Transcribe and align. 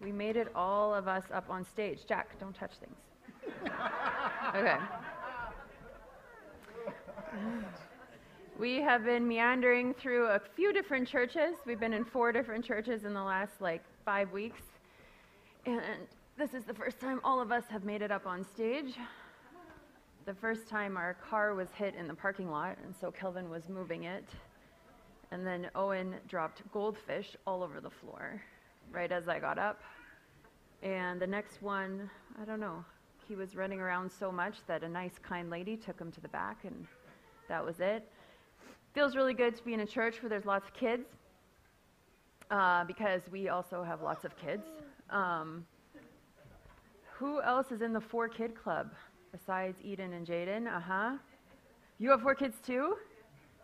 We 0.00 0.12
made 0.12 0.36
it, 0.36 0.48
all 0.54 0.94
of 0.94 1.08
us, 1.08 1.24
up 1.32 1.50
on 1.50 1.64
stage. 1.64 2.06
Jack, 2.08 2.38
don't 2.40 2.54
touch 2.54 2.72
things. 2.80 2.96
okay. 4.56 4.76
We 8.58 8.76
have 8.80 9.04
been 9.04 9.28
meandering 9.28 9.92
through 9.92 10.26
a 10.28 10.40
few 10.56 10.72
different 10.72 11.06
churches. 11.06 11.56
We've 11.66 11.80
been 11.80 11.92
in 11.92 12.04
four 12.04 12.32
different 12.32 12.64
churches 12.64 13.04
in 13.04 13.12
the 13.12 13.22
last 13.22 13.60
like 13.60 13.82
five 14.04 14.32
weeks. 14.32 14.62
And 15.66 15.82
this 16.38 16.54
is 16.54 16.64
the 16.64 16.74
first 16.74 16.98
time 16.98 17.20
all 17.22 17.40
of 17.40 17.52
us 17.52 17.64
have 17.68 17.84
made 17.84 18.00
it 18.00 18.10
up 18.10 18.26
on 18.26 18.42
stage. 18.42 18.94
The 20.24 20.34
first 20.34 20.66
time 20.66 20.96
our 20.96 21.14
car 21.14 21.54
was 21.54 21.68
hit 21.74 21.94
in 21.94 22.06
the 22.06 22.14
parking 22.14 22.50
lot, 22.50 22.78
and 22.84 22.94
so 22.98 23.10
Kelvin 23.10 23.50
was 23.50 23.68
moving 23.68 24.04
it. 24.04 24.28
And 25.30 25.46
then 25.46 25.70
Owen 25.74 26.14
dropped 26.26 26.62
goldfish 26.72 27.36
all 27.46 27.62
over 27.62 27.80
the 27.80 27.90
floor 27.90 28.42
right 28.92 29.10
as 29.10 29.28
I 29.28 29.38
got 29.38 29.58
up. 29.58 29.80
And 30.82 31.20
the 31.20 31.26
next 31.26 31.62
one, 31.62 32.10
I 32.40 32.44
don't 32.44 32.60
know, 32.60 32.84
he 33.28 33.36
was 33.36 33.54
running 33.54 33.80
around 33.80 34.10
so 34.10 34.32
much 34.32 34.56
that 34.66 34.82
a 34.82 34.88
nice, 34.88 35.18
kind 35.22 35.50
lady 35.50 35.76
took 35.76 36.00
him 36.00 36.10
to 36.12 36.20
the 36.20 36.28
back, 36.28 36.64
and 36.64 36.86
that 37.48 37.64
was 37.64 37.80
it. 37.80 38.08
Feels 38.94 39.14
really 39.14 39.34
good 39.34 39.54
to 39.56 39.62
be 39.62 39.74
in 39.74 39.80
a 39.80 39.86
church 39.86 40.22
where 40.22 40.28
there's 40.28 40.46
lots 40.46 40.66
of 40.66 40.74
kids 40.74 41.06
uh, 42.50 42.84
because 42.84 43.22
we 43.30 43.48
also 43.48 43.82
have 43.82 44.02
lots 44.02 44.24
of 44.24 44.36
kids. 44.36 44.64
Um, 45.10 45.64
who 47.12 47.40
else 47.42 47.70
is 47.70 47.82
in 47.82 47.92
the 47.92 48.00
four 48.00 48.28
kid 48.28 48.54
club 48.54 48.90
besides 49.30 49.78
Eden 49.84 50.12
and 50.14 50.26
Jaden? 50.26 50.66
Uh 50.66 50.80
huh. 50.80 51.16
You 51.98 52.10
have 52.10 52.22
four 52.22 52.34
kids 52.34 52.56
too? 52.66 52.96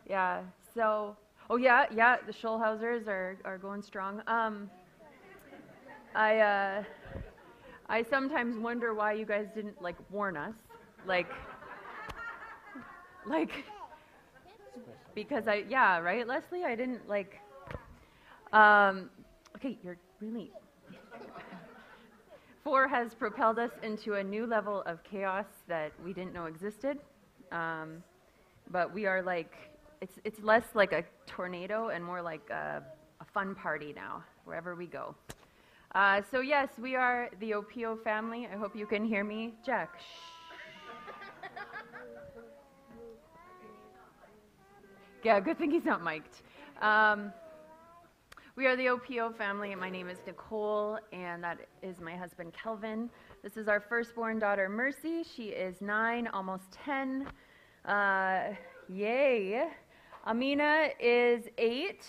Yeah. 0.08 0.42
So, 0.74 1.16
oh 1.50 1.56
yeah, 1.56 1.86
yeah. 1.94 2.18
The 2.26 2.32
Schulhausers 2.32 3.08
are 3.08 3.38
are 3.44 3.58
going 3.58 3.82
strong. 3.82 4.22
Um, 4.26 4.70
I 6.16 6.38
uh, 6.38 6.84
I 7.90 8.02
sometimes 8.02 8.56
wonder 8.56 8.94
why 8.94 9.12
you 9.12 9.26
guys 9.26 9.48
didn't 9.54 9.82
like 9.82 9.96
warn 10.10 10.34
us, 10.34 10.54
like, 11.06 11.28
like 13.26 13.50
because 15.14 15.46
I, 15.46 15.64
yeah, 15.68 15.98
right, 15.98 16.26
Leslie? 16.26 16.64
I 16.64 16.74
didn't 16.74 17.06
like, 17.06 17.38
um, 18.54 19.10
okay, 19.56 19.76
you're 19.84 19.98
really. 20.20 20.50
Four 22.64 22.88
has 22.88 23.14
propelled 23.14 23.58
us 23.58 23.72
into 23.82 24.14
a 24.14 24.24
new 24.24 24.46
level 24.46 24.82
of 24.86 25.04
chaos 25.04 25.44
that 25.68 25.92
we 26.02 26.14
didn't 26.14 26.32
know 26.32 26.46
existed. 26.46 26.98
Um, 27.52 28.02
but 28.70 28.92
we 28.92 29.04
are 29.04 29.22
like, 29.22 29.54
it's, 30.00 30.18
it's 30.24 30.40
less 30.40 30.64
like 30.72 30.92
a 30.92 31.04
tornado 31.26 31.90
and 31.90 32.02
more 32.02 32.22
like 32.22 32.48
a, 32.50 32.82
a 33.20 33.24
fun 33.34 33.54
party 33.54 33.92
now, 33.94 34.24
wherever 34.44 34.74
we 34.74 34.86
go. 34.86 35.14
Uh, 35.96 36.20
so, 36.30 36.40
yes, 36.40 36.68
we 36.78 36.94
are 36.94 37.30
the 37.40 37.52
Opiyo 37.52 37.98
family. 38.04 38.46
I 38.52 38.58
hope 38.58 38.76
you 38.76 38.84
can 38.84 39.02
hear 39.02 39.24
me. 39.24 39.54
Jack, 39.64 39.98
shh. 39.98 40.02
Yeah, 45.24 45.40
good 45.40 45.56
thing 45.56 45.70
he's 45.70 45.86
not 45.86 46.04
mic'd. 46.04 46.42
Um, 46.82 47.32
we 48.56 48.66
are 48.66 48.76
the 48.76 48.88
Opiyo 48.88 49.34
family, 49.34 49.72
and 49.72 49.80
my 49.80 49.88
name 49.88 50.10
is 50.10 50.18
Nikole, 50.28 50.98
and 51.14 51.42
that 51.42 51.60
is 51.82 51.98
my 51.98 52.14
husband, 52.14 52.52
Kelvin. 52.52 53.08
This 53.42 53.56
is 53.56 53.66
our 53.66 53.80
firstborn 53.80 54.38
daughter, 54.38 54.68
Mercy. 54.68 55.22
She 55.22 55.44
is 55.44 55.80
nine, 55.80 56.26
almost 56.26 56.72
10. 56.84 57.26
Uh, 57.86 58.50
yay. 58.90 59.64
Amina 60.26 60.88
is 61.00 61.44
eight. 61.56 62.02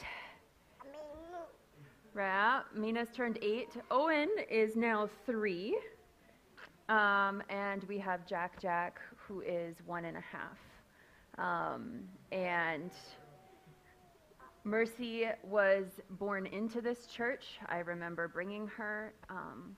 Right. 2.17 2.63
Mina's 2.73 3.09
turned 3.13 3.37
eight. 3.43 3.69
Owen 3.91 4.29
is 4.49 4.75
now 4.75 5.07
three. 5.27 5.77
Um, 6.89 7.43
and 7.47 7.83
we 7.83 7.99
have 7.99 8.25
Jack 8.25 8.59
Jack, 8.59 8.99
who 9.15 9.41
is 9.41 9.75
one 9.85 10.03
and 10.05 10.17
a 10.17 10.23
half. 10.31 10.57
Um, 11.37 11.99
and 12.31 12.89
Mercy 14.63 15.25
was 15.43 15.85
born 16.09 16.47
into 16.47 16.81
this 16.81 17.05
church. 17.05 17.59
I 17.67 17.81
remember 17.81 18.27
bringing 18.27 18.65
her 18.65 19.13
um, 19.29 19.75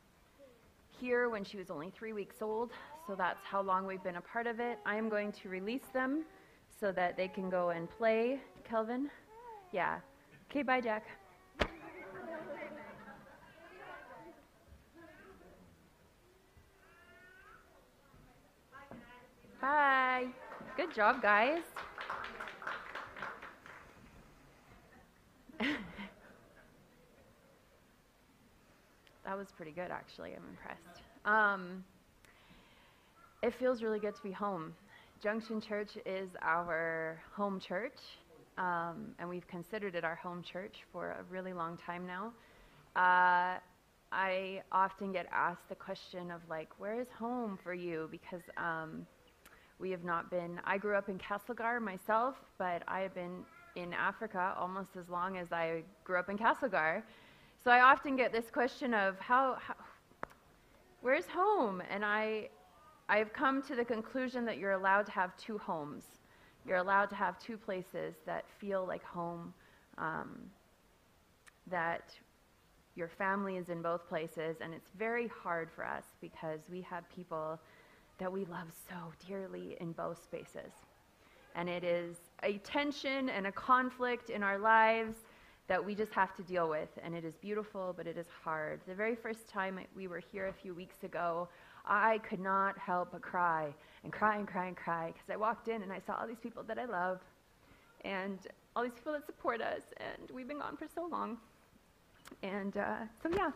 here 0.98 1.28
when 1.28 1.44
she 1.44 1.58
was 1.58 1.70
only 1.70 1.90
three 1.90 2.14
weeks 2.14 2.38
old, 2.42 2.72
so 3.06 3.16
that's 3.16 3.44
how 3.44 3.62
long 3.62 3.86
we've 3.86 4.04
been 4.04 4.16
a 4.16 4.22
part 4.22 4.48
of 4.48 4.62
it. 4.62 4.80
I 4.86 4.96
am 4.96 5.10
going 5.10 5.34
to 5.34 5.50
release 5.50 5.88
them 5.94 6.24
so 6.80 6.94
that 6.94 7.18
they 7.18 7.28
can 7.28 7.50
go 7.50 7.72
and 7.72 7.90
play. 7.90 8.40
Kelvin? 8.64 9.10
Yeah. 9.74 9.98
Okay, 10.50 10.64
bye, 10.64 10.80
Jack. 10.80 11.06
Bye. 19.62 20.28
Good 20.78 20.94
job, 20.94 21.22
guys. 21.22 21.62
that 29.26 29.38
was 29.38 29.48
pretty 29.56 29.72
good, 29.72 29.92
actually. 29.92 30.34
I'm 30.36 30.44
impressed. 30.50 31.02
Um, 31.26 31.84
it 33.44 33.54
feels 33.54 33.84
really 33.84 34.00
good 34.00 34.16
to 34.16 34.24
be 34.24 34.32
home. 34.32 34.74
Junction 35.22 35.60
Church 35.60 35.98
is 36.06 36.30
our 36.42 37.22
home 37.36 37.60
church, 37.60 38.00
um, 38.58 39.14
and 39.20 39.28
we've 39.28 39.48
considered 39.48 39.96
it 39.96 40.06
our 40.06 40.16
home 40.16 40.42
church 40.42 40.78
for 40.92 41.12
a 41.12 41.24
really 41.30 41.52
long 41.54 41.78
time 41.78 42.08
now. 42.08 42.28
Uh, 42.96 43.60
I 44.12 44.62
often 44.72 45.12
get 45.12 45.28
asked 45.32 45.68
the 45.70 45.76
question 45.76 46.32
of, 46.32 46.42
like, 46.50 46.70
where 46.80 47.00
is 47.00 47.08
home 47.18 47.60
for 47.62 47.74
you? 47.74 48.08
Because 48.12 48.42
um, 48.58 49.06
we 49.80 49.92
have 49.92 50.04
not 50.04 50.30
been, 50.30 50.60
I 50.66 50.78
grew 50.78 50.96
up 50.96 51.10
in 51.10 51.18
Castlegar 51.18 51.82
myself, 51.82 52.36
but 52.58 52.84
I 52.88 53.00
have 53.00 53.14
been 53.16 53.46
in 53.76 53.94
Africa 53.94 54.54
almost 54.58 54.98
as 54.98 55.08
long 55.10 55.38
as 55.38 55.52
I 55.52 55.84
grew 56.04 56.20
up 56.20 56.30
in 56.30 56.38
Castlegar. 56.38 57.02
So 57.64 57.72
I 57.72 57.82
often 57.82 58.16
get 58.16 58.34
this 58.34 58.52
question 58.52 58.94
of 58.94 59.18
how, 59.20 59.58
how 59.60 59.76
where's 61.02 61.28
home? 61.28 61.82
And 61.90 62.04
I, 62.04 62.50
I've 63.08 63.32
come 63.32 63.62
to 63.64 63.76
the 63.76 63.86
conclusion 63.86 64.46
that 64.46 64.58
you're 64.58 64.74
allowed 64.74 65.06
to 65.06 65.12
have 65.14 65.36
two 65.38 65.58
homes. 65.58 66.04
You're 66.66 66.78
allowed 66.78 67.10
to 67.10 67.16
have 67.16 67.40
two 67.40 67.58
places 67.58 68.16
that 68.26 68.46
feel 68.60 68.86
like 68.86 69.04
home, 69.04 69.54
um, 69.98 70.40
that 71.68 72.14
your 72.96 73.08
family 73.08 73.56
is 73.56 73.70
in 73.70 73.82
both 73.82 74.08
places, 74.10 74.58
and 74.62 74.74
it's 74.74 74.92
very 74.98 75.30
hard 75.30 75.70
for 75.74 75.86
us 75.86 76.04
because 76.20 76.60
we 76.70 76.82
have 76.82 77.10
people 77.10 77.60
that 78.20 78.32
we 78.32 78.46
love 78.46 78.68
so 78.88 78.96
dearly 79.28 79.78
in 79.80 79.94
both 79.94 80.22
spaces. 80.24 80.72
And 81.56 81.68
it 81.68 81.84
is 81.84 82.18
a 82.44 82.58
tension 82.60 83.30
and 83.30 83.48
a 83.48 83.52
conflict 83.52 84.30
in 84.30 84.44
our 84.44 84.60
lives 84.60 85.16
that 85.68 85.84
we 85.84 85.96
just 85.96 86.14
have 86.14 86.36
to 86.36 86.44
deal 86.44 86.70
with. 86.70 86.90
And 87.04 87.16
it 87.16 87.24
is 87.26 87.36
beautiful, 87.38 87.94
but 87.96 88.08
it 88.08 88.18
is 88.18 88.28
hard. 88.44 88.82
The 88.88 88.96
very 88.96 89.16
first 89.16 89.48
time 89.48 89.80
we 89.96 90.08
were 90.08 90.20
here 90.20 90.48
a 90.48 90.54
few 90.54 90.74
weeks 90.74 91.04
ago, 91.04 91.48
I 91.86 92.20
could 92.20 92.40
not 92.40 92.78
help 92.78 93.12
but 93.12 93.22
cry 93.22 93.74
and 94.04 94.12
cry 94.12 94.38
and 94.38 94.48
cry 94.48 94.68
and 94.68 94.76
cry 94.76 95.08
because 95.08 95.30
I 95.30 95.38
walked 95.38 95.68
in 95.68 95.82
and 95.82 95.92
I 95.92 96.00
saw 96.00 96.20
all 96.20 96.28
these 96.28 96.40
people 96.42 96.64
that 96.64 96.78
I 96.78 96.86
love 96.86 97.20
and 98.06 98.40
all 98.76 98.84
these 98.84 98.94
people 98.94 99.14
that 99.14 99.26
support 99.26 99.62
us. 99.62 99.82
And 99.98 100.30
we've 100.36 100.48
been 100.48 100.60
gone 100.60 100.78
for 100.78 100.88
so 100.94 101.08
long. 101.10 101.38
And 102.44 102.78
uh, 102.78 102.98
so, 103.22 103.30
yeah, 103.36 103.52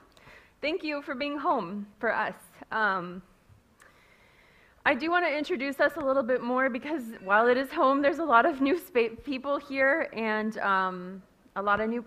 thank 0.61 0.83
you 0.83 1.01
for 1.01 1.15
being 1.15 1.37
home 1.37 1.87
for 1.99 2.13
us. 2.13 2.35
Um, 2.71 3.21
I 4.85 4.93
do 4.93 5.09
want 5.09 5.25
to 5.25 5.33
introduce 5.33 5.79
us 5.79 5.93
a 5.95 6.01
little 6.01 6.23
bit 6.23 6.41
more 6.41 6.69
because 6.69 7.03
while 7.23 7.47
it 7.47 7.55
is 7.57 7.71
home, 7.71 8.01
there's 8.01 8.19
a 8.19 8.25
lot 8.25 8.45
of 8.45 8.59
new 8.59 8.77
people 9.23 9.57
here 9.57 10.09
and 10.11 10.57
um, 10.57 11.23
a 11.55 11.61
lot 11.61 11.79
of 11.79 11.89
new 11.89 12.03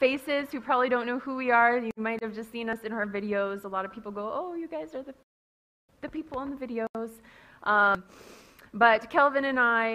faces 0.00 0.50
who 0.50 0.60
probably 0.60 0.88
don't 0.88 1.06
know 1.06 1.20
who 1.20 1.36
we 1.36 1.52
are. 1.52 1.78
You 1.78 1.92
might 1.96 2.20
have 2.20 2.34
just 2.34 2.50
seen 2.50 2.68
us 2.68 2.80
in 2.82 2.92
our 2.92 3.06
videos. 3.06 3.64
A 3.64 3.68
lot 3.68 3.84
of 3.84 3.92
people 3.92 4.10
go, 4.10 4.28
"Oh, 4.32 4.54
you 4.54 4.66
guys 4.66 4.92
are 4.96 5.02
the 5.02 5.14
the 6.00 6.08
people 6.08 6.40
in 6.42 6.50
the 6.50 6.56
videos." 6.56 7.10
Um, 7.62 8.02
but 8.74 9.08
Kelvin 9.08 9.44
and 9.44 9.60
I, 9.60 9.94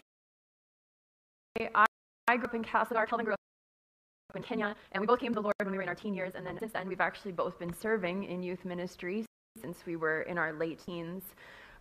I, 1.60 1.86
I 2.30 2.38
grew 2.38 2.45
up 2.45 2.56
in 2.56 2.63
Castlegar. 2.63 3.10
Kelvin 3.10 3.25
grew 3.25 3.34
up 3.34 4.36
in 4.36 4.44
Kenya, 4.44 4.74
and 4.94 5.01
we 5.01 5.07
both 5.07 5.19
came 5.19 5.34
to 5.34 5.36
the 5.36 5.42
Lord 5.42 5.56
when 5.60 5.72
we 5.72 5.78
were 5.78 5.84
in 5.84 5.90
our 5.90 5.95
teen 5.95 6.13
years. 6.13 6.36
And 6.36 6.45
then 6.45 6.57
since 6.60 6.72
then, 6.72 6.88
we've 6.88 7.01
actually 7.01 7.34
both 7.34 7.60
been 7.60 7.74
serving 7.74 8.24
in 8.24 8.42
youth 8.42 8.63
ministry 8.63 9.25
since 9.62 9.86
we 9.86 9.98
were 9.98 10.22
in 10.22 10.38
our 10.38 10.54
late 10.54 10.80
teens. 10.86 11.24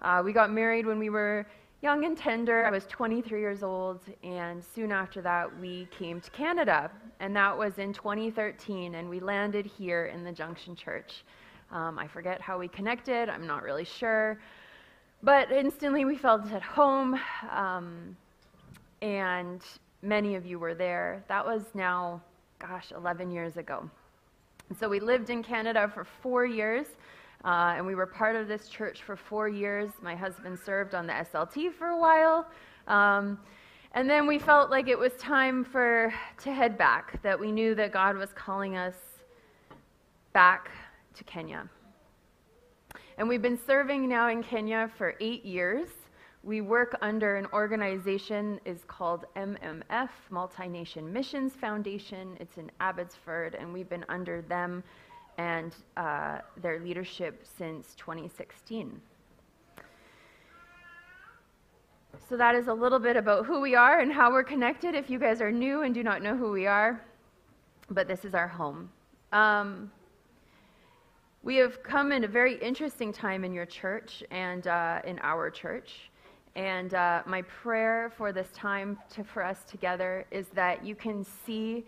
Uh, 0.05 0.21
we 0.23 0.35
got 0.35 0.53
married 0.53 0.85
when 0.85 0.99
we 0.99 1.09
were 1.09 1.47
young 1.81 2.05
and 2.05 2.15
tender. 2.15 2.67
I 2.67 2.71
was 2.71 2.85
23 2.89 3.41
years 3.41 3.63
old, 3.63 4.03
and 4.23 4.63
soon 4.63 4.93
after 4.93 5.23
that, 5.23 5.49
we 5.59 5.89
came 5.99 6.21
to 6.21 6.31
Canada. 6.31 6.91
And 7.21 7.35
that 7.37 7.57
was 7.57 7.79
in 7.79 7.95
2013, 7.95 8.97
and 8.97 9.09
we 9.09 9.19
landed 9.19 9.65
here 9.65 10.07
in 10.13 10.23
the 10.23 10.31
Junction 10.31 10.77
Church. 10.77 11.25
Um, 11.73 11.99
I 11.99 12.07
forget 12.07 12.39
how 12.43 12.59
we 12.59 12.69
connected, 12.69 13.31
I'm 13.31 13.47
not 13.47 13.63
really 13.63 13.87
sure. 13.87 14.39
But 15.23 15.51
instantly 15.51 16.05
we 16.05 16.19
felt 16.19 16.53
at 16.53 16.61
home, 16.61 17.19
um, 17.51 18.15
and 19.01 19.63
many 20.03 20.35
of 20.35 20.45
you 20.45 20.59
were 20.59 20.75
there. 20.75 21.25
That 21.29 21.47
was 21.47 21.63
now, 21.73 22.21
gosh, 22.59 22.93
11 22.95 23.31
years 23.31 23.57
ago. 23.57 23.89
And 24.69 24.79
so 24.79 24.87
we 24.87 25.01
lived 25.01 25.31
in 25.31 25.43
Canada 25.43 25.91
for 25.95 26.05
four 26.05 26.45
years, 26.45 26.89
uh, 27.45 27.75
and 27.77 27.87
we 27.87 27.95
were 27.95 28.07
part 28.07 28.37
of 28.37 28.49
this 28.49 28.69
church 28.69 29.03
for 29.03 29.17
four 29.17 29.49
years. 29.49 29.91
My 30.03 30.15
husband 30.15 30.59
served 30.59 30.95
on 30.95 31.07
the 31.07 31.13
SLT 31.13 31.75
for 31.75 31.89
a 31.89 31.99
while. 31.99 32.47
Um, 32.89 33.39
and 33.93 34.09
then 34.09 34.27
we 34.27 34.39
felt 34.39 34.71
like 34.71 34.89
it 34.89 34.99
was 34.99 35.13
time 35.15 35.65
for 35.65 36.13
to 36.43 36.53
head 36.53 36.77
back, 36.79 37.23
that 37.23 37.39
we 37.39 37.53
knew 37.53 37.75
that 37.75 37.93
God 37.93 38.17
was 38.17 38.31
calling 38.35 38.77
us 38.77 38.95
back 40.33 40.71
to 41.15 41.25
Kenya. 41.25 41.69
And 43.19 43.29
we've 43.29 43.43
been 43.43 43.59
serving 43.67 44.09
now 44.09 44.29
in 44.29 44.43
Kenya 44.43 44.91
for 44.99 45.15
eight 45.21 45.45
years. 45.45 45.89
We 46.43 46.61
work 46.61 46.97
under 47.01 47.37
an 47.37 47.47
organization 47.53 48.59
is 48.65 48.81
called 48.87 49.27
MMF, 49.37 50.09
Multi-Nation 50.31 51.13
Missions 51.13 51.53
Foundation. 51.55 52.37
It's 52.41 52.59
in 52.59 52.71
Abbotsford, 52.81 53.55
and 53.55 53.73
we've 53.73 53.89
been 53.89 54.05
under 54.09 54.43
them 54.43 54.83
and 55.39 55.75
uh, 55.97 56.39
their 56.63 56.81
leadership 56.81 57.45
since 57.59 57.95
2016. 57.97 59.01
So 62.29 62.37
that 62.37 62.55
is 62.55 62.69
a 62.69 62.75
little 62.75 62.99
bit 62.99 63.17
about 63.17 63.45
who 63.45 63.61
we 63.61 63.75
are 63.75 64.01
and 64.01 64.13
how 64.13 64.31
we're 64.33 64.45
connected. 64.45 64.95
If 64.95 65.11
you 65.11 65.19
guys 65.19 65.41
are 65.41 65.51
new 65.51 65.83
and 65.83 65.95
do 65.95 66.03
not 66.03 66.23
know 66.23 66.37
who 66.37 66.51
we 66.51 66.67
are, 66.67 67.01
but 67.91 68.09
this 68.09 68.25
is 68.25 68.35
our 68.35 68.49
home. 68.49 68.91
Um, 69.33 69.91
we 71.43 71.57
have 71.57 71.83
come 71.83 72.13
in 72.13 72.25
a 72.25 72.29
very 72.29 72.57
interesting 72.63 73.13
time 73.13 73.45
in 73.45 73.53
your 73.53 73.67
church 73.67 74.23
and 74.31 74.67
uh, 74.67 75.03
in 75.05 75.19
our 75.23 75.51
church. 75.51 76.11
And 76.57 76.95
uh, 76.95 77.23
my 77.27 77.43
prayer 77.43 78.13
for 78.17 78.33
this 78.33 78.49
time 78.55 78.97
to, 79.11 79.25
for 79.25 79.45
us 79.45 79.65
together 79.65 80.25
is 80.31 80.47
that 80.55 80.85
you 80.85 80.95
can 80.95 81.25
see 81.25 81.85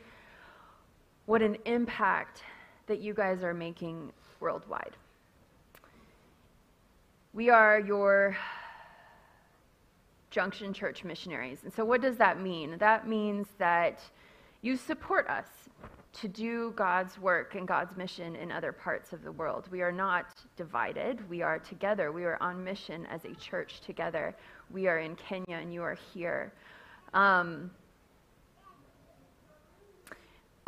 what 1.25 1.41
an 1.41 1.57
impact 1.65 2.43
that 2.87 3.01
you 3.01 3.15
guys 3.15 3.43
are 3.43 3.55
making 3.55 4.13
worldwide. 4.41 4.97
We 7.33 7.51
are 7.51 7.81
your 7.81 8.37
Junction 10.31 10.73
Church 10.73 11.05
missionaries. 11.05 11.61
And 11.65 11.73
so, 11.73 11.85
what 11.85 12.01
does 12.01 12.17
that 12.17 12.41
mean? 12.41 12.77
That 12.79 13.09
means 13.09 13.47
that 13.59 14.01
you 14.63 14.77
support 14.77 15.29
us 15.29 15.47
to 16.21 16.29
do 16.29 16.73
God's 16.77 17.19
work 17.19 17.55
and 17.55 17.69
God's 17.69 17.97
mission 17.97 18.37
in 18.37 18.51
other 18.51 18.73
parts 18.73 19.13
of 19.13 19.23
the 19.23 19.33
world. 19.33 19.69
We 19.71 19.83
are 19.83 19.93
not 19.93 20.27
divided. 20.57 21.29
We 21.29 21.43
are 21.43 21.59
together. 21.59 22.11
We 22.11 22.25
are 22.25 22.39
on 22.41 22.65
mission 22.65 23.07
as 23.07 23.25
a 23.27 23.35
church 23.35 23.81
together. 23.81 24.35
We 24.71 24.89
are 24.89 24.99
in 24.99 25.15
Kenya 25.17 25.57
and 25.57 25.73
you 25.73 25.83
are 25.83 25.99
here. 26.15 26.53
Um, 27.13 27.71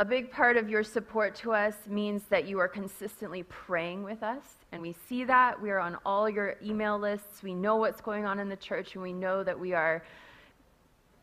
a 0.01 0.05
big 0.05 0.31
part 0.31 0.57
of 0.57 0.69
your 0.69 0.85
support 0.85 1.35
to 1.35 1.53
us 1.53 1.75
means 1.89 2.23
that 2.31 2.47
you 2.47 2.61
are 2.61 2.69
consistently 2.69 3.43
praying 3.43 4.05
with 4.05 4.23
us. 4.23 4.45
And 4.71 4.81
we 4.81 4.95
see 5.09 5.25
that. 5.25 5.61
We 5.61 5.71
are 5.71 5.81
on 5.81 5.97
all 6.07 6.31
your 6.31 6.57
email 6.65 6.97
lists. 6.99 7.43
We 7.43 7.53
know 7.53 7.77
what's 7.77 8.01
going 8.01 8.25
on 8.25 8.39
in 8.39 8.49
the 8.49 8.57
church, 8.57 8.95
and 8.95 9.03
we 9.03 9.13
know 9.13 9.43
that 9.43 9.59
we 9.59 9.73
are 9.73 10.05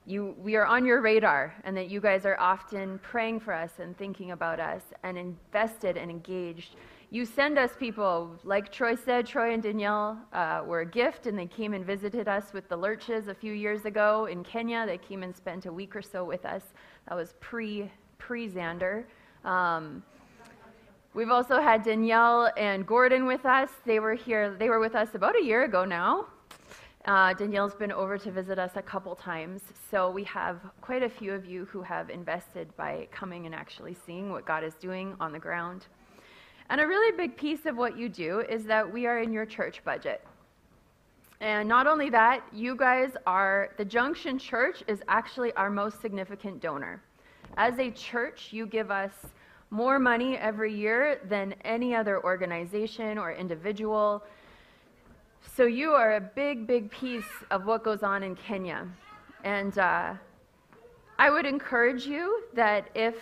you, 0.07 0.35
we 0.37 0.55
are 0.55 0.65
on 0.65 0.85
your 0.85 1.01
radar 1.01 1.55
and 1.63 1.75
that 1.75 1.89
you 1.89 1.99
guys 1.99 2.27
are 2.27 2.39
often 2.39 2.99
praying 2.99 3.39
for 3.39 3.53
us 3.53 3.71
and 3.79 3.97
thinking 3.97 4.31
about 4.31 4.59
us 4.59 4.83
and 5.01 5.17
invested 5.17 5.97
and 5.97 6.11
engaged. 6.11 6.75
You 7.09 7.25
send 7.25 7.57
us 7.57 7.71
people, 7.79 8.35
like 8.43 8.71
Troy 8.71 8.95
said, 8.95 9.25
Troy 9.25 9.53
and 9.53 9.63
Danielle 9.63 10.19
uh, 10.31 10.61
were 10.63 10.81
a 10.81 10.85
gift 10.85 11.25
and 11.25 11.37
they 11.37 11.47
came 11.47 11.73
and 11.73 11.83
visited 11.83 12.27
us 12.27 12.53
with 12.53 12.69
the 12.69 12.77
Lurches 12.77 13.29
a 13.29 13.33
few 13.33 13.53
years 13.53 13.85
ago 13.85 14.25
in 14.25 14.43
Kenya. 14.43 14.85
They 14.85 14.99
came 14.99 15.23
and 15.23 15.35
spent 15.35 15.65
a 15.65 15.73
week 15.73 15.95
or 15.95 16.03
so 16.03 16.23
with 16.23 16.45
us. 16.45 16.61
That 17.07 17.15
was 17.15 17.33
pre 17.39 17.89
pre 18.17 18.49
Xander. 18.49 19.03
Um, 19.43 20.03
we've 21.13 21.31
also 21.31 21.61
had 21.61 21.83
Danielle 21.83 22.51
and 22.57 22.85
Gordon 22.85 23.25
with 23.25 23.45
us. 23.45 23.69
They 23.85 23.99
were 23.99 24.13
here, 24.13 24.55
they 24.55 24.69
were 24.69 24.79
with 24.79 24.95
us 24.95 25.15
about 25.15 25.35
a 25.35 25.43
year 25.43 25.63
ago 25.63 25.85
now. 25.85 26.27
Uh, 27.05 27.33
Danielle's 27.35 27.75
been 27.75 27.91
over 27.91 28.17
to 28.17 28.31
visit 28.31 28.57
us 28.57 28.71
a 28.75 28.81
couple 28.81 29.15
times, 29.15 29.61
so 29.91 30.09
we 30.09 30.23
have 30.23 30.59
quite 30.81 31.03
a 31.03 31.09
few 31.09 31.33
of 31.33 31.45
you 31.45 31.65
who 31.65 31.83
have 31.83 32.09
invested 32.09 32.75
by 32.77 33.07
coming 33.11 33.45
and 33.45 33.53
actually 33.53 33.95
seeing 34.07 34.31
what 34.31 34.43
God 34.43 34.63
is 34.63 34.73
doing 34.73 35.15
on 35.19 35.31
the 35.31 35.37
ground. 35.37 35.85
And 36.71 36.81
a 36.81 36.87
really 36.87 37.15
big 37.15 37.37
piece 37.37 37.67
of 37.67 37.77
what 37.77 37.95
you 37.95 38.09
do 38.09 38.39
is 38.39 38.63
that 38.63 38.91
we 38.91 39.05
are 39.05 39.19
in 39.19 39.31
your 39.31 39.45
church 39.45 39.83
budget. 39.83 40.25
And 41.41 41.69
not 41.69 41.85
only 41.85 42.09
that, 42.09 42.43
you 42.51 42.75
guys 42.75 43.11
are, 43.27 43.69
the 43.77 43.85
Junction 43.85 44.39
Church 44.39 44.83
is 44.87 45.03
actually 45.07 45.53
our 45.53 45.69
most 45.69 46.01
significant 46.01 46.59
donor. 46.59 47.03
As 47.57 47.79
a 47.79 47.89
church, 47.91 48.49
you 48.51 48.65
give 48.65 48.91
us 48.91 49.13
more 49.69 49.97
money 49.97 50.37
every 50.37 50.73
year 50.73 51.21
than 51.29 51.55
any 51.63 51.95
other 51.95 52.21
organization 52.21 53.17
or 53.17 53.31
individual. 53.31 54.23
So 55.55 55.63
you 55.65 55.91
are 55.91 56.15
a 56.15 56.19
big, 56.19 56.67
big 56.67 56.91
piece 56.91 57.23
of 57.51 57.65
what 57.65 57.81
goes 57.81 58.03
on 58.03 58.23
in 58.23 58.35
Kenya. 58.35 58.85
And 59.45 59.77
uh, 59.77 60.15
I 61.17 61.29
would 61.29 61.45
encourage 61.45 62.05
you 62.05 62.43
that 62.55 62.89
if 62.93 63.15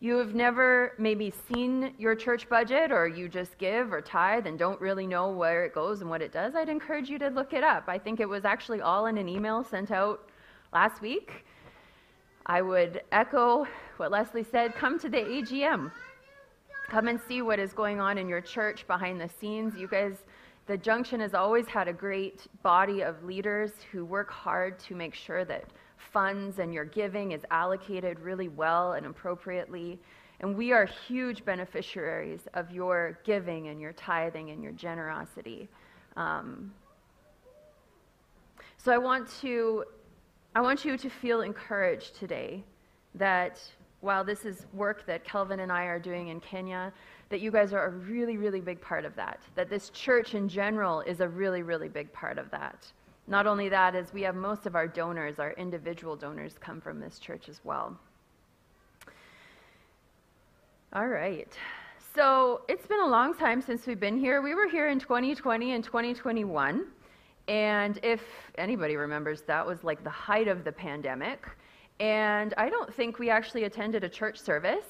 you 0.00 0.16
have 0.16 0.34
never 0.34 0.92
maybe 0.98 1.32
seen 1.48 1.94
your 1.96 2.14
church 2.14 2.50
budget 2.50 2.92
or 2.92 3.08
you 3.08 3.30
just 3.30 3.56
give 3.56 3.94
or 3.94 4.02
tithe 4.02 4.46
and 4.46 4.58
don't 4.58 4.80
really 4.80 5.06
know 5.06 5.30
where 5.30 5.64
it 5.64 5.72
goes 5.72 6.02
and 6.02 6.10
what 6.10 6.20
it 6.20 6.32
does, 6.32 6.54
I'd 6.54 6.68
encourage 6.68 7.08
you 7.08 7.18
to 7.20 7.28
look 7.28 7.54
it 7.54 7.64
up. 7.64 7.84
I 7.88 7.98
think 7.98 8.20
it 8.20 8.28
was 8.28 8.44
actually 8.44 8.82
all 8.82 9.06
in 9.06 9.16
an 9.16 9.28
email 9.28 9.64
sent 9.64 9.90
out 9.90 10.28
last 10.74 11.00
week. 11.00 11.46
I 12.46 12.62
would 12.62 13.02
echo 13.12 13.66
what 13.96 14.10
Leslie 14.10 14.44
said 14.44 14.74
come 14.74 14.98
to 14.98 15.08
the 15.08 15.18
AGM. 15.18 15.92
Come 16.88 17.08
and 17.08 17.20
see 17.28 17.42
what 17.42 17.58
is 17.58 17.72
going 17.72 18.00
on 18.00 18.18
in 18.18 18.28
your 18.28 18.40
church 18.40 18.86
behind 18.86 19.20
the 19.20 19.28
scenes. 19.40 19.76
You 19.76 19.88
guys 19.88 20.16
the 20.66 20.76
Junction 20.76 21.20
has 21.20 21.34
always 21.34 21.66
had 21.66 21.88
a 21.88 21.92
great 21.92 22.46
body 22.62 23.02
of 23.02 23.24
leaders 23.24 23.72
who 23.90 24.04
work 24.04 24.30
hard 24.30 24.78
to 24.80 24.94
make 24.94 25.14
sure 25.14 25.44
that 25.44 25.64
funds 25.96 26.60
and 26.60 26.72
your 26.72 26.84
giving 26.84 27.32
is 27.32 27.42
allocated 27.50 28.20
really 28.20 28.48
well 28.48 28.92
and 28.92 29.06
appropriately. 29.06 29.98
And 30.40 30.56
we 30.56 30.72
are 30.72 30.86
huge 30.86 31.44
beneficiaries 31.44 32.46
of 32.54 32.70
your 32.70 33.18
giving 33.24 33.68
and 33.68 33.80
your 33.80 33.92
tithing 33.92 34.50
and 34.50 34.62
your 34.62 34.72
generosity. 34.72 35.68
Um, 36.16 36.72
so 38.76 38.92
I 38.92 38.98
want 38.98 39.28
to 39.40 39.84
I 40.54 40.60
want 40.60 40.84
you 40.84 40.98
to 40.98 41.08
feel 41.08 41.40
encouraged 41.40 42.14
today 42.16 42.62
that 43.14 43.58
while 44.02 44.22
this 44.22 44.44
is 44.44 44.66
work 44.74 45.06
that 45.06 45.24
Kelvin 45.24 45.60
and 45.60 45.72
I 45.72 45.84
are 45.84 45.98
doing 45.98 46.28
in 46.28 46.40
Kenya, 46.40 46.92
that 47.30 47.40
you 47.40 47.50
guys 47.50 47.72
are 47.72 47.86
a 47.86 47.90
really, 47.90 48.36
really 48.36 48.60
big 48.60 48.78
part 48.80 49.06
of 49.06 49.16
that. 49.16 49.40
That 49.54 49.70
this 49.70 49.88
church 49.90 50.34
in 50.34 50.48
general 50.48 51.00
is 51.00 51.20
a 51.20 51.28
really, 51.28 51.62
really 51.62 51.88
big 51.88 52.12
part 52.12 52.36
of 52.36 52.50
that. 52.50 52.86
Not 53.28 53.46
only 53.46 53.70
that, 53.70 53.94
as 53.94 54.12
we 54.12 54.20
have 54.22 54.34
most 54.34 54.66
of 54.66 54.74
our 54.74 54.86
donors, 54.86 55.38
our 55.38 55.52
individual 55.52 56.16
donors, 56.16 56.56
come 56.60 56.80
from 56.80 57.00
this 57.00 57.18
church 57.18 57.48
as 57.48 57.60
well. 57.64 57.96
All 60.92 61.08
right. 61.08 61.56
So 62.14 62.62
it's 62.68 62.86
been 62.86 63.00
a 63.00 63.08
long 63.08 63.34
time 63.34 63.62
since 63.62 63.86
we've 63.86 64.00
been 64.00 64.18
here. 64.18 64.42
We 64.42 64.54
were 64.54 64.68
here 64.68 64.88
in 64.88 64.98
2020 64.98 65.72
and 65.72 65.82
2021. 65.82 66.84
And 67.48 67.98
if 68.02 68.22
anybody 68.56 68.96
remembers, 68.96 69.42
that 69.42 69.66
was 69.66 69.82
like 69.82 70.04
the 70.04 70.10
height 70.10 70.48
of 70.48 70.64
the 70.64 70.72
pandemic. 70.72 71.48
And 72.00 72.54
I 72.56 72.68
don't 72.68 72.92
think 72.92 73.18
we 73.18 73.30
actually 73.30 73.64
attended 73.64 74.04
a 74.04 74.08
church 74.08 74.38
service 74.38 74.86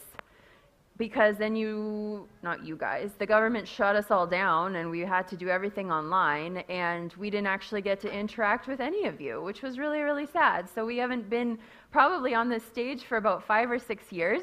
because 0.98 1.36
then 1.36 1.56
you, 1.56 2.28
not 2.42 2.64
you 2.64 2.76
guys, 2.76 3.12
the 3.18 3.26
government 3.26 3.66
shut 3.66 3.96
us 3.96 4.10
all 4.10 4.26
down 4.26 4.76
and 4.76 4.90
we 4.90 5.00
had 5.00 5.26
to 5.28 5.36
do 5.36 5.48
everything 5.48 5.90
online 5.90 6.58
and 6.68 7.12
we 7.14 7.30
didn't 7.30 7.46
actually 7.46 7.80
get 7.80 8.00
to 8.00 8.12
interact 8.12 8.68
with 8.68 8.80
any 8.80 9.06
of 9.06 9.20
you, 9.20 9.42
which 9.42 9.62
was 9.62 9.78
really, 9.78 10.00
really 10.00 10.26
sad. 10.26 10.68
So 10.68 10.84
we 10.84 10.98
haven't 10.98 11.28
been 11.28 11.58
probably 11.90 12.34
on 12.34 12.48
this 12.48 12.62
stage 12.62 13.04
for 13.04 13.16
about 13.16 13.42
five 13.44 13.70
or 13.70 13.78
six 13.78 14.12
years. 14.12 14.42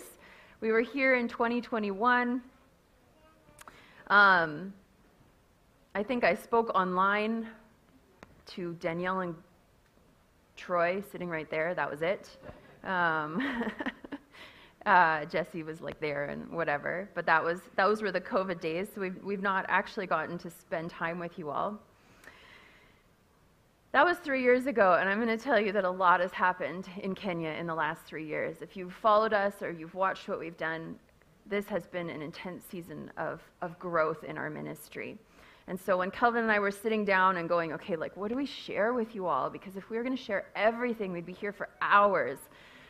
We 0.59 0.71
were 0.71 0.81
here 0.81 1.15
in 1.15 1.27
2021. 1.27 2.41
Um, 4.07 4.73
I 5.95 6.03
think 6.03 6.23
I 6.23 6.33
spoke 6.33 6.69
online 6.75 7.47
to 8.49 8.73
Danielle 8.79 9.21
and 9.21 9.35
Troy 10.55 11.01
sitting 11.11 11.29
right 11.29 11.49
there. 11.49 11.73
That 11.73 11.89
was 11.89 12.01
it. 12.01 12.37
Um, 12.83 13.71
uh, 14.85 15.25
Jesse 15.25 15.63
was 15.63 15.81
like 15.81 15.99
there 15.99 16.25
and 16.25 16.49
whatever. 16.51 17.09
But 17.15 17.25
that 17.25 17.43
was 17.43 17.59
those 17.77 18.01
were 18.01 18.11
the 18.11 18.21
COVID 18.21 18.59
days, 18.59 18.89
so 18.93 19.01
we've 19.01 19.23
we've 19.23 19.41
not 19.41 19.65
actually 19.67 20.07
gotten 20.07 20.37
to 20.39 20.49
spend 20.49 20.89
time 20.89 21.19
with 21.19 21.37
you 21.37 21.49
all. 21.49 21.79
That 23.91 24.05
was 24.05 24.17
three 24.17 24.43
years 24.43 24.67
ago, 24.67 24.97
and 24.99 25.09
I'm 25.09 25.17
going 25.17 25.35
to 25.35 25.43
tell 25.43 25.59
you 25.59 25.71
that 25.71 25.83
a 25.83 25.89
lot 25.89 26.19
has 26.19 26.31
happened 26.31 26.87
in 27.01 27.15
Kenya 27.15 27.49
in 27.49 27.65
the 27.65 27.73
last 27.73 28.03
three 28.05 28.25
years. 28.25 28.57
If 28.61 28.77
you've 28.77 28.93
followed 28.93 29.33
us 29.33 29.63
or 29.63 29.71
you've 29.71 29.95
watched 29.95 30.27
what 30.27 30.37
we've 30.37 30.57
done, 30.57 30.95
this 31.47 31.65
has 31.69 31.87
been 31.87 32.07
an 32.11 32.21
intense 32.21 32.63
season 32.69 33.11
of, 33.17 33.41
of 33.63 33.79
growth 33.79 34.23
in 34.23 34.37
our 34.37 34.51
ministry. 34.51 35.17
And 35.69 35.79
so 35.79 35.97
when 35.99 36.09
Kelvin 36.09 36.41
and 36.41 36.51
I 36.51 36.57
were 36.57 36.71
sitting 36.71 37.05
down 37.05 37.37
and 37.37 37.47
going, 37.47 37.73
okay, 37.73 37.95
like, 37.95 38.17
what 38.17 38.29
do 38.29 38.35
we 38.35 38.47
share 38.47 38.91
with 38.93 39.13
you 39.13 39.27
all? 39.27 39.51
Because 39.51 39.75
if 39.75 39.87
we 39.91 39.97
were 39.97 40.03
going 40.03 40.17
to 40.17 40.21
share 40.21 40.47
everything, 40.55 41.13
we'd 41.13 41.27
be 41.27 41.31
here 41.31 41.53
for 41.53 41.69
hours. 41.79 42.39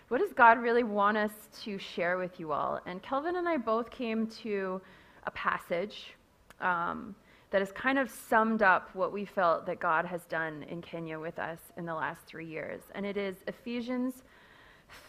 what 0.07 0.19
does 0.21 0.31
God 0.31 0.57
really 0.59 0.83
want 0.83 1.17
us 1.17 1.31
to 1.63 1.77
share 1.77 2.17
with 2.17 2.39
you 2.39 2.53
all? 2.53 2.79
And 2.85 3.03
Kelvin 3.03 3.35
and 3.35 3.49
I 3.49 3.57
both 3.57 3.91
came 3.91 4.27
to 4.43 4.81
a 5.25 5.31
passage 5.31 6.15
um, 6.61 7.13
that 7.51 7.59
has 7.59 7.73
kind 7.73 7.99
of 7.99 8.09
summed 8.09 8.61
up 8.61 8.89
what 8.95 9.11
we 9.11 9.25
felt 9.25 9.65
that 9.65 9.81
God 9.81 10.05
has 10.05 10.21
done 10.25 10.63
in 10.69 10.81
Kenya 10.81 11.19
with 11.19 11.37
us 11.37 11.59
in 11.75 11.85
the 11.85 11.93
last 11.93 12.21
three 12.27 12.47
years. 12.47 12.81
And 12.95 13.05
it 13.05 13.17
is 13.17 13.35
Ephesians 13.45 14.23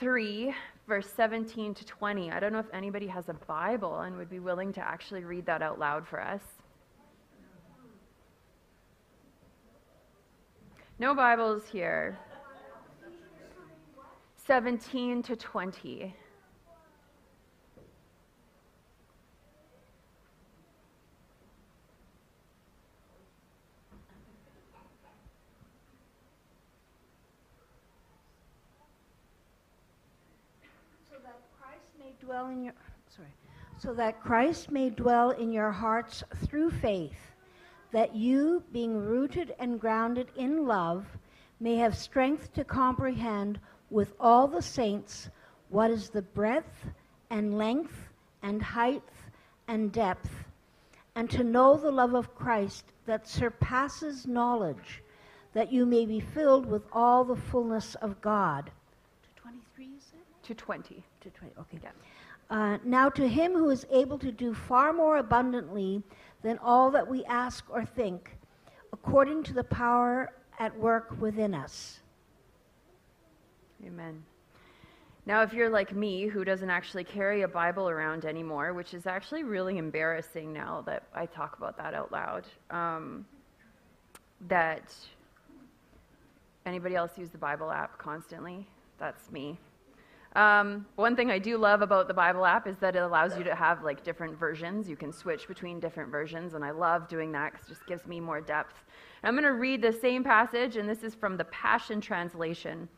3, 0.00 0.52
verse 0.88 1.08
17 1.16 1.74
to 1.74 1.86
20. 1.86 2.32
I 2.32 2.40
don't 2.40 2.52
know 2.52 2.58
if 2.58 2.74
anybody 2.74 3.06
has 3.06 3.28
a 3.28 3.34
Bible 3.34 4.00
and 4.00 4.16
would 4.16 4.28
be 4.28 4.40
willing 4.40 4.72
to 4.72 4.80
actually 4.80 5.22
read 5.22 5.46
that 5.46 5.62
out 5.62 5.78
loud 5.78 6.06
for 6.06 6.20
us. 6.20 6.42
No 11.00 11.14
Bibles 11.14 11.66
here. 11.66 12.18
17 14.36 15.22
to 15.22 15.34
20. 15.34 16.14
dwell 32.20 32.48
in 32.48 32.62
your 32.62 32.74
sorry 33.08 33.28
so 33.78 33.94
that 33.94 34.20
Christ 34.22 34.70
may 34.70 34.90
dwell 34.90 35.30
in 35.30 35.50
your 35.50 35.70
hearts 35.70 36.22
through 36.44 36.70
faith 36.70 37.32
that 37.92 38.14
you 38.14 38.62
being 38.72 38.96
rooted 38.96 39.54
and 39.58 39.80
grounded 39.80 40.28
in 40.36 40.66
love 40.66 41.06
may 41.58 41.76
have 41.76 41.96
strength 41.96 42.52
to 42.54 42.64
comprehend 42.64 43.58
with 43.90 44.12
all 44.20 44.46
the 44.46 44.62
saints 44.62 45.28
what 45.68 45.90
is 45.90 46.10
the 46.10 46.22
breadth 46.22 46.86
and 47.30 47.58
length 47.58 48.08
and 48.42 48.62
height 48.62 49.02
and 49.68 49.92
depth 49.92 50.30
and 51.14 51.28
to 51.30 51.44
know 51.44 51.76
the 51.76 51.90
love 51.90 52.14
of 52.14 52.34
Christ 52.34 52.84
that 53.06 53.28
surpasses 53.28 54.26
knowledge 54.26 55.02
that 55.52 55.72
you 55.72 55.84
may 55.84 56.06
be 56.06 56.20
filled 56.20 56.66
with 56.66 56.82
all 56.92 57.24
the 57.24 57.36
fullness 57.36 57.96
of 57.96 58.20
God. 58.20 58.70
To 59.22 59.42
23 59.42 59.84
you 59.84 59.90
said? 59.98 60.20
To 60.44 60.54
20 60.54 61.02
to 61.22 61.30
20 61.30 61.54
okay. 61.60 61.78
Yeah. 61.82 61.90
Uh, 62.50 62.78
now, 62.84 63.08
to 63.08 63.28
him 63.28 63.52
who 63.52 63.70
is 63.70 63.86
able 63.92 64.18
to 64.18 64.32
do 64.32 64.52
far 64.52 64.92
more 64.92 65.18
abundantly 65.18 66.02
than 66.42 66.58
all 66.58 66.90
that 66.90 67.06
we 67.06 67.24
ask 67.26 67.64
or 67.70 67.84
think, 67.84 68.36
according 68.92 69.44
to 69.44 69.52
the 69.52 69.62
power 69.62 70.32
at 70.58 70.76
work 70.76 71.16
within 71.20 71.54
us. 71.54 72.00
Amen. 73.86 74.22
Now, 75.26 75.42
if 75.42 75.52
you're 75.52 75.70
like 75.70 75.94
me, 75.94 76.26
who 76.26 76.44
doesn't 76.44 76.70
actually 76.70 77.04
carry 77.04 77.42
a 77.42 77.48
Bible 77.48 77.88
around 77.88 78.24
anymore, 78.24 78.72
which 78.72 78.94
is 78.94 79.06
actually 79.06 79.44
really 79.44 79.78
embarrassing 79.78 80.52
now 80.52 80.82
that 80.86 81.04
I 81.14 81.26
talk 81.26 81.56
about 81.56 81.76
that 81.76 81.94
out 81.94 82.10
loud, 82.10 82.46
um, 82.70 83.24
that 84.48 84.92
anybody 86.66 86.96
else 86.96 87.12
use 87.16 87.30
the 87.30 87.38
Bible 87.38 87.70
app 87.70 87.96
constantly? 87.96 88.66
That's 88.98 89.30
me. 89.30 89.56
Um, 90.36 90.86
one 90.94 91.16
thing 91.16 91.30
I 91.30 91.40
do 91.40 91.58
love 91.58 91.82
about 91.82 92.06
the 92.06 92.14
Bible 92.14 92.46
app 92.46 92.68
is 92.68 92.76
that 92.78 92.94
it 92.94 93.00
allows 93.00 93.36
you 93.36 93.42
to 93.44 93.54
have 93.54 93.82
like 93.82 94.04
different 94.04 94.38
versions. 94.38 94.88
You 94.88 94.96
can 94.96 95.12
switch 95.12 95.48
between 95.48 95.80
different 95.80 96.10
versions, 96.10 96.54
and 96.54 96.64
I 96.64 96.70
love 96.70 97.08
doing 97.08 97.32
that 97.32 97.52
because 97.52 97.66
it 97.66 97.70
just 97.70 97.86
gives 97.86 98.06
me 98.06 98.20
more 98.20 98.40
depth. 98.40 98.74
And 99.22 99.28
I'm 99.28 99.34
going 99.34 99.52
to 99.52 99.58
read 99.58 99.82
the 99.82 99.92
same 99.92 100.22
passage, 100.22 100.76
and 100.76 100.88
this 100.88 101.02
is 101.02 101.14
from 101.14 101.36
the 101.36 101.44
Passion 101.46 102.00
Translation. 102.00 102.88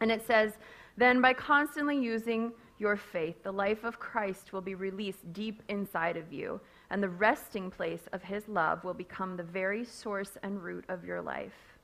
And 0.00 0.12
it 0.12 0.24
says, 0.24 0.52
Then 0.96 1.20
by 1.20 1.32
constantly 1.34 1.98
using 1.98 2.52
your 2.78 2.96
faith, 2.96 3.42
the 3.42 3.50
life 3.50 3.82
of 3.82 3.98
Christ 3.98 4.52
will 4.52 4.60
be 4.60 4.76
released 4.76 5.32
deep 5.32 5.64
inside 5.68 6.16
of 6.16 6.32
you, 6.32 6.60
and 6.90 7.02
the 7.02 7.08
resting 7.08 7.72
place 7.72 8.08
of 8.12 8.22
his 8.22 8.46
love 8.46 8.84
will 8.84 8.94
become 8.94 9.36
the 9.36 9.42
very 9.42 9.84
source 9.84 10.38
and 10.44 10.62
root 10.62 10.84
of 10.88 11.04
your 11.04 11.20
life. 11.20 11.77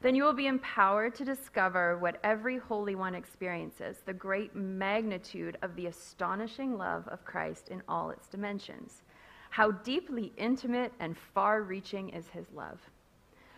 Then 0.00 0.14
you 0.14 0.22
will 0.22 0.32
be 0.32 0.46
empowered 0.46 1.16
to 1.16 1.24
discover 1.24 1.98
what 1.98 2.20
every 2.22 2.56
Holy 2.56 2.94
One 2.94 3.16
experiences 3.16 3.96
the 4.06 4.12
great 4.12 4.54
magnitude 4.54 5.58
of 5.62 5.74
the 5.74 5.86
astonishing 5.86 6.78
love 6.78 7.08
of 7.08 7.24
Christ 7.24 7.68
in 7.68 7.82
all 7.88 8.10
its 8.10 8.28
dimensions. 8.28 9.02
How 9.50 9.72
deeply 9.72 10.32
intimate 10.36 10.92
and 11.00 11.16
far 11.16 11.62
reaching 11.62 12.10
is 12.10 12.28
his 12.28 12.46
love. 12.54 12.78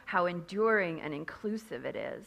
How 0.07 0.27
enduring 0.27 1.03
and 1.03 1.13
inclusive 1.13 1.85
it 1.85 1.95
is. 1.95 2.27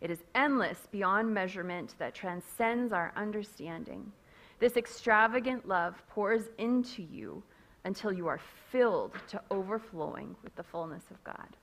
It 0.00 0.10
is 0.10 0.22
endless 0.34 0.86
beyond 0.92 1.34
measurement 1.34 1.96
that 1.98 2.14
transcends 2.14 2.92
our 2.92 3.12
understanding. 3.16 4.12
This 4.60 4.76
extravagant 4.76 5.66
love 5.66 6.00
pours 6.08 6.44
into 6.58 7.02
you 7.02 7.42
until 7.84 8.12
you 8.12 8.28
are 8.28 8.40
filled 8.70 9.12
to 9.28 9.42
overflowing 9.50 10.36
with 10.44 10.54
the 10.54 10.62
fullness 10.62 11.04
of 11.10 11.22
God. 11.24 11.56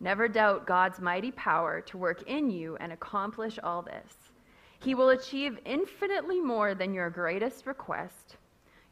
Never 0.00 0.28
doubt 0.28 0.66
God's 0.66 0.98
mighty 0.98 1.30
power 1.32 1.82
to 1.82 1.98
work 1.98 2.22
in 2.26 2.50
you 2.50 2.76
and 2.76 2.90
accomplish 2.92 3.58
all 3.62 3.82
this. 3.82 4.32
He 4.80 4.94
will 4.94 5.10
achieve 5.10 5.58
infinitely 5.66 6.40
more 6.40 6.74
than 6.74 6.94
your 6.94 7.10
greatest 7.10 7.66
request, 7.66 8.36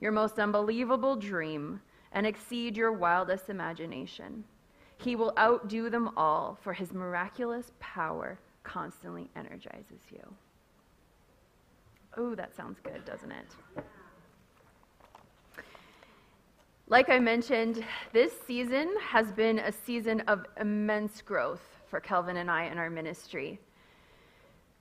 your 0.00 0.12
most 0.12 0.38
unbelievable 0.38 1.16
dream, 1.16 1.80
and 2.12 2.26
exceed 2.26 2.76
your 2.76 2.92
wildest 2.92 3.48
imagination. 3.48 4.44
He 4.98 5.16
will 5.16 5.32
outdo 5.38 5.88
them 5.88 6.10
all, 6.16 6.58
for 6.62 6.74
his 6.74 6.92
miraculous 6.92 7.72
power 7.80 8.38
constantly 8.62 9.30
energizes 9.34 10.02
you. 10.10 10.34
Oh, 12.18 12.34
that 12.34 12.54
sounds 12.54 12.80
good, 12.80 13.04
doesn't 13.06 13.32
it? 13.32 13.56
Like 16.90 17.10
I 17.10 17.18
mentioned, 17.18 17.84
this 18.14 18.32
season 18.46 18.94
has 19.02 19.30
been 19.30 19.58
a 19.58 19.70
season 19.70 20.22
of 20.22 20.46
immense 20.58 21.20
growth 21.20 21.60
for 21.86 22.00
Kelvin 22.00 22.38
and 22.38 22.50
I 22.50 22.64
in 22.64 22.78
our 22.78 22.88
ministry. 22.88 23.60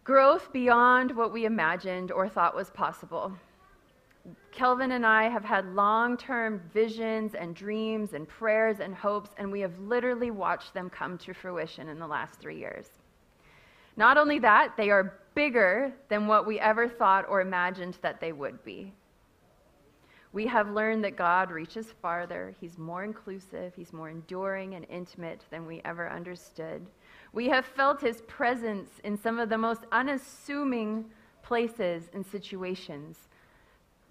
Growth 0.06 0.54
beyond 0.54 1.14
what 1.14 1.34
we 1.34 1.44
imagined 1.44 2.14
or 2.14 2.30
thought 2.30 2.56
was 2.56 2.70
possible. 2.70 3.34
Kelvin 4.54 4.94
and 4.94 5.06
I 5.06 5.28
have 5.28 5.44
had 5.44 5.76
long 5.76 6.16
term 6.16 6.62
visions 6.74 7.36
and 7.36 7.54
dreams 7.54 8.14
and 8.14 8.26
prayers 8.26 8.80
and 8.80 8.96
hopes, 8.96 9.32
and 9.38 9.52
we 9.52 9.60
have 9.60 9.78
literally 9.78 10.32
watched 10.32 10.74
them 10.74 10.90
come 10.90 11.18
to 11.18 11.34
fruition 11.34 11.90
in 11.90 12.00
the 12.00 12.08
last 12.08 12.40
three 12.40 12.58
years. 12.58 12.88
Not 13.98 14.18
only 14.18 14.40
that, 14.40 14.78
they 14.78 14.92
are 14.92 15.20
bigger 15.36 15.92
than 16.08 16.26
what 16.26 16.48
we 16.48 16.58
ever 16.58 16.88
thought 16.88 17.28
or 17.28 17.42
imagined 17.42 17.98
that 18.02 18.22
they 18.22 18.32
would 18.32 18.64
be. 18.64 18.94
We 20.34 20.46
have 20.48 20.70
learned 20.70 21.04
that 21.04 21.16
God 21.16 21.52
reaches 21.52 21.94
farther. 22.02 22.54
He's 22.60 22.78
more 22.78 23.04
inclusive. 23.04 23.74
He's 23.76 23.94
more 23.94 24.10
enduring 24.10 24.76
and 24.76 24.86
intimate 24.90 25.46
than 25.50 25.66
we 25.66 25.82
ever 25.86 26.10
understood. 26.10 26.86
We 27.34 27.48
have 27.50 27.66
felt 27.66 28.02
his 28.02 28.22
presence 28.22 28.90
in 29.04 29.18
some 29.18 29.40
of 29.40 29.50
the 29.50 29.58
most 29.58 29.82
unassuming 29.92 31.06
places 31.44 32.10
and 32.14 32.26
situations, 32.26 33.30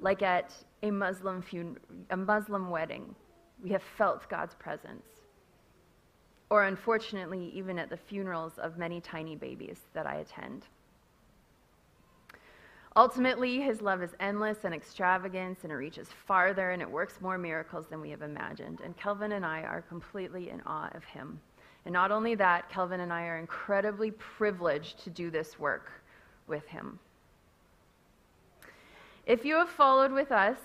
like 0.00 0.22
at 0.22 0.54
a 0.82 0.90
Muslim, 0.90 1.42
fun- 1.42 1.78
a 2.10 2.16
Muslim 2.16 2.70
wedding. 2.70 3.14
We 3.62 3.70
have 3.70 3.82
felt 3.82 4.28
God's 4.28 4.54
presence. 4.54 5.06
Or 6.48 6.64
unfortunately, 6.64 7.50
even 7.54 7.78
at 7.78 7.90
the 7.90 7.96
funerals 7.96 8.58
of 8.58 8.78
many 8.78 9.00
tiny 9.00 9.36
babies 9.36 9.80
that 9.94 10.06
I 10.06 10.16
attend. 10.16 10.66
Ultimately, 12.96 13.60
his 13.60 13.82
love 13.82 14.02
is 14.02 14.14
endless 14.20 14.64
and 14.64 14.74
extravagant, 14.74 15.58
and 15.62 15.70
it 15.70 15.74
reaches 15.74 16.08
farther 16.26 16.70
and 16.70 16.80
it 16.80 16.90
works 16.90 17.20
more 17.20 17.36
miracles 17.36 17.84
than 17.90 18.00
we 18.00 18.08
have 18.08 18.22
imagined. 18.22 18.80
And 18.82 18.96
Kelvin 18.96 19.32
and 19.32 19.44
I 19.44 19.62
are 19.62 19.82
completely 19.82 20.48
in 20.48 20.62
awe 20.64 20.88
of 20.94 21.04
him. 21.04 21.38
And 21.84 21.92
not 21.92 22.10
only 22.10 22.34
that, 22.36 22.70
Kelvin 22.70 23.00
and 23.00 23.12
I 23.12 23.24
are 23.24 23.38
incredibly 23.38 24.12
privileged 24.12 25.04
to 25.04 25.10
do 25.10 25.30
this 25.30 25.58
work 25.58 25.92
with 26.46 26.66
him. 26.68 26.98
If 29.26 29.44
you 29.44 29.56
have 29.56 29.68
followed 29.68 30.12
with 30.12 30.32
us 30.32 30.58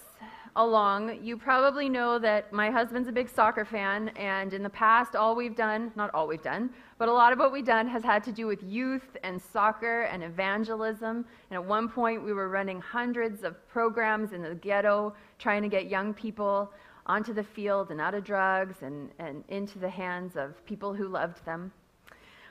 along, 0.55 1.24
you 1.24 1.38
probably 1.38 1.88
know 1.88 2.20
that 2.20 2.51
my 2.51 2.70
husband's 2.70 3.08
a 3.08 3.12
big 3.12 3.29
soccer 3.29 3.63
fan, 3.63 4.10
and 4.10 4.53
in 4.53 4.63
the 4.63 4.70
past, 4.70 5.15
all 5.15 5.36
we've 5.36 5.55
done, 5.55 5.91
not 5.96 6.13
all 6.13 6.27
we've 6.27 6.41
done, 6.41 6.70
but 6.98 7.08
a 7.08 7.13
lot 7.13 7.31
of 7.31 7.39
what 7.39 7.51
we've 7.51 7.65
done 7.65 7.88
has 7.88 8.03
had 8.03 8.24
to 8.24 8.31
do 8.31 8.48
with 8.48 8.62
youth 8.63 9.17
and 9.24 9.41
soccer 9.41 10.03
and 10.03 10.24
evangelism. 10.24 11.25
And 11.50 11.53
at 11.58 11.63
one 11.63 11.88
point, 11.88 12.24
we 12.24 12.34
were 12.34 12.50
running 12.50 12.81
hundreds 12.81 13.43
of 13.43 13.55
programs 13.67 14.34
in 14.34 14.41
the 14.41 14.55
ghetto 14.55 15.13
trying 15.39 15.62
to 15.62 15.70
get 15.70 15.88
young 15.88 16.13
people 16.13 16.72
onto 17.05 17.34
the 17.34 17.43
field 17.43 17.89
and 17.91 18.00
out 18.00 18.13
of 18.13 18.24
drugs 18.24 18.84
and, 18.84 19.10
and 19.20 19.43
into 19.48 19.79
the 19.79 19.89
hands 19.89 20.36
of 20.36 20.63
people 20.65 20.93
who 20.93 21.08
loved 21.08 21.43
them. 21.46 21.72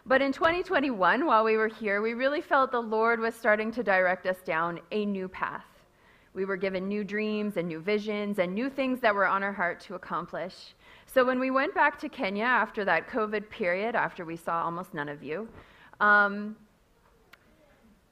But 0.06 0.22
in 0.22 0.32
2021, 0.32 1.26
while 1.26 1.44
we 1.44 1.56
were 1.56 1.68
here, 1.68 2.00
we 2.00 2.14
really 2.14 2.40
felt 2.40 2.72
the 2.72 2.80
Lord 2.80 3.20
was 3.20 3.34
starting 3.34 3.70
to 3.72 3.82
direct 3.82 4.26
us 4.26 4.38
down 4.44 4.80
a 4.90 5.04
new 5.04 5.28
path. 5.28 5.69
We 6.32 6.44
were 6.44 6.56
given 6.56 6.86
new 6.88 7.04
dreams 7.04 7.56
and 7.56 7.66
new 7.66 7.80
visions 7.80 8.38
and 8.38 8.54
new 8.54 8.70
things 8.70 9.00
that 9.00 9.14
were 9.14 9.26
on 9.26 9.42
our 9.42 9.52
heart 9.52 9.80
to 9.80 9.94
accomplish. 9.94 10.74
So 11.06 11.24
when 11.24 11.40
we 11.40 11.50
went 11.50 11.74
back 11.74 11.98
to 12.00 12.08
Kenya 12.08 12.44
after 12.44 12.84
that 12.84 13.08
COVID 13.08 13.50
period, 13.50 13.96
after 13.96 14.24
we 14.24 14.36
saw 14.36 14.62
almost 14.64 14.94
none 14.94 15.08
of 15.08 15.22
you, 15.22 15.48
um, 16.00 16.56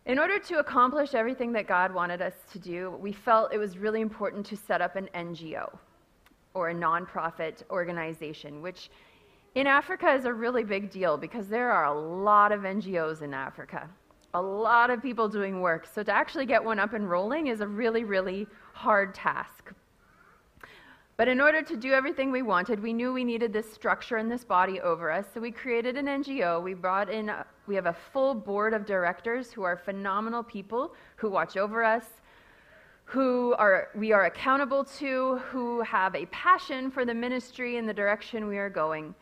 In 0.09 0.19
order 0.19 0.39
to 0.39 0.59
accomplish 0.59 1.15
everything 1.15 1.53
that 1.53 1.67
God 1.69 1.93
wanted 1.93 2.23
us 2.23 2.33
to 2.53 2.59
do, 2.59 2.93
we 2.99 3.13
felt 3.13 3.53
it 3.53 3.59
was 3.59 3.77
really 3.77 4.01
important 4.01 4.47
to 4.47 4.57
set 4.57 4.81
up 4.81 4.97
an 4.97 5.07
NGO 5.15 5.69
or 6.55 6.71
a 6.71 6.75
nonprofit 6.75 7.63
organization, 7.69 8.63
which 8.63 8.89
in 9.55 9.67
Africa 9.67 10.11
is 10.15 10.25
a 10.25 10.33
really 10.33 10.65
big 10.65 10.89
deal 10.89 11.19
because 11.19 11.47
there 11.49 11.71
are 11.71 11.85
a 11.85 12.01
lot 12.01 12.53
of 12.53 12.63
NGOs 12.63 13.21
in 13.21 13.35
Africa, 13.35 13.87
a 14.35 14.43
lot 14.43 14.91
of 14.91 15.03
people 15.03 15.29
doing 15.29 15.61
work. 15.61 15.87
So 15.93 16.03
to 16.03 16.13
actually 16.13 16.47
get 16.47 16.63
one 16.63 16.79
up 16.79 16.93
and 16.93 17.09
rolling 17.09 17.47
is 17.47 17.61
a 17.61 17.67
really, 17.67 18.05
really 18.05 18.47
hard 18.75 19.15
task. 19.15 19.73
But 21.17 21.27
in 21.27 21.41
order 21.41 21.63
to 21.63 21.77
do 21.77 21.93
everything 21.93 22.31
we 22.31 22.43
wanted, 22.43 22.81
we 22.81 22.93
knew 22.93 23.13
we 23.13 23.25
needed 23.25 23.53
this 23.53 23.73
structure 23.73 24.19
and 24.19 24.31
this 24.31 24.45
body 24.45 24.81
over 24.81 25.11
us. 25.11 25.27
So 25.35 25.41
we 25.41 25.51
created 25.51 25.97
an 25.97 26.07
NGO. 26.07 26.63
We 26.63 26.75
brought 26.75 27.11
in, 27.11 27.29
a, 27.29 27.45
we 27.67 27.75
have 27.75 27.87
a 27.87 27.97
full 28.13 28.35
board 28.35 28.73
of 28.73 28.87
directors 28.87 29.51
who 29.51 29.65
are 29.65 29.77
phenomenal 29.77 30.45
people 30.45 30.95
who 31.17 31.29
watch 31.29 31.57
over 31.57 31.83
us, 31.83 32.05
who 33.05 33.53
are, 33.59 33.89
we 33.97 34.13
are 34.13 34.27
accountable 34.27 34.85
to, 34.85 35.39
who 35.51 35.81
have 35.81 36.15
a 36.15 36.27
passion 36.27 36.89
for 36.89 37.05
the 37.05 37.15
ministry 37.15 37.79
and 37.79 37.89
the 37.89 37.95
direction 37.95 38.47
we 38.47 38.59
are 38.59 38.71
going. 38.71 39.13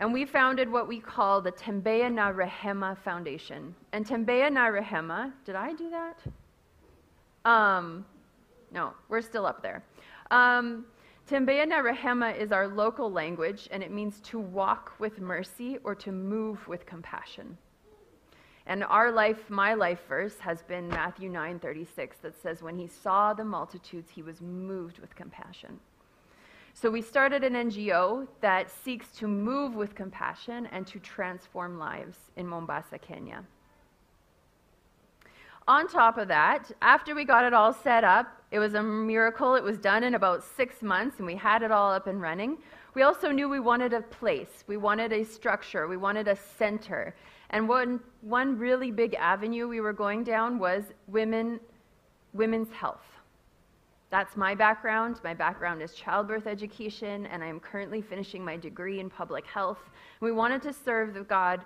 And 0.00 0.14
we 0.14 0.24
founded 0.24 0.72
what 0.72 0.88
we 0.88 0.98
call 0.98 1.42
the 1.42 1.52
Tembea 1.52 2.10
na 2.10 2.32
Rehema 2.32 2.96
Foundation. 2.96 3.74
And 3.92 4.06
Tembea 4.06 4.50
na 4.50 4.70
Rehema, 4.70 5.30
did 5.44 5.54
I 5.54 5.74
do 5.74 5.90
that? 5.90 6.18
Um, 7.44 8.06
no, 8.72 8.94
we're 9.10 9.20
still 9.20 9.44
up 9.44 9.62
there. 9.62 9.84
Um, 10.30 10.86
Tembea 11.28 11.68
na 11.68 11.82
Rehema 11.82 12.34
is 12.34 12.50
our 12.50 12.66
local 12.66 13.12
language, 13.12 13.68
and 13.70 13.82
it 13.82 13.90
means 13.90 14.20
to 14.20 14.38
walk 14.38 14.94
with 14.98 15.20
mercy 15.20 15.76
or 15.84 15.94
to 15.96 16.12
move 16.12 16.66
with 16.66 16.86
compassion. 16.86 17.58
And 18.66 18.84
our 18.84 19.12
life, 19.12 19.50
my 19.50 19.74
life 19.74 20.00
verse, 20.08 20.38
has 20.38 20.62
been 20.62 20.88
Matthew 20.88 21.28
9:36 21.28 22.16
that 22.22 22.34
says, 22.34 22.62
"When 22.62 22.76
he 22.76 22.86
saw 22.86 23.34
the 23.34 23.44
multitudes, 23.44 24.10
he 24.10 24.22
was 24.22 24.40
moved 24.40 24.98
with 24.98 25.14
compassion." 25.14 25.78
So 26.80 26.90
we 26.90 27.02
started 27.02 27.44
an 27.44 27.52
NGO 27.52 28.26
that 28.40 28.70
seeks 28.70 29.10
to 29.18 29.28
move 29.28 29.74
with 29.74 29.94
compassion 29.94 30.66
and 30.72 30.86
to 30.86 30.98
transform 30.98 31.78
lives 31.78 32.16
in 32.36 32.46
Mombasa, 32.46 32.96
Kenya. 32.96 33.44
On 35.68 35.86
top 35.86 36.16
of 36.16 36.26
that, 36.28 36.72
after 36.80 37.14
we 37.14 37.26
got 37.26 37.44
it 37.44 37.52
all 37.52 37.74
set 37.74 38.02
up, 38.02 38.28
it 38.50 38.58
was 38.58 38.72
a 38.72 38.82
miracle. 38.82 39.56
It 39.56 39.62
was 39.62 39.76
done 39.76 40.04
in 40.04 40.14
about 40.14 40.42
six 40.42 40.80
months, 40.80 41.18
and 41.18 41.26
we 41.26 41.36
had 41.36 41.62
it 41.62 41.70
all 41.70 41.92
up 41.92 42.06
and 42.06 42.18
running. 42.18 42.56
We 42.94 43.02
also 43.02 43.30
knew 43.30 43.46
we 43.46 43.60
wanted 43.60 43.92
a 43.92 44.00
place, 44.00 44.64
we 44.66 44.78
wanted 44.78 45.12
a 45.12 45.22
structure, 45.22 45.86
we 45.86 45.98
wanted 45.98 46.28
a 46.28 46.36
center. 46.56 47.14
And 47.50 47.68
one, 47.68 48.00
one 48.22 48.56
really 48.56 48.90
big 48.90 49.12
avenue 49.16 49.68
we 49.68 49.82
were 49.82 49.92
going 49.92 50.24
down 50.24 50.58
was 50.58 50.84
women, 51.08 51.60
women's 52.32 52.72
health. 52.72 53.19
That's 54.10 54.36
my 54.36 54.56
background. 54.56 55.20
My 55.22 55.34
background 55.34 55.82
is 55.82 55.94
childbirth 55.94 56.48
education, 56.48 57.26
and 57.26 57.44
I 57.44 57.46
am 57.46 57.60
currently 57.60 58.02
finishing 58.02 58.44
my 58.44 58.56
degree 58.56 58.98
in 58.98 59.08
public 59.08 59.46
health. 59.46 59.78
We 60.20 60.32
wanted 60.32 60.62
to 60.62 60.72
serve 60.72 61.28
God 61.28 61.64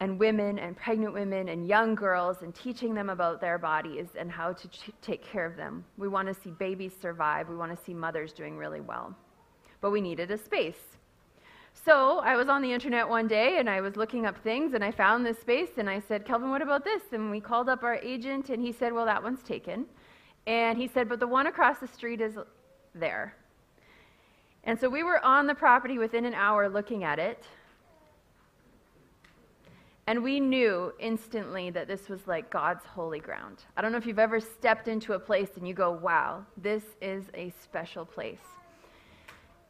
and 0.00 0.18
women 0.18 0.58
and 0.58 0.76
pregnant 0.76 1.14
women 1.14 1.50
and 1.50 1.68
young 1.68 1.94
girls 1.94 2.38
and 2.42 2.52
teaching 2.52 2.92
them 2.92 3.08
about 3.10 3.40
their 3.40 3.58
bodies 3.58 4.08
and 4.18 4.28
how 4.28 4.52
to 4.52 4.68
ch- 4.68 4.90
take 5.00 5.24
care 5.24 5.46
of 5.46 5.56
them. 5.56 5.84
We 5.96 6.08
want 6.08 6.26
to 6.26 6.34
see 6.34 6.50
babies 6.50 6.92
survive. 7.00 7.48
We 7.48 7.54
want 7.54 7.76
to 7.76 7.84
see 7.84 7.94
mothers 7.94 8.32
doing 8.32 8.56
really 8.56 8.80
well. 8.80 9.14
But 9.80 9.92
we 9.92 10.00
needed 10.00 10.32
a 10.32 10.38
space. 10.38 10.98
So 11.72 12.18
I 12.18 12.34
was 12.34 12.48
on 12.48 12.62
the 12.62 12.72
internet 12.72 13.08
one 13.08 13.28
day 13.28 13.58
and 13.58 13.70
I 13.70 13.80
was 13.80 13.94
looking 13.94 14.26
up 14.26 14.36
things 14.42 14.74
and 14.74 14.82
I 14.82 14.90
found 14.90 15.24
this 15.24 15.38
space 15.38 15.70
and 15.78 15.88
I 15.88 16.00
said, 16.00 16.24
Kelvin, 16.24 16.50
what 16.50 16.62
about 16.62 16.84
this? 16.84 17.02
And 17.12 17.30
we 17.30 17.40
called 17.40 17.68
up 17.68 17.84
our 17.84 17.96
agent 17.96 18.50
and 18.50 18.60
he 18.60 18.72
said, 18.72 18.92
Well, 18.92 19.06
that 19.06 19.22
one's 19.22 19.42
taken. 19.42 19.86
And 20.46 20.76
he 20.76 20.88
said, 20.88 21.08
But 21.08 21.20
the 21.20 21.26
one 21.26 21.46
across 21.46 21.78
the 21.78 21.86
street 21.86 22.20
is 22.20 22.36
there. 22.94 23.34
And 24.64 24.78
so 24.78 24.88
we 24.88 25.02
were 25.02 25.24
on 25.24 25.46
the 25.46 25.54
property 25.54 25.98
within 25.98 26.24
an 26.24 26.34
hour 26.34 26.68
looking 26.68 27.04
at 27.04 27.18
it. 27.18 27.44
And 30.06 30.22
we 30.22 30.40
knew 30.40 30.92
instantly 30.98 31.70
that 31.70 31.86
this 31.86 32.08
was 32.08 32.26
like 32.26 32.50
God's 32.50 32.84
holy 32.84 33.20
ground. 33.20 33.58
I 33.76 33.82
don't 33.82 33.92
know 33.92 33.98
if 33.98 34.06
you've 34.06 34.18
ever 34.18 34.40
stepped 34.40 34.88
into 34.88 35.12
a 35.12 35.18
place 35.18 35.50
and 35.56 35.66
you 35.66 35.74
go, 35.74 35.92
wow, 35.92 36.44
this 36.56 36.82
is 37.00 37.24
a 37.34 37.50
special 37.62 38.04
place. 38.04 38.38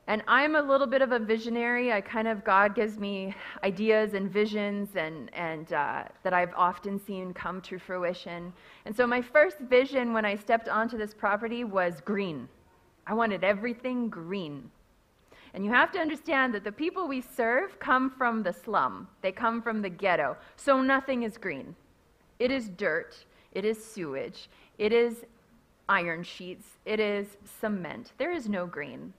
And 0.09 0.23
I'm 0.27 0.57
a 0.57 0.63
little 0.63 0.87
bit 0.87 1.01
of 1.01 1.13
a 1.13 1.19
visionary. 1.19 1.93
I 1.93 2.01
kind 2.01 2.27
of, 2.27 2.45
God 2.45 2.75
gives 2.75 2.99
me 2.99 3.35
ideas 3.63 4.15
and 4.15 4.31
visions 4.31 4.97
and, 4.97 5.33
and 5.33 5.73
uh, 5.73 6.05
that 6.25 6.33
I've 6.33 6.53
often 6.57 6.99
seen 6.99 7.33
come 7.33 7.61
to 7.63 7.79
fruition. 7.79 8.53
And 8.85 8.97
so 8.97 9.07
my 9.07 9.23
first 9.23 9.59
vision 9.59 10.13
when 10.13 10.25
I 10.25 10.35
stepped 10.35 10.69
onto 10.69 10.99
this 10.99 11.15
property 11.15 11.63
was 11.63 12.01
green. 12.01 12.49
I 13.07 13.15
wanted 13.15 13.45
everything 13.45 14.09
green. 14.09 14.71
And 15.55 15.65
you 15.65 15.71
have 15.71 15.93
to 15.93 15.99
understand 15.99 16.55
that 16.55 16.65
the 16.65 16.73
people 16.73 17.07
we 17.07 17.21
serve 17.21 17.79
come 17.79 18.11
from 18.11 18.43
the 18.43 18.53
slum, 18.53 19.07
they 19.21 19.33
come 19.33 19.63
from 19.63 19.83
the 19.83 19.91
ghetto. 19.91 20.37
So 20.57 20.81
nothing 20.81 21.23
is 21.23 21.37
green. 21.37 21.77
It 22.39 22.51
is 22.51 22.69
dirt, 22.71 23.25
it 23.53 23.65
is 23.65 23.85
sewage, 23.85 24.49
it 24.79 24.93
is 24.93 25.25
iron 25.89 26.23
sheets, 26.25 26.67
it 26.85 26.99
is 26.99 27.37
cement. 27.61 28.13
There 28.19 28.33
is 28.33 28.49
no 28.49 28.67
green. 28.67 29.13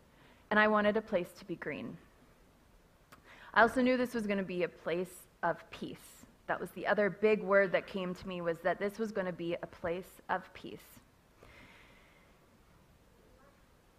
And 0.54 0.60
I 0.60 0.68
wanted 0.68 0.98
a 0.98 1.02
place 1.02 1.30
to 1.40 1.46
be 1.46 1.56
green. 1.56 1.98
I 3.56 3.64
also 3.64 3.82
knew 3.82 3.98
this 3.98 4.14
was 4.14 4.28
going 4.28 4.38
to 4.38 4.44
be 4.44 4.62
a 4.62 4.68
place 4.68 5.26
of 5.42 5.68
peace. 5.72 6.28
That 6.46 6.62
was 6.62 6.70
the 6.76 6.86
other 6.86 7.10
big 7.10 7.42
word 7.42 7.72
that 7.72 7.88
came 7.88 8.14
to 8.14 8.28
me 8.28 8.40
was 8.40 8.60
that 8.60 8.78
this 8.78 9.00
was 9.00 9.12
going 9.12 9.26
to 9.26 9.34
be 9.34 9.56
a 9.64 9.66
place 9.66 10.22
of 10.30 10.54
peace. 10.54 11.00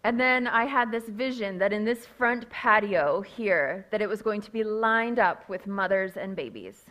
And 0.05 0.17
then 0.17 0.47
I 0.47 0.63
had 0.63 0.93
this 0.93 1.09
vision 1.09 1.57
that 1.57 1.73
in 1.73 1.83
this 1.83 2.05
front 2.05 2.49
patio 2.49 3.19
here, 3.19 3.85
that 3.91 4.01
it 4.01 4.07
was 4.07 4.21
going 4.21 4.39
to 4.39 4.49
be 4.49 4.63
lined 4.63 5.19
up 5.19 5.49
with 5.49 5.67
mothers 5.67 6.15
and 6.15 6.37
babies, 6.37 6.85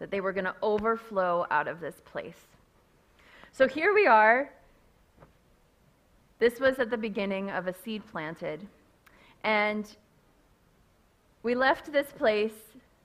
that 0.00 0.10
they 0.10 0.20
were 0.20 0.32
going 0.32 0.44
to 0.46 0.56
overflow 0.60 1.46
out 1.52 1.68
of 1.68 1.78
this 1.78 2.02
place. 2.04 2.48
So 3.52 3.68
here 3.68 3.94
we 3.94 4.08
are. 4.08 4.50
This 6.40 6.58
was 6.58 6.80
at 6.80 6.90
the 6.90 6.98
beginning 6.98 7.48
of 7.50 7.68
a 7.68 7.72
seed 7.72 8.02
planted. 8.10 8.66
And 9.44 9.88
we 11.42 11.54
left 11.54 11.92
this 11.92 12.08
place 12.12 12.52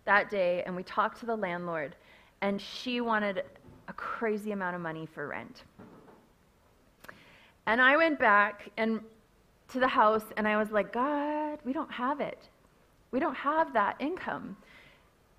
that 0.06 0.30
day 0.30 0.63
and 0.65 0.76
we 0.76 0.84
talked 0.84 1.19
to 1.19 1.26
the 1.26 1.36
landlord, 1.36 1.96
and 2.41 2.60
she 2.60 3.02
wanted 3.02 3.43
a 3.88 3.93
crazy 3.93 4.52
amount 4.52 4.76
of 4.76 4.82
money 4.82 5.06
for 5.06 5.28
rent. 5.28 5.63
And 7.65 7.82
I 7.82 7.96
went 7.96 8.19
back 8.19 8.69
and 8.78 9.00
to 9.69 9.80
the 9.80 9.88
house 9.88 10.26
and 10.38 10.48
I 10.48 10.58
was 10.58 10.72
like, 10.72 10.91
God, 10.91 11.60
we 11.63 11.74
don't 11.74 11.91
have 11.91 12.19
it. 12.19 12.50
We 13.12 13.19
don't 13.19 13.36
have 13.36 13.74
that 13.74 13.96
income. 14.00 14.58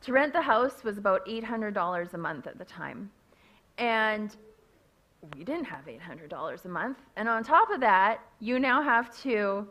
To 0.02 0.12
rent 0.12 0.32
the 0.32 0.40
house 0.40 0.84
was 0.84 0.98
about 0.98 1.26
$800 1.26 2.14
a 2.14 2.18
month 2.18 2.46
at 2.46 2.58
the 2.58 2.64
time. 2.64 3.10
And 3.78 4.34
we 5.36 5.44
didn't 5.44 5.64
have 5.64 5.86
$800 5.86 6.64
a 6.64 6.68
month. 6.68 6.98
And 7.16 7.28
on 7.28 7.42
top 7.42 7.70
of 7.70 7.80
that, 7.80 8.20
you 8.40 8.58
now 8.58 8.82
have 8.82 9.16
to 9.22 9.66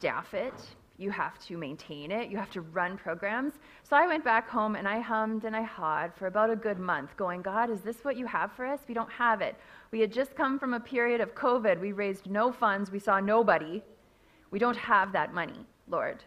staff 0.00 0.32
it, 0.32 0.54
you 0.96 1.10
have 1.10 1.38
to 1.38 1.58
maintain 1.58 2.10
it, 2.10 2.30
you 2.30 2.38
have 2.38 2.50
to 2.50 2.62
run 2.62 2.96
programs. 2.96 3.52
So 3.82 3.96
I 3.96 4.06
went 4.06 4.24
back 4.24 4.48
home 4.48 4.74
and 4.74 4.88
I 4.88 4.98
hummed 4.98 5.44
and 5.44 5.54
I 5.54 5.60
hawed 5.60 6.14
for 6.14 6.26
about 6.26 6.48
a 6.48 6.56
good 6.56 6.78
month, 6.78 7.14
going, 7.18 7.42
God, 7.42 7.68
is 7.68 7.82
this 7.82 8.02
what 8.02 8.16
you 8.16 8.24
have 8.24 8.50
for 8.52 8.64
us? 8.64 8.80
We 8.88 8.94
don't 8.94 9.12
have 9.12 9.42
it. 9.42 9.56
We 9.90 10.00
had 10.00 10.10
just 10.10 10.34
come 10.34 10.58
from 10.58 10.72
a 10.72 10.80
period 10.80 11.20
of 11.20 11.34
COVID. 11.34 11.78
We 11.78 11.92
raised 11.92 12.30
no 12.30 12.50
funds, 12.50 12.90
we 12.90 12.98
saw 12.98 13.20
nobody. 13.20 13.82
We 14.50 14.58
don't 14.58 14.76
have 14.78 15.12
that 15.12 15.34
money, 15.34 15.66
Lord. 15.86 16.24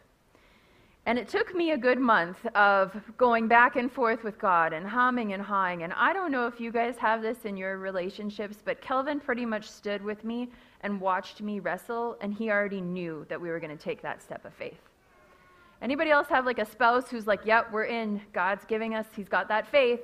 And 1.08 1.18
it 1.18 1.28
took 1.28 1.56
me 1.56 1.72
a 1.72 1.78
good 1.78 2.00
month 2.00 2.46
of 2.56 2.96
going 3.18 3.48
back 3.48 3.76
and 3.76 3.92
forth 3.92 4.24
with 4.24 4.38
God 4.38 4.72
and 4.72 4.88
humming 4.88 5.34
and 5.34 5.42
hawing. 5.42 5.82
And 5.82 5.94
I 5.94 6.14
don't 6.14 6.32
know 6.32 6.46
if 6.46 6.60
you 6.60 6.72
guys 6.72 6.96
have 6.98 7.24
this 7.24 7.40
in 7.44 7.58
your 7.58 7.80
relationships, 7.80 8.58
but 8.64 8.82
Kelvin 8.82 9.20
pretty 9.20 9.48
much 9.48 9.68
stood 9.68 10.04
with 10.04 10.24
me 10.24 10.50
and 10.84 11.02
watched 11.02 11.42
me 11.42 11.60
wrestle, 11.60 12.18
and 12.22 12.34
he 12.34 12.52
already 12.52 12.82
knew 12.82 13.26
that 13.30 13.40
we 13.40 13.50
were 13.50 13.60
going 13.60 13.76
to 13.76 13.84
take 13.84 14.02
that 14.02 14.22
step 14.22 14.46
of 14.46 14.54
faith. 14.54 14.82
Anybody 15.82 16.12
else 16.12 16.28
have 16.28 16.46
like 16.46 16.60
a 16.60 16.66
spouse 16.66 17.10
who's 17.10 17.28
like, 17.28 17.46
yep, 17.46 17.72
we're 17.72 17.86
in. 17.86 18.22
God's 18.32 18.64
giving 18.66 18.94
us, 18.96 19.06
he's 19.16 19.28
got 19.28 19.48
that 19.48 19.68
faith. 19.68 20.02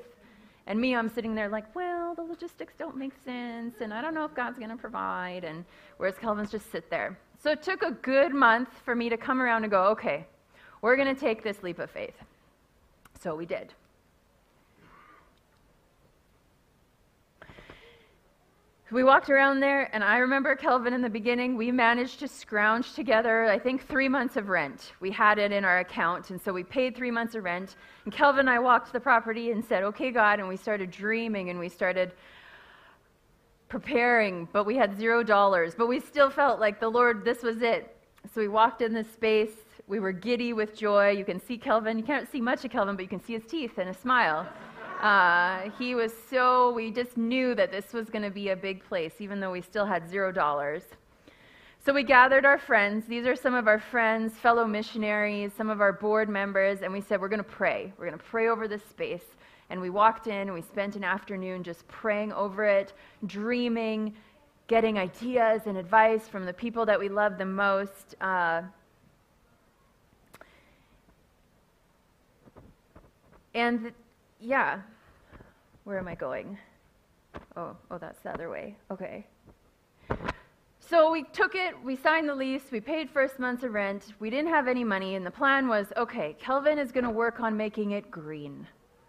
And 0.67 0.79
me, 0.79 0.95
I'm 0.95 1.09
sitting 1.09 1.35
there 1.35 1.49
like, 1.49 1.73
well, 1.75 2.13
the 2.15 2.21
logistics 2.21 2.73
don't 2.77 2.95
make 2.95 3.13
sense, 3.25 3.75
and 3.81 3.93
I 3.93 4.01
don't 4.01 4.13
know 4.13 4.25
if 4.25 4.33
God's 4.35 4.57
going 4.57 4.69
to 4.69 4.77
provide. 4.77 5.43
And 5.43 5.65
whereas 5.97 6.15
Kelvin's 6.17 6.51
just 6.51 6.71
sit 6.71 6.89
there. 6.89 7.17
So 7.41 7.51
it 7.51 7.61
took 7.61 7.81
a 7.81 7.91
good 7.91 8.33
month 8.33 8.69
for 8.85 8.95
me 8.95 9.09
to 9.09 9.17
come 9.17 9.41
around 9.41 9.63
and 9.63 9.71
go, 9.71 9.85
okay, 9.85 10.25
we're 10.81 10.95
going 10.95 11.13
to 11.13 11.19
take 11.19 11.43
this 11.43 11.63
leap 11.63 11.79
of 11.79 11.89
faith. 11.89 12.15
So 13.19 13.35
we 13.35 13.45
did. 13.45 13.73
We 18.91 19.03
walked 19.03 19.29
around 19.29 19.59
there, 19.59 19.93
and 19.93 20.03
I 20.03 20.17
remember 20.17 20.55
Kelvin 20.55 20.93
in 20.93 21.01
the 21.01 21.09
beginning, 21.09 21.55
we 21.55 21.71
managed 21.71 22.19
to 22.19 22.27
scrounge 22.27 22.93
together, 22.93 23.45
I 23.45 23.59
think, 23.59 23.87
three 23.87 24.09
months 24.09 24.35
of 24.35 24.49
rent. 24.49 24.93
We 24.99 25.11
had 25.11 25.37
it 25.37 25.51
in 25.51 25.63
our 25.63 25.79
account, 25.79 26.31
and 26.31 26.41
so 26.41 26.51
we 26.51 26.63
paid 26.63 26.95
three 26.95 27.11
months 27.11 27.35
of 27.35 27.43
rent. 27.43 27.75
And 28.05 28.13
Kelvin 28.13 28.41
and 28.41 28.49
I 28.49 28.57
walked 28.57 28.91
the 28.91 28.99
property 28.99 29.51
and 29.51 29.63
said, 29.63 29.83
Okay, 29.83 30.09
God, 30.09 30.39
and 30.39 30.47
we 30.47 30.57
started 30.57 30.89
dreaming 30.89 31.51
and 31.51 31.59
we 31.59 31.69
started 31.69 32.13
preparing, 33.67 34.47
but 34.51 34.65
we 34.65 34.75
had 34.75 34.97
zero 34.97 35.21
dollars. 35.21 35.75
But 35.77 35.87
we 35.87 35.99
still 35.99 36.31
felt 36.31 36.59
like 36.59 36.79
the 36.79 36.89
Lord, 36.89 37.23
this 37.23 37.43
was 37.43 37.61
it. 37.61 37.95
So 38.33 38.41
we 38.41 38.47
walked 38.47 38.81
in 38.81 38.93
this 38.93 39.11
space. 39.11 39.51
We 39.87 39.99
were 39.99 40.11
giddy 40.11 40.53
with 40.53 40.75
joy. 40.75 41.11
You 41.11 41.25
can 41.25 41.39
see 41.39 41.57
Kelvin. 41.57 41.97
You 41.97 42.03
can't 42.03 42.29
see 42.31 42.41
much 42.41 42.65
of 42.65 42.71
Kelvin, 42.71 42.95
but 42.95 43.03
you 43.03 43.09
can 43.09 43.23
see 43.23 43.33
his 43.33 43.45
teeth 43.45 43.77
and 43.77 43.87
his 43.87 43.97
smile. 43.97 44.47
Uh, 44.99 45.69
he 45.79 45.95
was 45.95 46.11
so, 46.29 46.71
we 46.73 46.91
just 46.91 47.15
knew 47.15 47.55
that 47.55 47.71
this 47.71 47.93
was 47.93 48.09
going 48.09 48.21
to 48.21 48.29
be 48.29 48.49
a 48.49 48.55
big 48.55 48.83
place, 48.83 49.13
even 49.19 49.39
though 49.39 49.51
we 49.51 49.61
still 49.61 49.85
had 49.85 50.09
zero 50.09 50.31
dollars. 50.31 50.83
So 51.85 51.93
we 51.93 52.03
gathered 52.03 52.45
our 52.45 52.57
friends. 52.57 53.05
These 53.07 53.25
are 53.25 53.35
some 53.35 53.53
of 53.53 53.65
our 53.65 53.79
friends, 53.79 54.33
fellow 54.33 54.65
missionaries, 54.65 55.53
some 55.55 55.69
of 55.69 55.79
our 55.79 55.93
board 55.93 56.27
members, 56.27 56.81
and 56.81 56.91
we 56.91 56.99
said, 56.99 57.21
We're 57.21 57.29
going 57.29 57.43
to 57.43 57.49
pray. 57.49 57.93
We're 57.97 58.07
going 58.07 58.17
to 58.17 58.25
pray 58.25 58.49
over 58.49 58.67
this 58.67 58.83
space. 58.83 59.23
And 59.69 59.79
we 59.79 59.89
walked 59.89 60.27
in 60.27 60.33
and 60.33 60.53
we 60.53 60.61
spent 60.61 60.97
an 60.97 61.05
afternoon 61.05 61.63
just 61.63 61.87
praying 61.87 62.33
over 62.33 62.65
it, 62.65 62.91
dreaming, 63.27 64.13
getting 64.67 64.99
ideas 64.99 65.61
and 65.67 65.77
advice 65.77 66.27
from 66.27 66.45
the 66.45 66.53
people 66.53 66.85
that 66.85 66.99
we 66.99 67.07
love 67.07 67.37
the 67.37 67.45
most. 67.45 68.15
Uh, 68.19 68.63
and 73.53 73.93
yeah, 74.39 74.81
where 75.83 75.97
am 75.97 76.07
I 76.07 76.15
going? 76.15 76.57
Oh, 77.55 77.75
oh, 77.91 77.97
that's 77.97 78.19
the 78.21 78.31
other 78.31 78.49
way. 78.49 78.75
Okay. 78.91 79.25
So 80.79 81.11
we 81.11 81.23
took 81.33 81.53
it, 81.53 81.75
we 81.83 81.95
signed 81.95 82.27
the 82.27 82.33
lease, 82.33 82.71
we 82.71 82.79
paid 82.79 83.09
first 83.09 83.37
month's 83.37 83.63
of 83.63 83.73
rent, 83.73 84.13
we 84.19 84.29
didn't 84.29 84.49
have 84.49 84.67
any 84.67 84.83
money, 84.83 85.15
and 85.15 85.25
the 85.25 85.31
plan 85.31 85.67
was 85.67 85.87
okay, 85.95 86.35
Kelvin 86.39 86.79
is 86.79 86.91
going 86.91 87.03
to 87.03 87.11
work 87.11 87.39
on 87.39 87.55
making 87.55 87.91
it 87.91 88.09
green. 88.09 88.65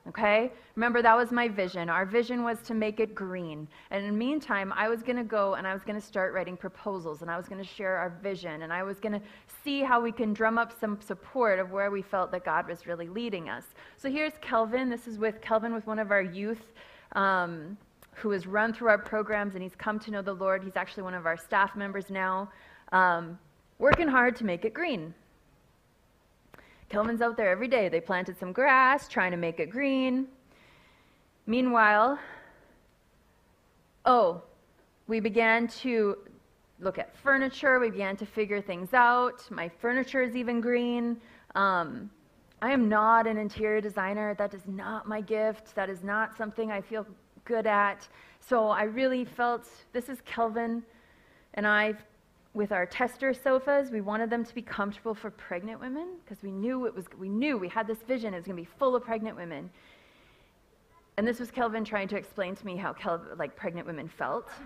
Okay? 0.09 0.51
Remember, 0.77 1.03
that 1.03 1.17
was 1.17 1.31
my 1.31 1.47
vision. 1.47 1.89
Our 1.89 2.07
vision 2.07 2.43
was 2.43 2.59
to 2.63 2.75
make 2.75 3.01
it 3.01 3.15
green. 3.15 3.69
And 3.91 4.05
in 4.05 4.13
the 4.13 4.17
meantime, 4.17 4.73
I 4.75 4.89
was 4.89 5.03
going 5.03 5.17
to 5.17 5.25
go 5.25 5.55
and 5.55 5.67
I 5.67 5.75
was 5.75 5.83
going 5.83 6.01
to 6.01 6.05
start 6.05 6.33
writing 6.33 6.57
proposals 6.57 7.23
and 7.23 7.31
I 7.31 7.37
was 7.37 7.49
going 7.49 7.63
to 7.63 7.69
share 7.69 7.97
our 7.97 8.11
vision 8.23 8.63
and 8.63 8.73
I 8.73 8.83
was 8.83 8.99
going 8.99 9.13
to 9.13 9.21
see 9.63 9.83
how 9.83 10.01
we 10.01 10.11
can 10.11 10.33
drum 10.33 10.59
up 10.59 10.73
some 10.79 10.99
support 11.01 11.59
of 11.59 11.71
where 11.71 11.91
we 11.91 12.03
felt 12.03 12.33
that 12.33 12.45
God 12.45 12.67
was 12.67 12.87
really 12.87 13.09
leading 13.09 13.49
us. 13.51 13.65
So 13.97 14.11
here's 14.11 14.33
Kelvin. 14.41 14.89
This 14.89 15.07
is 15.07 15.19
with 15.19 15.41
Kelvin, 15.41 15.75
with 15.75 15.87
one 15.87 15.99
of 15.99 16.11
our 16.11 16.23
youth. 16.23 16.73
Um, 17.13 17.77
who 18.13 18.31
has 18.31 18.47
run 18.47 18.73
through 18.73 18.89
our 18.89 18.99
programs 18.99 19.55
and 19.55 19.63
he's 19.63 19.75
come 19.75 19.99
to 19.99 20.11
know 20.11 20.21
the 20.21 20.33
Lord. 20.33 20.63
He's 20.63 20.77
actually 20.77 21.05
one 21.05 21.15
of 21.15 21.27
our 21.27 21.37
staff 21.37 21.75
members 21.75 22.11
now, 22.11 22.51
um, 22.93 23.39
working 23.79 24.09
hard 24.09 24.37
to 24.37 24.45
make 24.45 24.65
it 24.65 24.75
green. 24.75 25.15
Kelvin's 26.91 27.23
out 27.23 27.37
there 27.37 27.51
every 27.51 27.69
day. 27.69 27.89
They 27.89 28.01
planted 28.01 28.37
some 28.37 28.53
grass, 28.53 29.07
trying 29.07 29.31
to 29.31 29.37
make 29.37 29.61
it 29.61 29.71
green. 29.71 30.27
Meanwhile, 31.47 32.19
oh, 34.05 34.43
we 35.07 35.21
began 35.21 35.69
to 35.69 36.19
look 36.81 36.99
at 36.99 37.17
furniture. 37.17 37.79
We 37.79 37.91
began 37.91 38.17
to 38.17 38.27
figure 38.27 38.61
things 38.61 38.93
out. 38.93 39.49
My 39.53 39.69
furniture 39.69 40.21
is 40.23 40.35
even 40.35 40.61
green. 40.61 41.17
Um, 41.55 42.11
I 42.61 42.73
am 42.73 42.89
not 42.89 43.29
an 43.29 43.39
interior 43.39 43.81
designer. 43.81 44.35
That 44.35 44.53
is 44.53 44.67
not 44.67 45.07
my 45.07 45.21
gift. 45.21 45.77
That 45.77 45.89
is 45.89 46.03
not 46.03 46.37
something 46.37 46.73
I 46.73 46.81
feel 46.81 47.07
good 47.45 47.69
at. 47.69 48.09
So 48.41 48.67
I 48.67 48.83
really 48.83 49.25
felt 49.25 49.69
this 49.93 50.09
is 50.09 50.21
Kelvin 50.23 50.83
and 51.55 51.67
I 51.69 51.95
with 52.53 52.73
our 52.73 52.85
tester 52.85 53.33
sofas, 53.33 53.91
we 53.91 54.01
wanted 54.01 54.29
them 54.29 54.45
to 54.45 54.55
be 54.55 54.63
comfortable 54.63 55.15
for 55.15 55.31
pregnant 55.31 55.81
women 55.81 56.09
because 56.25 56.43
we 56.43 56.51
knew 56.51 56.87
it 56.87 56.95
was 56.95 57.05
we 57.19 57.29
knew 57.29 57.57
we 57.57 57.69
had 57.69 57.87
this 57.87 57.99
vision 57.99 58.35
it 58.35 58.39
was 58.39 58.47
going 58.47 58.57
to 58.57 58.63
be 58.63 58.69
full 58.79 58.97
of 58.97 59.05
pregnant 59.05 59.37
women. 59.37 59.71
And 61.17 61.27
this 61.27 61.39
was 61.39 61.51
Kelvin 61.51 61.85
trying 61.85 62.09
to 62.09 62.17
explain 62.17 62.57
to 62.57 62.67
me 62.67 62.77
how 62.77 62.95
like 63.37 63.55
pregnant 63.57 63.87
women 63.87 64.09
felt. 64.09 64.49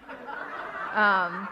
Um, 0.95 1.49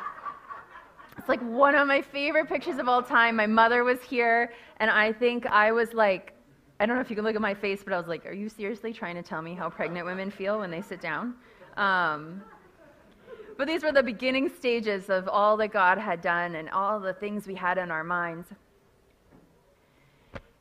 it's 1.18 1.28
like 1.28 1.40
one 1.40 1.74
of 1.74 1.88
my 1.88 2.00
favorite 2.00 2.48
pictures 2.48 2.78
of 2.78 2.88
all 2.88 3.02
time. 3.02 3.34
My 3.34 3.46
mother 3.46 3.82
was 3.82 4.00
here, 4.02 4.52
and 4.76 4.88
I 4.88 5.12
think 5.12 5.46
I 5.46 5.72
was 5.72 5.92
like, 5.92 6.32
I 6.78 6.86
don't 6.86 6.94
know 6.96 7.02
if 7.02 7.10
you 7.10 7.16
can 7.16 7.24
look 7.24 7.34
at 7.34 7.40
my 7.40 7.54
face, 7.54 7.82
but 7.84 7.92
I 7.92 7.98
was 7.98 8.06
like, 8.06 8.24
are 8.24 8.32
you 8.32 8.48
seriously 8.48 8.92
trying 8.92 9.16
to 9.16 9.22
tell 9.22 9.42
me 9.42 9.54
how 9.54 9.68
pregnant 9.68 10.06
women 10.06 10.30
feel 10.30 10.60
when 10.60 10.70
they 10.70 10.80
sit 10.80 11.00
down? 11.00 11.34
Um, 11.76 12.42
but 13.56 13.66
these 13.66 13.82
were 13.82 13.92
the 13.92 14.02
beginning 14.02 14.48
stages 14.48 15.10
of 15.10 15.28
all 15.28 15.56
that 15.58 15.72
God 15.72 15.98
had 15.98 16.20
done 16.20 16.54
and 16.54 16.68
all 16.70 17.00
the 17.00 17.12
things 17.12 17.46
we 17.46 17.54
had 17.54 17.78
in 17.78 17.90
our 17.90 18.04
minds. 18.04 18.48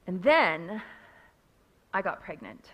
And 0.08 0.22
then 0.22 0.82
I 1.94 2.02
got 2.02 2.22
pregnant, 2.22 2.72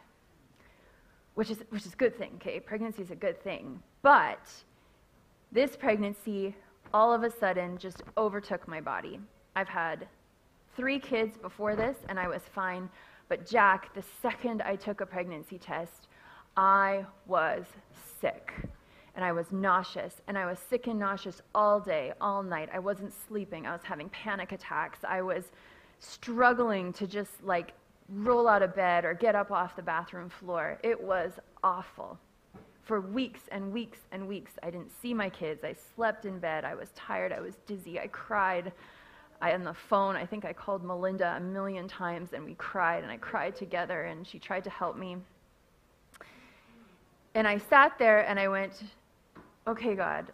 which 1.35 1.49
is, 1.49 1.63
which 1.69 1.85
is 1.85 1.93
a 1.93 1.97
good 1.97 2.17
thing, 2.17 2.31
okay? 2.35 2.59
Pregnancy 2.59 3.01
is 3.01 3.11
a 3.11 3.15
good 3.15 3.41
thing. 3.43 3.81
But 4.01 4.47
this 5.51 5.75
pregnancy 5.75 6.55
all 6.93 7.13
of 7.13 7.23
a 7.23 7.29
sudden 7.29 7.77
just 7.77 8.03
overtook 8.17 8.67
my 8.67 8.79
body. 8.79 9.19
I've 9.55 9.67
had 9.67 10.07
three 10.75 10.99
kids 10.99 11.37
before 11.37 11.75
this, 11.75 11.97
and 12.07 12.19
I 12.19 12.27
was 12.27 12.41
fine. 12.53 12.89
But 13.29 13.45
Jack, 13.45 13.93
the 13.93 14.03
second 14.21 14.61
I 14.61 14.75
took 14.75 15.01
a 15.01 15.05
pregnancy 15.05 15.57
test, 15.57 16.07
I 16.55 17.05
was 17.27 17.65
sick 18.21 18.53
and 19.17 19.25
I 19.25 19.31
was 19.31 19.51
nauseous, 19.51 20.21
and 20.27 20.37
I 20.37 20.45
was 20.45 20.59
sick 20.59 20.85
and 20.85 20.99
nauseous 20.99 21.41
all 21.55 21.79
day, 21.79 22.13
all 22.21 22.43
night. 22.43 22.69
I 22.71 22.77
wasn't 22.77 23.11
sleeping. 23.27 23.65
I 23.65 23.71
was 23.71 23.81
having 23.83 24.09
panic 24.09 24.51
attacks. 24.51 24.99
I 25.03 25.23
was 25.23 25.45
struggling 25.97 26.93
to 26.93 27.07
just 27.07 27.43
like 27.43 27.73
roll 28.09 28.47
out 28.47 28.61
of 28.61 28.75
bed 28.75 29.05
or 29.05 29.15
get 29.15 29.33
up 29.33 29.49
off 29.49 29.75
the 29.75 29.81
bathroom 29.81 30.29
floor. 30.29 30.77
It 30.83 31.01
was 31.01 31.31
awful. 31.63 32.19
For 32.83 33.01
weeks 33.01 33.41
and 33.51 33.73
weeks 33.73 33.97
and 34.11 34.27
weeks, 34.27 34.51
I 34.61 34.69
didn't 34.69 34.91
see 35.01 35.15
my 35.15 35.31
kids. 35.31 35.63
I 35.63 35.75
slept 35.95 36.25
in 36.25 36.37
bed. 36.37 36.63
I 36.63 36.75
was 36.75 36.89
tired. 36.95 37.33
I 37.33 37.39
was 37.39 37.55
dizzy. 37.65 37.99
I 37.99 38.07
cried. 38.07 38.71
I 39.41 39.53
on 39.55 39.63
the 39.63 39.73
phone. 39.73 40.15
I 40.15 40.27
think 40.27 40.45
I 40.45 40.53
called 40.53 40.83
Melinda 40.83 41.33
a 41.37 41.39
million 41.39 41.87
times, 41.87 42.33
and 42.33 42.45
we 42.45 42.53
cried, 42.53 43.01
and 43.01 43.11
I 43.11 43.17
cried 43.17 43.55
together, 43.55 44.03
and 44.03 44.27
she 44.27 44.37
tried 44.37 44.63
to 44.65 44.69
help 44.69 44.95
me. 44.95 45.17
And 47.33 47.47
I 47.47 47.57
sat 47.57 47.97
there 47.99 48.27
and 48.27 48.39
I 48.39 48.47
went, 48.47 48.83
okay, 49.67 49.95
God, 49.95 50.27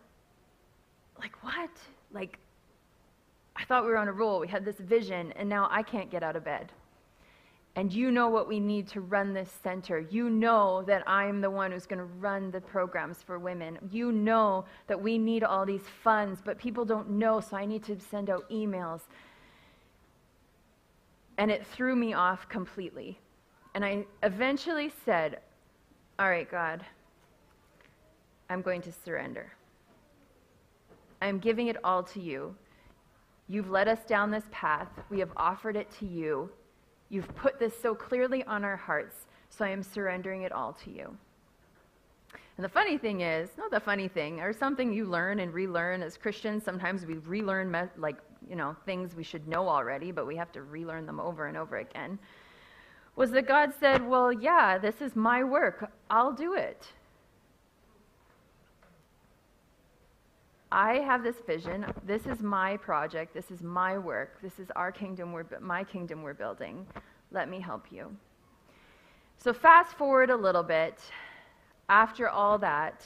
like 1.19 1.43
what? 1.43 1.71
Like, 2.11 2.37
I 3.55 3.65
thought 3.65 3.83
we 3.83 3.89
were 3.89 3.97
on 3.97 4.07
a 4.07 4.13
roll. 4.13 4.39
We 4.39 4.47
had 4.47 4.65
this 4.65 4.77
vision, 4.77 5.31
and 5.33 5.49
now 5.49 5.67
I 5.71 5.83
can't 5.83 6.09
get 6.09 6.23
out 6.23 6.35
of 6.35 6.43
bed. 6.43 6.71
And 7.75 7.91
you 7.91 8.11
know 8.11 8.29
what 8.29 8.47
we 8.47 8.59
need 8.59 8.87
to 8.89 9.01
run 9.01 9.33
this 9.33 9.51
center. 9.63 9.99
You 9.99 10.29
know 10.29 10.83
that 10.83 11.07
I'm 11.09 11.41
the 11.41 11.49
one 11.49 11.71
who's 11.71 11.87
going 11.87 11.99
to 11.99 12.05
run 12.05 12.51
the 12.51 12.61
programs 12.61 13.23
for 13.23 13.39
women. 13.39 13.79
You 13.91 14.11
know 14.11 14.65
that 14.85 15.01
we 15.01 15.17
need 15.17 15.43
all 15.43 15.65
these 15.65 15.81
funds, 16.03 16.39
but 16.43 16.59
people 16.59 16.85
don't 16.85 17.09
know, 17.09 17.39
so 17.39 17.57
I 17.57 17.65
need 17.65 17.83
to 17.85 17.99
send 17.99 18.29
out 18.29 18.47
emails. 18.51 19.01
And 21.39 21.49
it 21.49 21.65
threw 21.65 21.95
me 21.95 22.13
off 22.13 22.47
completely. 22.47 23.19
And 23.73 23.83
I 23.83 24.05
eventually 24.21 24.93
said, 25.03 25.39
All 26.19 26.29
right, 26.29 26.49
God, 26.49 26.85
I'm 28.49 28.61
going 28.61 28.81
to 28.81 28.91
surrender. 28.91 29.51
I'm 31.21 31.39
giving 31.39 31.67
it 31.67 31.77
all 31.83 32.03
to 32.03 32.19
you. 32.19 32.55
You've 33.47 33.69
led 33.69 33.87
us 33.87 33.99
down 34.05 34.31
this 34.31 34.45
path. 34.51 34.89
We 35.09 35.19
have 35.19 35.31
offered 35.37 35.75
it 35.75 35.89
to 35.99 36.05
you. 36.05 36.49
You've 37.09 37.33
put 37.35 37.59
this 37.59 37.73
so 37.79 37.93
clearly 37.93 38.43
on 38.45 38.63
our 38.63 38.75
hearts, 38.75 39.27
so 39.49 39.63
I 39.63 39.69
am 39.69 39.83
surrendering 39.83 40.41
it 40.41 40.51
all 40.51 40.73
to 40.83 40.91
you. 40.91 41.15
And 42.57 42.63
the 42.63 42.69
funny 42.69 42.97
thing 42.97 43.21
is, 43.21 43.49
not 43.57 43.71
the 43.71 43.79
funny 43.79 44.07
thing, 44.07 44.39
or 44.39 44.53
something 44.53 44.93
you 44.93 45.05
learn 45.05 45.39
and 45.39 45.53
relearn 45.53 46.01
as 46.03 46.17
Christians. 46.17 46.63
Sometimes 46.63 47.05
we 47.05 47.15
relearn 47.15 47.71
me- 47.71 47.89
like 47.97 48.17
you 48.47 48.55
know 48.55 48.75
things 48.85 49.15
we 49.15 49.23
should 49.23 49.47
know 49.47 49.67
already, 49.67 50.11
but 50.11 50.27
we 50.27 50.35
have 50.35 50.51
to 50.51 50.61
relearn 50.61 51.05
them 51.05 51.19
over 51.19 51.47
and 51.47 51.57
over 51.57 51.77
again. 51.77 52.19
Was 53.15 53.31
that 53.31 53.47
God 53.47 53.73
said, 53.79 54.07
"Well, 54.07 54.31
yeah, 54.31 54.77
this 54.77 55.01
is 55.01 55.15
my 55.15 55.43
work. 55.43 55.91
I'll 56.09 56.33
do 56.33 56.53
it. 56.53 56.93
I 60.73 61.01
have 61.01 61.21
this 61.21 61.35
vision. 61.45 61.85
This 62.03 62.25
is 62.25 62.41
my 62.41 62.77
project. 62.77 63.31
This 63.31 63.51
is 63.51 63.61
my 63.61 63.95
work. 63.95 64.41
This 64.41 64.57
is 64.57 64.71
our 64.75 64.91
kingdom, 64.91 65.31
we're, 65.31 65.45
my 65.61 65.83
kingdom 65.83 66.23
we're 66.23 66.33
building. 66.33 66.87
Let 67.29 67.47
me 67.47 67.59
help 67.59 67.91
you. 67.91 68.17
So, 69.37 69.53
fast 69.53 69.95
forward 69.95 70.31
a 70.31 70.35
little 70.35 70.63
bit. 70.63 70.99
After 71.89 72.27
all 72.27 72.57
that, 72.57 73.03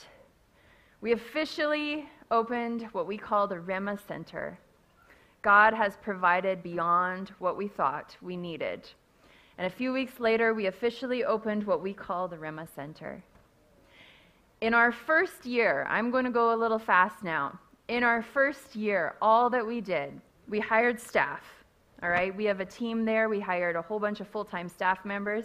we 1.02 1.12
officially 1.12 2.08
opened 2.30 2.88
what 2.92 3.06
we 3.06 3.18
call 3.18 3.46
the 3.46 3.56
Rehma 3.56 3.98
Center. 4.08 4.58
God 5.42 5.74
has 5.74 5.98
provided 5.98 6.62
beyond 6.62 7.32
what 7.38 7.58
we 7.58 7.68
thought 7.68 8.16
we 8.22 8.34
needed. 8.34 8.88
And 9.58 9.66
a 9.66 9.70
few 9.70 9.92
weeks 9.92 10.18
later, 10.20 10.54
we 10.54 10.66
officially 10.68 11.22
opened 11.22 11.64
what 11.64 11.82
we 11.82 11.92
call 11.92 12.28
the 12.28 12.36
Rehma 12.38 12.66
Center. 12.74 13.22
In 14.60 14.74
our 14.74 14.90
first 14.90 15.46
year, 15.46 15.86
I'm 15.88 16.10
going 16.10 16.24
to 16.24 16.32
go 16.32 16.52
a 16.52 16.56
little 16.56 16.80
fast 16.80 17.22
now. 17.22 17.56
In 17.86 18.02
our 18.02 18.22
first 18.22 18.74
year, 18.74 19.14
all 19.22 19.48
that 19.50 19.64
we 19.64 19.80
did, 19.80 20.20
we 20.48 20.58
hired 20.58 21.00
staff. 21.00 21.42
All 22.02 22.08
right, 22.08 22.36
we 22.36 22.44
have 22.46 22.58
a 22.58 22.64
team 22.64 23.04
there. 23.04 23.28
We 23.28 23.38
hired 23.38 23.76
a 23.76 23.82
whole 23.82 24.00
bunch 24.00 24.18
of 24.18 24.26
full 24.26 24.44
time 24.44 24.68
staff 24.68 25.04
members. 25.04 25.44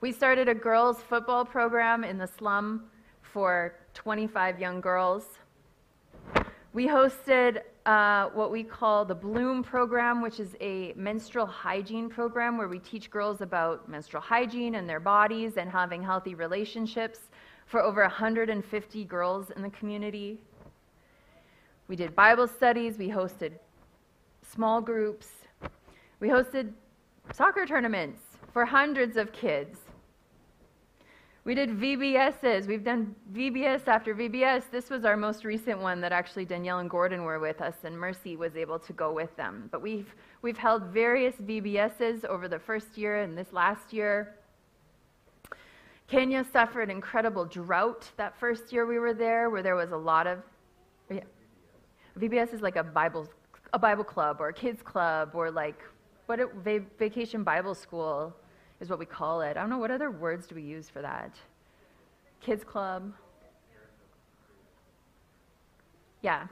We 0.00 0.10
started 0.10 0.48
a 0.48 0.54
girls' 0.54 0.98
football 1.02 1.44
program 1.44 2.02
in 2.02 2.18
the 2.18 2.26
slum 2.26 2.84
for 3.22 3.76
25 3.94 4.58
young 4.58 4.80
girls. 4.80 5.24
We 6.72 6.88
hosted 6.88 7.60
uh, 7.86 8.30
what 8.30 8.50
we 8.50 8.64
call 8.64 9.04
the 9.04 9.14
Bloom 9.14 9.62
program, 9.62 10.20
which 10.20 10.40
is 10.40 10.56
a 10.60 10.94
menstrual 10.96 11.46
hygiene 11.46 12.08
program 12.08 12.58
where 12.58 12.68
we 12.68 12.80
teach 12.80 13.10
girls 13.10 13.40
about 13.40 13.88
menstrual 13.88 14.22
hygiene 14.22 14.74
and 14.74 14.88
their 14.88 15.00
bodies 15.00 15.58
and 15.58 15.70
having 15.70 16.02
healthy 16.02 16.34
relationships 16.34 17.18
for 17.72 17.80
over 17.80 18.02
150 18.02 19.04
girls 19.06 19.50
in 19.50 19.62
the 19.62 19.70
community. 19.70 20.38
We 21.88 21.96
did 21.96 22.14
Bible 22.14 22.46
studies, 22.46 22.98
we 22.98 23.08
hosted 23.08 23.52
small 24.46 24.82
groups, 24.82 25.28
we 26.20 26.28
hosted 26.28 26.70
soccer 27.32 27.64
tournaments 27.64 28.20
for 28.52 28.66
hundreds 28.66 29.16
of 29.16 29.32
kids. 29.32 29.78
We 31.44 31.54
did 31.54 31.70
VBSs. 31.70 32.66
We've 32.66 32.84
done 32.84 33.16
VBS 33.32 33.88
after 33.88 34.14
VBS. 34.14 34.70
This 34.70 34.90
was 34.90 35.06
our 35.06 35.16
most 35.16 35.44
recent 35.44 35.80
one 35.80 36.00
that 36.02 36.12
actually 36.12 36.44
Danielle 36.44 36.78
and 36.80 36.90
Gordon 36.90 37.24
were 37.24 37.40
with 37.40 37.62
us, 37.62 37.74
and 37.84 37.98
Mercy 37.98 38.36
was 38.36 38.54
able 38.54 38.78
to 38.80 38.92
go 38.92 39.12
with 39.12 39.34
them. 39.36 39.68
But 39.72 39.80
we've, 39.80 40.14
we've 40.42 40.58
held 40.58 40.84
various 40.84 41.34
VBSs 41.36 42.26
over 42.26 42.48
the 42.48 42.58
first 42.58 42.98
year 42.98 43.22
and 43.22 43.36
this 43.36 43.50
last 43.50 43.94
year. 43.94 44.34
Kenya 46.12 46.44
suffered 46.52 46.90
incredible 46.90 47.46
drought 47.46 48.10
that 48.18 48.38
first 48.38 48.70
year 48.70 48.84
we 48.84 48.98
were 48.98 49.14
there, 49.14 49.48
where 49.48 49.62
there 49.62 49.76
was 49.76 49.92
a 49.92 49.96
lot 49.96 50.26
of. 50.26 50.40
Yeah. 51.08 51.20
VBS 52.20 52.52
is 52.52 52.60
like 52.60 52.76
a 52.76 52.82
Bible, 52.82 53.26
a 53.72 53.78
Bible 53.78 54.04
club 54.04 54.36
or 54.38 54.48
a 54.48 54.52
kids 54.52 54.82
club 54.82 55.30
or 55.32 55.50
like 55.50 55.82
what 56.26 56.38
it, 56.38 56.50
vacation 56.98 57.42
Bible 57.42 57.74
school 57.74 58.36
is 58.82 58.90
what 58.90 58.98
we 58.98 59.06
call 59.06 59.40
it. 59.40 59.56
I 59.56 59.60
don't 59.60 59.70
know, 59.70 59.78
what 59.78 59.90
other 59.90 60.10
words 60.10 60.46
do 60.46 60.54
we 60.54 60.60
use 60.60 60.90
for 60.90 61.00
that? 61.00 61.34
Kids 62.42 62.62
Club. 62.62 63.10
Yeah. 66.20 66.46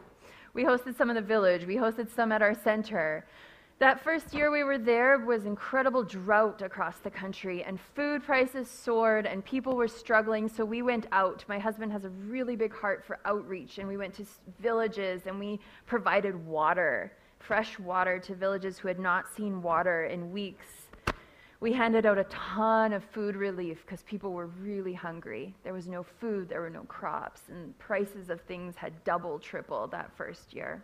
We 0.55 0.65
hosted 0.65 0.97
some 0.97 1.11
in 1.11 1.17
the 1.17 1.23
village, 1.23 1.67
we 1.67 1.77
hosted 1.77 2.09
some 2.09 2.33
at 2.33 2.41
our 2.41 2.55
center. 2.55 3.27
That 3.81 4.05
first 4.05 4.35
year 4.35 4.51
we 4.51 4.63
were 4.63 4.77
there 4.77 5.17
was 5.21 5.47
incredible 5.47 6.05
drought 6.05 6.61
across 6.61 6.99
the 6.99 7.11
country, 7.11 7.65
and 7.65 7.81
food 7.97 8.23
prices 8.23 8.69
soared, 8.69 9.25
and 9.25 9.43
people 9.43 9.75
were 9.75 9.89
struggling. 9.89 10.51
So 10.51 10.67
we 10.67 10.83
went 10.83 11.07
out. 11.13 11.47
My 11.49 11.59
husband 11.59 11.91
has 11.93 12.05
a 12.05 12.11
really 12.11 12.57
big 12.57 12.75
heart 12.75 13.03
for 13.07 13.19
outreach, 13.25 13.79
and 13.79 13.89
we 13.89 13.97
went 13.97 14.13
to 14.17 14.27
villages 14.61 15.23
and 15.25 15.41
we 15.41 15.61
provided 15.87 16.47
water, 16.47 17.11
fresh 17.39 17.79
water 17.79 18.19
to 18.19 18.35
villages 18.35 18.77
who 18.77 18.87
had 18.87 18.99
not 18.99 19.25
seen 19.35 19.63
water 19.63 20.05
in 20.05 20.31
weeks. 20.31 20.67
We 21.61 21.73
handed 21.73 22.05
out 22.05 22.19
a 22.19 22.25
ton 22.25 22.93
of 22.93 23.03
food 23.03 23.35
relief 23.35 23.79
because 23.87 24.03
people 24.03 24.35
were 24.35 24.49
really 24.49 24.93
hungry. 24.93 25.55
There 25.65 25.73
was 25.73 25.89
no 25.89 26.03
food, 26.03 26.51
there 26.51 26.61
were 26.61 26.69
no 26.69 26.83
crops, 26.83 27.45
and 27.49 27.79
prices 27.79 28.29
of 28.29 28.43
things 28.43 28.77
had 28.77 28.93
double, 29.05 29.39
tripled 29.39 29.91
that 29.93 30.15
first 30.19 30.53
year. 30.53 30.83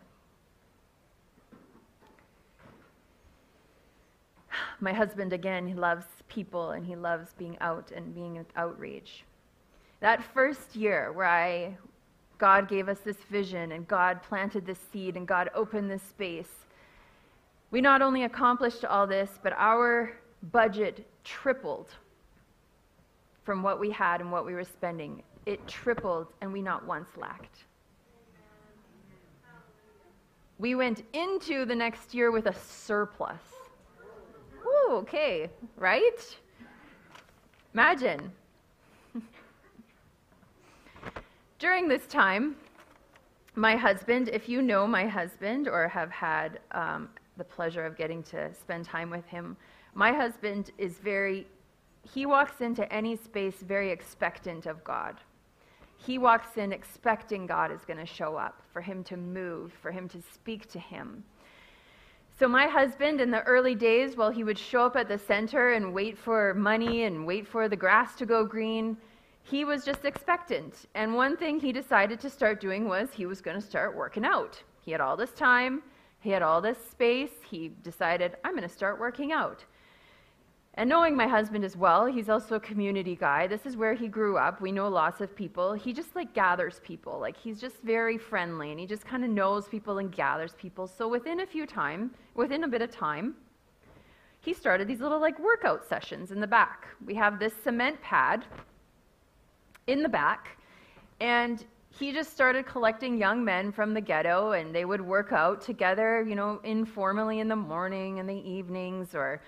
My 4.80 4.92
husband, 4.92 5.32
again, 5.32 5.66
he 5.66 5.74
loves 5.74 6.04
people 6.28 6.72
and 6.72 6.84
he 6.84 6.96
loves 6.96 7.32
being 7.38 7.56
out 7.60 7.92
and 7.94 8.14
being 8.14 8.36
with 8.36 8.46
outreach. 8.56 9.24
That 10.00 10.22
first 10.22 10.76
year 10.76 11.12
where 11.12 11.26
I, 11.26 11.76
God 12.38 12.68
gave 12.68 12.88
us 12.88 12.98
this 12.98 13.16
vision 13.30 13.72
and 13.72 13.88
God 13.88 14.22
planted 14.22 14.66
this 14.66 14.78
seed 14.92 15.16
and 15.16 15.26
God 15.26 15.50
opened 15.54 15.90
this 15.90 16.02
space, 16.02 16.66
we 17.70 17.80
not 17.80 18.02
only 18.02 18.24
accomplished 18.24 18.84
all 18.84 19.06
this, 19.06 19.30
but 19.42 19.52
our 19.56 20.12
budget 20.52 21.06
tripled 21.24 21.88
from 23.44 23.62
what 23.62 23.80
we 23.80 23.90
had 23.90 24.20
and 24.20 24.30
what 24.30 24.44
we 24.44 24.54
were 24.54 24.64
spending. 24.64 25.22
It 25.46 25.66
tripled, 25.68 26.26
and 26.40 26.52
we 26.52 26.60
not 26.60 26.84
once 26.84 27.08
lacked. 27.16 27.64
We 30.58 30.74
went 30.74 31.04
into 31.12 31.64
the 31.64 31.74
next 31.74 32.14
year 32.14 32.30
with 32.30 32.46
a 32.46 32.54
surplus. 32.54 33.40
Ooh, 34.66 34.92
okay, 34.92 35.48
right? 35.76 36.36
Imagine. 37.74 38.32
During 41.58 41.88
this 41.88 42.06
time, 42.06 42.56
my 43.54 43.76
husband, 43.76 44.28
if 44.32 44.48
you 44.48 44.60
know 44.60 44.86
my 44.86 45.06
husband 45.06 45.68
or 45.68 45.88
have 45.88 46.10
had 46.10 46.60
um, 46.72 47.08
the 47.36 47.44
pleasure 47.44 47.86
of 47.86 47.96
getting 47.96 48.22
to 48.24 48.52
spend 48.54 48.84
time 48.84 49.10
with 49.10 49.26
him, 49.26 49.56
my 49.94 50.12
husband 50.12 50.72
is 50.78 50.98
very, 50.98 51.46
he 52.02 52.26
walks 52.26 52.60
into 52.60 52.90
any 52.92 53.16
space 53.16 53.56
very 53.62 53.90
expectant 53.90 54.66
of 54.66 54.84
God. 54.84 55.16
He 55.96 56.18
walks 56.18 56.58
in 56.58 56.72
expecting 56.72 57.46
God 57.46 57.72
is 57.72 57.84
going 57.86 57.98
to 57.98 58.06
show 58.06 58.36
up, 58.36 58.60
for 58.72 58.82
him 58.82 59.02
to 59.04 59.16
move, 59.16 59.72
for 59.80 59.90
him 59.90 60.08
to 60.10 60.20
speak 60.20 60.68
to 60.72 60.78
him. 60.78 61.24
So, 62.38 62.46
my 62.46 62.66
husband, 62.66 63.22
in 63.22 63.30
the 63.30 63.42
early 63.44 63.74
days, 63.74 64.14
while 64.14 64.30
he 64.30 64.44
would 64.44 64.58
show 64.58 64.84
up 64.84 64.96
at 64.96 65.08
the 65.08 65.16
center 65.16 65.72
and 65.72 65.94
wait 65.94 66.18
for 66.18 66.52
money 66.52 67.04
and 67.04 67.26
wait 67.26 67.48
for 67.48 67.66
the 67.66 67.76
grass 67.76 68.14
to 68.16 68.26
go 68.26 68.44
green, 68.44 68.98
he 69.42 69.64
was 69.64 69.86
just 69.86 70.04
expectant. 70.04 70.84
And 70.94 71.14
one 71.14 71.38
thing 71.38 71.58
he 71.58 71.72
decided 71.72 72.20
to 72.20 72.28
start 72.28 72.60
doing 72.60 72.88
was 72.88 73.08
he 73.10 73.24
was 73.24 73.40
going 73.40 73.58
to 73.58 73.66
start 73.66 73.96
working 73.96 74.26
out. 74.26 74.62
He 74.82 74.90
had 74.90 75.00
all 75.00 75.16
this 75.16 75.32
time, 75.32 75.82
he 76.20 76.28
had 76.28 76.42
all 76.42 76.60
this 76.60 76.76
space. 76.90 77.30
He 77.48 77.70
decided, 77.82 78.36
I'm 78.44 78.52
going 78.52 78.68
to 78.68 78.74
start 78.74 79.00
working 79.00 79.32
out. 79.32 79.64
And 80.78 80.90
knowing 80.90 81.16
my 81.16 81.26
husband 81.26 81.64
as 81.64 81.74
well, 81.74 82.04
he's 82.04 82.28
also 82.28 82.56
a 82.56 82.60
community 82.60 83.16
guy. 83.16 83.46
This 83.46 83.64
is 83.64 83.78
where 83.78 83.94
he 83.94 84.08
grew 84.08 84.36
up. 84.36 84.60
We 84.60 84.72
know 84.72 84.88
lots 84.88 85.22
of 85.22 85.34
people. 85.34 85.72
He 85.72 85.94
just 85.94 86.14
like 86.14 86.34
gathers 86.34 86.82
people. 86.84 87.18
Like 87.18 87.34
he's 87.34 87.58
just 87.58 87.76
very 87.82 88.18
friendly 88.18 88.72
and 88.72 88.78
he 88.78 88.86
just 88.86 89.06
kind 89.06 89.24
of 89.24 89.30
knows 89.30 89.68
people 89.68 89.98
and 89.98 90.12
gathers 90.12 90.54
people. 90.58 90.86
So 90.86 91.08
within 91.08 91.40
a 91.40 91.46
few 91.46 91.66
time, 91.66 92.10
within 92.34 92.64
a 92.64 92.68
bit 92.68 92.82
of 92.82 92.90
time, 92.90 93.36
he 94.40 94.52
started 94.52 94.86
these 94.86 95.00
little 95.00 95.18
like 95.18 95.38
workout 95.38 95.82
sessions 95.82 96.30
in 96.30 96.40
the 96.40 96.46
back. 96.46 96.86
We 97.04 97.14
have 97.14 97.38
this 97.38 97.54
cement 97.64 98.00
pad 98.02 98.44
in 99.86 100.02
the 100.02 100.10
back 100.10 100.58
and 101.20 101.64
he 101.88 102.12
just 102.12 102.32
started 102.32 102.66
collecting 102.66 103.16
young 103.16 103.42
men 103.42 103.72
from 103.72 103.94
the 103.94 104.00
ghetto 104.02 104.52
and 104.52 104.74
they 104.74 104.84
would 104.84 105.00
work 105.00 105.32
out 105.32 105.62
together, 105.62 106.22
you 106.28 106.34
know, 106.34 106.60
informally 106.64 107.40
in 107.40 107.48
the 107.48 107.56
morning 107.56 108.18
and 108.18 108.28
the 108.28 108.46
evenings 108.46 109.14
or 109.14 109.40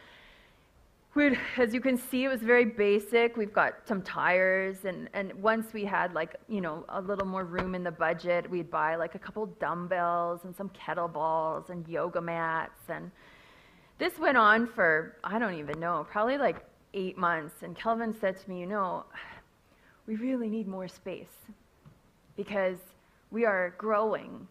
We'd, 1.18 1.36
as 1.56 1.74
you 1.74 1.80
can 1.80 1.98
see, 1.98 2.22
it 2.22 2.28
was 2.28 2.42
very 2.42 2.64
basic. 2.64 3.36
We've 3.36 3.52
got 3.52 3.88
some 3.88 4.02
tires, 4.02 4.84
and, 4.84 5.10
and 5.14 5.34
once 5.42 5.72
we 5.72 5.84
had 5.84 6.14
like, 6.14 6.36
you 6.48 6.60
know, 6.60 6.84
a 6.90 7.00
little 7.00 7.26
more 7.26 7.44
room 7.44 7.74
in 7.74 7.82
the 7.82 7.90
budget, 7.90 8.48
we'd 8.48 8.70
buy 8.70 8.94
like 8.94 9.16
a 9.16 9.18
couple 9.18 9.44
dumbbells 9.58 10.42
and 10.44 10.54
some 10.54 10.68
kettlebells 10.68 11.70
and 11.70 11.88
yoga 11.88 12.20
mats. 12.20 12.82
And 12.88 13.10
this 13.98 14.16
went 14.20 14.36
on 14.36 14.68
for, 14.68 15.16
I 15.24 15.40
don't 15.40 15.54
even 15.54 15.80
know, 15.80 16.06
probably 16.08 16.38
like 16.38 16.64
eight 16.94 17.18
months. 17.18 17.64
And 17.64 17.74
Kelvin 17.76 18.14
said 18.20 18.36
to 18.40 18.48
me, 18.48 18.60
you 18.60 18.66
know, 18.66 19.04
we 20.06 20.14
really 20.14 20.48
need 20.48 20.68
more 20.68 20.86
space 20.86 21.34
because 22.36 22.78
we 23.32 23.44
are 23.44 23.74
growing, 23.76 24.46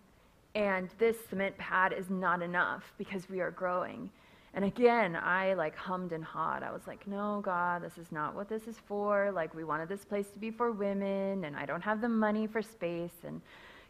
and 0.53 0.89
this 0.97 1.15
cement 1.29 1.57
pad 1.57 1.93
is 1.93 2.09
not 2.09 2.41
enough 2.41 2.83
because 2.97 3.29
we 3.29 3.39
are 3.39 3.51
growing. 3.51 4.09
And 4.57 4.65
again, 4.65 5.15
I 5.15 5.53
like 5.53 5.75
hummed 5.75 6.13
and 6.13 6.23
hawed. 6.23 6.63
I 6.63 6.71
was 6.71 6.87
like, 6.87 7.05
no, 7.05 7.41
God, 7.45 7.83
this 7.83 7.99
is 7.99 8.11
not 8.11 8.33
what 8.33 8.49
this 8.49 8.65
is 8.65 8.75
for. 8.87 9.31
Like, 9.31 9.53
we 9.53 9.63
wanted 9.63 9.87
this 9.87 10.03
place 10.03 10.31
to 10.31 10.39
be 10.39 10.49
for 10.49 10.71
women, 10.71 11.43
and 11.43 11.55
I 11.55 11.67
don't 11.67 11.83
have 11.83 12.01
the 12.01 12.09
money 12.09 12.47
for 12.47 12.63
space. 12.63 13.13
And 13.23 13.39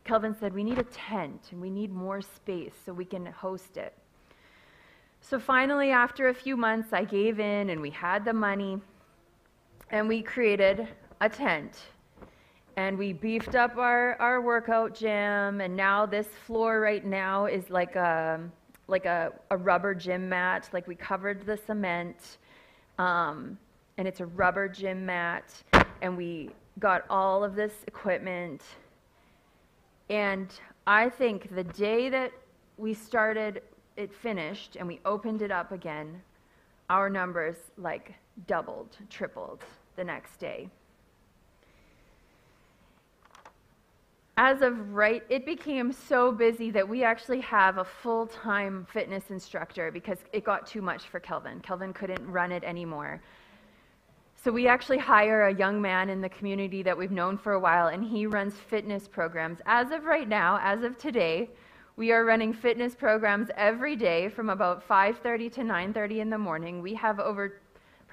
Kelvin 0.04 0.36
said, 0.38 0.54
we 0.54 0.66
need 0.66 0.78
a 0.78 0.84
tent 0.84 1.42
and 1.52 1.62
we 1.62 1.70
need 1.70 1.94
more 1.94 2.22
space 2.22 2.74
so 2.86 2.92
we 2.92 3.06
can 3.06 3.28
host 3.28 3.78
it. 3.78 3.94
So 5.22 5.40
finally, 5.40 5.92
after 5.92 6.28
a 6.28 6.34
few 6.34 6.58
months, 6.58 6.92
I 6.92 7.06
gave 7.06 7.40
in 7.40 7.70
and 7.70 7.80
we 7.80 7.90
had 7.90 8.26
the 8.26 8.34
money 8.34 8.82
and 9.90 10.06
we 10.06 10.22
created 10.22 10.86
a 11.22 11.30
tent. 11.30 11.78
And 12.76 12.98
we 12.98 13.14
beefed 13.14 13.56
up 13.56 13.78
our, 13.78 14.18
our 14.20 14.42
workout 14.42 14.94
gym. 14.94 15.62
And 15.62 15.78
now, 15.78 16.06
this 16.06 16.28
floor 16.46 16.82
right 16.82 17.06
now 17.06 17.46
is 17.46 17.70
like 17.70 17.96
a 17.96 18.42
like 18.88 19.06
a, 19.06 19.34
a 19.52 19.58
rubber 19.58 19.94
gym 19.94 20.30
mat. 20.30 20.70
Like 20.74 20.88
we 20.88 20.96
covered 20.96 21.46
the 21.46 21.58
cement, 21.58 22.38
um, 22.98 23.58
and 23.98 24.08
it's 24.08 24.20
a 24.20 24.26
rubber 24.26 24.68
gym 24.68 25.06
mat, 25.06 25.52
and 26.02 26.16
we 26.16 26.52
got 26.80 27.06
all 27.10 27.44
of 27.44 27.56
this 27.56 27.74
equipment. 27.88 28.62
And 30.10 30.48
I 30.86 31.10
think 31.10 31.54
the 31.54 31.64
day 31.64 32.10
that 32.10 32.32
we 32.78 32.94
started, 32.94 33.62
it 33.98 34.14
finished, 34.14 34.78
and 34.78 34.88
we 34.88 35.00
opened 35.06 35.42
it 35.42 35.52
up 35.52 35.72
again, 35.72 36.22
our 36.90 37.10
numbers 37.10 37.58
like 37.78 38.14
doubled, 38.46 38.96
tripled 39.10 39.64
the 39.96 40.04
next 40.04 40.38
day. 40.38 40.70
As 44.38 44.62
of 44.62 44.94
right, 44.94 45.24
it 45.30 45.48
became 45.48 45.92
so 45.92 46.32
busy 46.32 46.70
that 46.70 46.88
we 46.88 47.04
actually 47.04 47.42
have 47.42 47.80
a 47.80 47.84
full 47.84 48.28
time 48.28 48.86
fitness 48.94 49.32
instructor 49.32 49.92
because 49.92 50.20
it 50.32 50.44
got 50.44 50.68
too 50.68 50.82
much 50.82 51.08
for 51.08 51.20
Kelvin. 51.20 51.60
Kelvin 51.62 51.92
couldn't 51.92 52.24
run 52.26 52.52
it 52.52 52.64
anymore. 52.64 53.20
So 54.36 54.52
we 54.52 54.68
actually 54.68 55.00
hire 55.00 55.48
a 55.48 55.56
young 55.56 55.82
man 55.82 56.12
in 56.12 56.22
the 56.22 56.30
community 56.30 56.84
that 56.84 56.96
we've 56.96 57.12
known 57.12 57.40
for 57.40 57.54
a 57.54 57.60
while, 57.60 57.88
and 57.88 58.04
he 58.04 58.28
runs 58.28 58.54
fitness 58.54 59.08
programs. 59.08 59.60
As 59.66 59.90
of 59.90 60.06
right 60.06 60.30
now, 60.30 60.60
as 60.62 60.84
of 60.84 61.00
today, 61.00 61.50
we 61.96 62.12
are 62.12 62.24
running 62.24 62.54
fitness 62.54 62.94
programs 62.94 63.50
every 63.58 63.96
day 63.96 64.30
from 64.30 64.52
about 64.52 64.88
5:30 64.88 65.50
to 65.54 65.64
9:30 65.64 66.20
in 66.20 66.30
the 66.30 66.38
morning. 66.38 66.84
We 66.84 66.94
have 66.94 67.20
over 67.20 67.60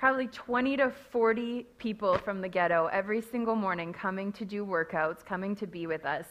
probably 0.04 0.26
20 0.26 0.76
to 0.76 0.90
40 0.90 1.64
people 1.78 2.18
from 2.18 2.42
the 2.42 2.48
ghetto 2.48 2.90
every 2.92 3.22
single 3.22 3.54
morning 3.54 3.90
coming 3.90 4.30
to 4.30 4.44
do 4.44 4.62
workouts, 4.62 5.24
coming 5.24 5.56
to 5.56 5.66
be 5.66 5.86
with 5.86 6.04
us. 6.04 6.26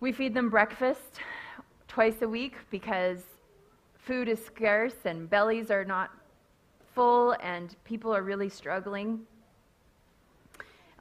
We 0.00 0.12
feed 0.12 0.32
them 0.32 0.48
breakfast 0.48 1.20
twice 1.88 2.22
a 2.22 2.26
week 2.26 2.54
because 2.70 3.18
food 3.98 4.30
is 4.30 4.42
scarce 4.42 4.94
and 5.04 5.28
bellies 5.28 5.70
are 5.70 5.84
not 5.84 6.12
full 6.94 7.36
and 7.42 7.76
people 7.84 8.16
are 8.16 8.22
really 8.22 8.48
struggling. 8.48 9.20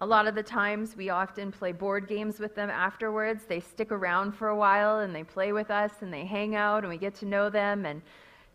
A 0.02 0.06
lot 0.06 0.28
of 0.28 0.36
the 0.36 0.43
times, 0.43 0.97
we 0.97 1.12
often 1.12 1.49
play 1.49 1.71
board 1.71 2.10
games 2.10 2.41
with 2.41 2.56
them 2.56 2.69
afterwards. 2.69 3.45
They 3.47 3.62
stick 3.62 3.93
around 3.93 4.34
for 4.34 4.49
a 4.49 4.56
while 4.58 4.99
and 4.99 5.15
they 5.15 5.23
play 5.23 5.54
with 5.54 5.71
us 5.71 5.93
and 6.02 6.13
they 6.13 6.26
hang 6.26 6.56
out 6.56 6.80
and 6.84 6.89
we 6.89 6.97
get 6.97 7.15
to 7.15 7.26
know 7.26 7.49
them. 7.49 7.86
And 7.86 8.02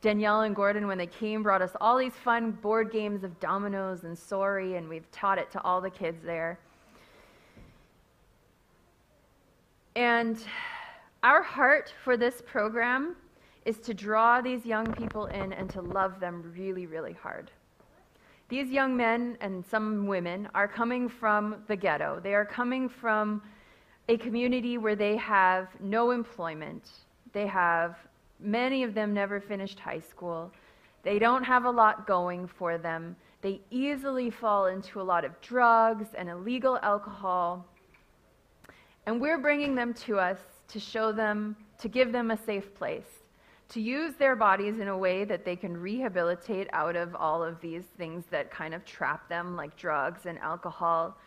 Danielle 0.01 0.43
and 0.43 0.55
Gordon, 0.55 0.87
when 0.87 0.99
they 0.99 1.07
came, 1.07 1.43
brought 1.43 1.61
us 1.61 1.73
all 1.81 1.99
these 1.99 2.13
fun 2.13 2.53
board 2.53 2.93
games 2.93 3.25
of 3.25 3.39
dominoes 3.41 4.05
and 4.05 4.17
sorry, 4.17 4.77
and 4.77 4.89
we've 4.89 5.11
taught 5.11 5.39
it 5.39 5.51
to 5.51 5.63
all 5.63 5.81
the 5.81 5.91
kids 5.91 6.23
there. 6.23 6.59
And 9.97 10.39
our 11.25 11.43
heart 11.43 11.93
for 12.05 12.17
this 12.17 12.41
program 12.47 13.17
is 13.65 13.79
to 13.81 13.93
draw 13.93 14.41
these 14.41 14.65
young 14.65 14.93
people 14.95 15.27
in 15.27 15.53
and 15.53 15.69
to 15.71 15.83
love 15.83 16.21
them 16.21 16.53
really, 16.57 16.87
really 16.87 17.13
hard. 17.13 17.51
These 18.49 18.71
young 18.71 18.97
men 18.97 19.37
and 19.41 19.67
some 19.67 20.07
women 20.07 20.49
are 20.55 20.69
coming 20.69 21.09
from 21.09 21.57
the 21.67 21.77
ghetto. 21.77 22.21
They 22.23 22.35
are 22.35 22.47
coming 22.47 22.89
from 22.89 23.43
a 24.09 24.17
community 24.17 24.79
where 24.79 24.97
they 24.97 25.17
have 25.17 25.69
no 25.81 26.13
employment. 26.13 26.89
They 27.33 27.47
have, 27.47 27.99
many 28.41 28.83
of 28.83 28.95
them 28.95 29.13
never 29.15 29.41
finished 29.41 29.79
high 29.79 30.01
school. 30.01 30.53
They 31.03 31.19
don't 31.19 31.45
have 31.45 31.65
a 31.65 31.71
lot 31.71 32.07
going 32.07 32.47
for 32.47 32.79
them. 32.79 33.17
They 33.41 33.61
easily 33.71 34.31
fall 34.31 34.67
into 34.67 35.01
a 35.01 35.03
lot 35.03 35.25
of 35.25 35.41
drugs 35.41 36.09
and 36.17 36.29
illegal 36.29 36.79
alcohol. 36.83 37.67
And 39.07 39.21
we're 39.21 39.39
bringing 39.39 39.75
them 39.75 39.95
to 39.95 40.19
us 40.19 40.39
to 40.69 40.81
show 40.81 41.13
them, 41.13 41.57
to 41.79 41.89
give 41.89 42.13
them 42.13 42.31
a 42.31 42.37
safe 42.37 42.75
place 42.75 43.19
to 43.71 43.81
use 43.81 44.15
their 44.15 44.35
bodies 44.35 44.79
in 44.79 44.89
a 44.89 44.97
way 44.97 45.25
that 45.25 45.45
they 45.45 45.55
can 45.55 45.77
rehabilitate 45.77 46.69
out 46.73 46.97
of 46.97 47.15
all 47.15 47.45
of 47.45 47.61
these 47.61 47.85
things 47.99 48.25
that 48.31 48.51
kind 48.51 48.75
of 48.75 48.85
trap 48.85 49.29
them, 49.29 49.57
like 49.57 49.77
drugs 49.77 50.25
and 50.25 50.39
alcohol. 50.39 51.19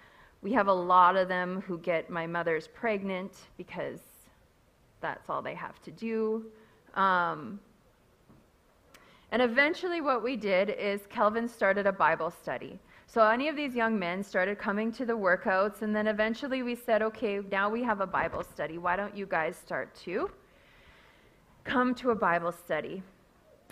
We 0.41 0.51
have 0.53 0.67
a 0.67 0.73
lot 0.73 1.15
of 1.15 1.27
them 1.27 1.61
who 1.61 1.77
get 1.77 2.09
my 2.09 2.25
mother's 2.25 2.67
pregnant 2.67 3.33
because 3.57 3.99
that's 5.01 5.29
all 5.29 5.43
they 5.43 5.53
have 5.53 5.79
to 5.83 5.91
do. 5.91 6.45
Um, 6.95 7.59
and 9.31 9.41
eventually, 9.41 10.01
what 10.01 10.23
we 10.23 10.35
did 10.35 10.69
is 10.69 11.01
Kelvin 11.07 11.47
started 11.47 11.87
a 11.87 11.91
Bible 11.91 12.31
study. 12.31 12.77
So, 13.07 13.25
any 13.27 13.47
of 13.47 13.55
these 13.55 13.75
young 13.75 13.97
men 13.97 14.23
started 14.23 14.57
coming 14.57 14.91
to 14.93 15.05
the 15.05 15.13
workouts, 15.13 15.81
and 15.81 15.95
then 15.95 16.07
eventually 16.07 16.63
we 16.63 16.75
said, 16.75 17.01
okay, 17.01 17.41
now 17.51 17.69
we 17.69 17.83
have 17.83 18.01
a 18.01 18.07
Bible 18.07 18.43
study. 18.43 18.77
Why 18.77 18.95
don't 18.95 19.15
you 19.15 19.25
guys 19.25 19.55
start 19.55 19.93
too? 19.95 20.29
come 21.63 21.93
to 21.95 22.11
a 22.11 22.15
Bible 22.15 22.51
study. 22.51 23.03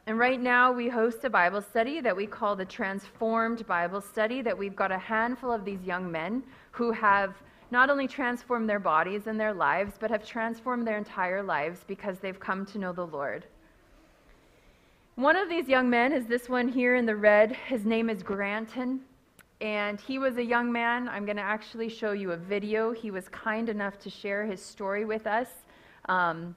And 0.05 0.17
right 0.17 0.39
now, 0.39 0.71
we 0.71 0.89
host 0.89 1.23
a 1.23 1.29
Bible 1.29 1.61
study 1.61 2.01
that 2.01 2.15
we 2.15 2.25
call 2.25 2.55
the 2.55 2.65
Transformed 2.65 3.65
Bible 3.67 4.01
Study, 4.01 4.41
that 4.41 4.57
we've 4.57 4.75
got 4.75 4.91
a 4.91 4.97
handful 4.97 5.51
of 5.51 5.65
these 5.65 5.83
young 5.83 6.11
men 6.11 6.43
who 6.71 6.91
have 6.91 7.35
not 7.71 7.89
only 7.89 8.07
transformed 8.07 8.69
their 8.69 8.79
bodies 8.79 9.27
and 9.27 9.39
their 9.39 9.53
lives, 9.53 9.93
but 9.99 10.09
have 10.09 10.25
transformed 10.25 10.87
their 10.87 10.97
entire 10.97 11.43
lives 11.43 11.81
because 11.87 12.19
they've 12.19 12.39
come 12.39 12.65
to 12.67 12.77
know 12.79 12.91
the 12.91 13.05
Lord. 13.05 13.45
One 15.15 15.35
of 15.35 15.49
these 15.49 15.67
young 15.67 15.89
men 15.89 16.13
is 16.13 16.25
this 16.25 16.47
one 16.47 16.67
here 16.67 16.95
in 16.95 17.05
the 17.05 17.15
red. 17.15 17.51
His 17.67 17.85
name 17.85 18.09
is 18.09 18.23
Granton. 18.23 19.01
And 19.61 19.99
he 19.99 20.17
was 20.17 20.37
a 20.37 20.43
young 20.43 20.71
man. 20.71 21.09
I'm 21.09 21.25
going 21.25 21.35
to 21.35 21.43
actually 21.43 21.89
show 21.89 22.13
you 22.13 22.31
a 22.31 22.37
video. 22.37 22.93
He 22.93 23.11
was 23.11 23.27
kind 23.27 23.67
enough 23.67 23.99
to 23.99 24.09
share 24.09 24.45
his 24.45 24.61
story 24.61 25.03
with 25.03 25.27
us. 25.27 25.49
Um, 26.07 26.55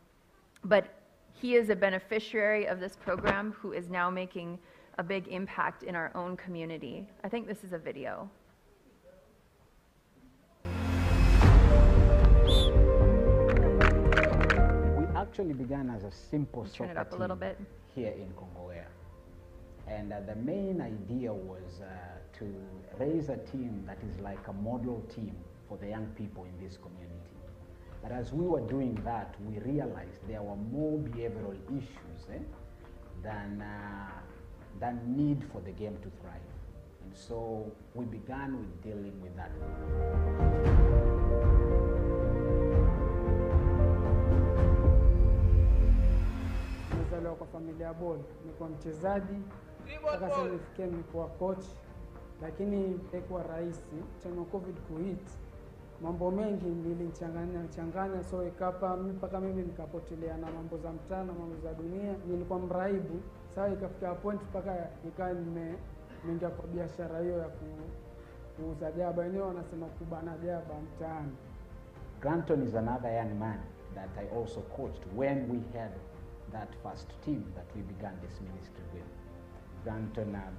but 0.65 0.87
he 1.33 1.57
is 1.57 1.71
a 1.71 1.77
beneficiary 1.77 2.67
of 2.67 2.79
this 2.79 2.95
program 2.95 3.53
who 3.59 3.73
is 3.73 3.91
now 3.91 4.09
making 4.09 4.61
a 4.99 5.03
big 5.03 5.27
impact 5.27 5.83
in 5.83 5.97
our 5.97 6.13
own 6.15 6.37
community. 6.37 7.05
I 7.25 7.29
think 7.29 7.49
this 7.49 7.65
is 7.65 7.73
a 7.73 7.79
video. 7.79 8.31
Actually 15.33 15.55
began 15.55 15.89
as 15.89 16.05
a 16.05 16.11
simple 16.13 16.63
Turn 16.65 16.91
it 16.91 16.97
soccer 16.97 17.01
up 17.01 17.13
a 17.13 17.17
little 17.17 17.37
team 17.37 17.49
bit. 17.49 17.59
here 17.95 18.13
in 18.13 18.29
Kongowea. 18.35 18.85
And 19.89 20.13
uh, 20.13 20.21
the 20.27 20.37
main 20.37 20.83
idea 20.83 21.33
was 21.33 21.81
uh, 21.81 21.89
to 22.39 22.45
raise 22.99 23.31
a 23.31 23.39
team 23.39 23.83
that 23.87 23.97
is 24.11 24.21
like 24.21 24.47
a 24.49 24.53
model 24.53 25.03
team 25.15 25.35
for 25.71 25.79
the 25.79 25.89
young 25.89 26.05
people 26.19 26.45
in 26.45 26.63
this 26.63 26.77
community. 26.77 27.37
But 28.03 28.13
as 28.13 28.31
we 28.31 28.45
were 28.47 28.61
doing 28.61 29.01
that, 29.07 29.35
we 29.47 29.59
realized 29.61 30.21
there 30.29 30.43
were 30.43 30.57
more 30.71 30.99
behavioral 30.99 31.57
issues 31.71 32.21
eh, 32.31 32.39
than, 33.23 33.63
uh, 33.63 34.11
than 34.81 35.01
need 35.17 35.43
for 35.51 35.63
the 35.63 35.73
game 35.73 35.97
to 36.03 36.11
thrive. 36.21 36.51
And 37.05 37.17
so 37.17 37.73
we 37.95 38.05
began 38.05 38.59
with 38.59 38.83
dealing 38.83 39.19
with 39.23 39.35
that. 39.37 39.53
Kwa 47.45 47.61
familia 47.61 47.87
ya 47.87 47.95
boli, 47.95 48.23
nilikuwa 48.43 48.69
mchezaji 48.69 49.39
mpaka 50.03 50.31
sasa 50.31 50.45
nifikia 50.45 50.87
nikuwa 50.87 51.27
coach, 51.27 51.65
lakini 52.43 53.01
haikuwa 53.13 53.43
rahisi 53.43 53.83
tena 54.23 54.45
covid 54.45 54.77
kuhit 54.81 55.31
mambo 56.03 56.31
mengi 56.31 56.67
nilichanganya 56.67 57.69
changanya, 57.69 58.25
so 58.25 58.47
ikapa 58.49 58.97
mpaka 58.97 59.41
mimi 59.41 59.63
nikapotelea 59.63 60.37
na 60.37 60.47
mambo 60.51 60.77
za 60.79 60.93
mtaa 60.93 61.25
na 61.25 61.33
mambo 61.33 61.57
za 61.63 61.75
dunia. 61.75 62.15
Nilikuwa 62.27 62.59
mraibu, 62.59 63.21
sasa 63.49 63.69
ikafika 63.73 64.15
point 64.15 64.41
mpaka 64.43 65.33
nime 65.33 65.75
nimeingia 66.23 66.49
kwa 66.49 66.67
biashara 66.69 67.19
hiyo 67.21 67.39
ya 67.39 67.49
kuuza 68.57 68.93
jaba, 68.93 69.23
wenyewe 69.23 69.45
wanasema 69.45 69.87
kubana 69.87 70.37
jaba 70.45 70.75
mtaani. 70.85 71.33
Granton 72.21 72.63
is 72.63 72.75
another 72.75 73.13
young 73.13 73.35
man 73.39 73.59
that 73.95 74.11
I 74.19 74.39
also 74.39 74.61
coached 74.61 75.03
when 75.17 75.51
we 75.51 75.79
had 75.79 75.91
that 76.53 76.69
first 76.83 77.09
team 77.25 77.45
that 77.55 77.67
we 77.77 77.83
began 77.83 78.13
this 78.21 78.41
ministry 78.41 78.85
with. 78.95 79.05
Granton, 79.85 80.35
um, 80.35 80.55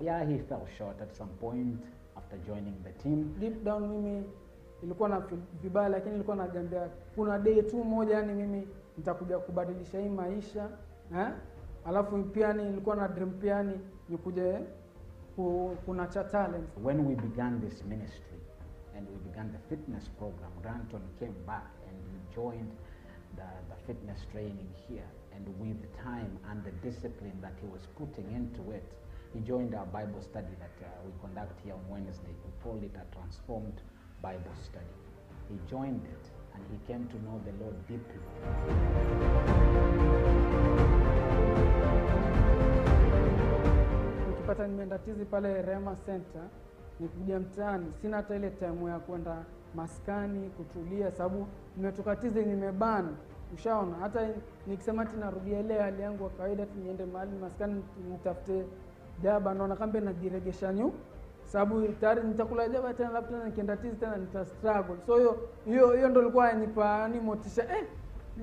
yeah, 0.00 0.24
he 0.24 0.38
fell 0.38 0.66
short 0.78 1.00
at 1.00 1.14
some 1.16 1.30
point 1.40 1.82
after 2.16 2.36
joining 2.46 2.76
the 2.84 2.92
team. 3.02 3.34
deep 3.40 3.64
down 3.64 3.88
mimi 3.88 4.24
ilikuwa 4.82 5.08
na 5.08 5.22
vibaya, 5.62 5.88
lakini 5.88 6.12
nilikuwa 6.12 6.36
najiambia 6.36 6.88
kuna 7.14 7.38
day 7.38 7.62
tu 7.62 7.84
moja, 7.84 8.14
yani 8.14 8.32
mimi 8.32 8.68
nitakuja 8.98 9.38
kubadilisha 9.38 10.00
hii 10.00 10.08
maisha 10.08 10.68
eh? 11.16 11.28
Alafu 11.84 12.22
pia 12.24 12.52
ni 12.52 12.64
nilikuwa 12.64 12.96
na 12.96 13.08
dream 13.08 13.30
pia 13.30 13.62
ni 13.62 13.80
nikuje 14.08 14.60
ku, 15.36 15.76
kuna 15.86 16.06
cha 16.06 16.24
talent 16.24 16.68
When 16.82 17.06
we 17.06 17.14
began 17.14 17.60
this 17.60 17.84
ministry 17.84 18.38
and 18.96 19.08
we 19.08 19.16
began 19.30 19.52
the 19.52 19.58
fitness 19.68 20.08
program, 20.08 20.50
Granton 20.62 21.00
came 21.18 21.34
back 21.46 21.70
and 21.88 21.96
he 22.12 22.34
joined 22.36 22.70
the, 23.36 23.48
the 23.68 23.76
fitness 23.86 24.20
training 24.32 24.68
here. 24.88 25.08
And 25.34 25.46
with 25.58 25.76
time 26.02 26.38
and 26.50 26.62
the 26.64 26.70
discipline 26.88 27.38
that 27.42 27.54
he 27.60 27.66
was 27.66 27.82
putting 27.98 28.30
into 28.34 28.70
it, 28.70 28.84
he 29.32 29.40
joined 29.40 29.74
our 29.74 29.86
Bible 29.86 30.22
study 30.22 30.54
that 30.60 30.86
uh, 30.86 30.88
we 31.04 31.12
conduct 31.20 31.58
here 31.64 31.74
on 31.74 31.82
Wednesday. 31.88 32.34
We 32.44 32.52
call 32.62 32.78
it 32.82 32.92
a 32.94 33.14
transformed 33.14 33.80
Bible 34.22 34.54
study. 34.64 34.94
He 35.50 35.56
joined 35.68 36.04
it 36.04 36.24
and 36.54 36.62
he 36.70 36.78
came 36.86 37.08
to 37.08 37.16
know 37.24 37.40
the 37.44 37.52
Lord 37.64 37.74
deeply. 37.88 38.20
nikipata 44.28 44.66
nimeenda 44.66 44.98
tizi 44.98 45.24
pale 45.24 45.62
Rema 45.62 45.96
Center, 46.06 46.42
nikikuja 47.00 47.40
mtaani 47.40 47.92
sina 47.92 48.16
hata 48.16 48.36
ile 48.36 48.50
time 48.50 48.90
ya 48.90 48.98
kwenda 48.98 49.44
maskani 49.74 50.50
kutulia, 50.50 51.10
sababu 51.12 51.46
nimetoka 51.76 52.16
tizi 52.16 52.42
nimebana 52.44 53.08
Ushaona, 53.54 53.96
hata 53.96 54.28
nikisema 54.66 55.06
ti 55.06 55.16
narudia 55.16 55.60
ile 55.60 55.78
hali 55.78 56.02
yangu 56.02 56.24
wa 56.24 56.30
kawaida, 56.30 56.66
niende 56.82 57.04
mahali 57.04 57.36
maskani 57.38 57.82
nitafute 58.10 58.64
jaba, 59.22 59.54
naona 59.54 59.76
kama 59.76 60.00
najiregesha 60.00 60.72
nyu. 60.72 60.92
Sababu 61.44 61.88
tayari 61.88 62.22
nitakula 62.22 62.68
jaba 62.68 62.94
tena 62.94 63.10
labda 63.10 63.30
tena 63.30 63.44
nikienda 63.44 63.76
tizi 63.76 63.96
tena 63.96 64.16
nita 64.16 64.44
struggle. 64.44 64.96
So 65.06 65.16
hiyo 65.16 65.38
hiyo 65.64 65.92
hiyo 65.92 66.08
ndo 66.08 66.20
ilikuwa 66.22 66.52
nipa 66.52 67.08
ni 67.08 67.20
motisha. 67.20 67.62
Eh 67.62 67.84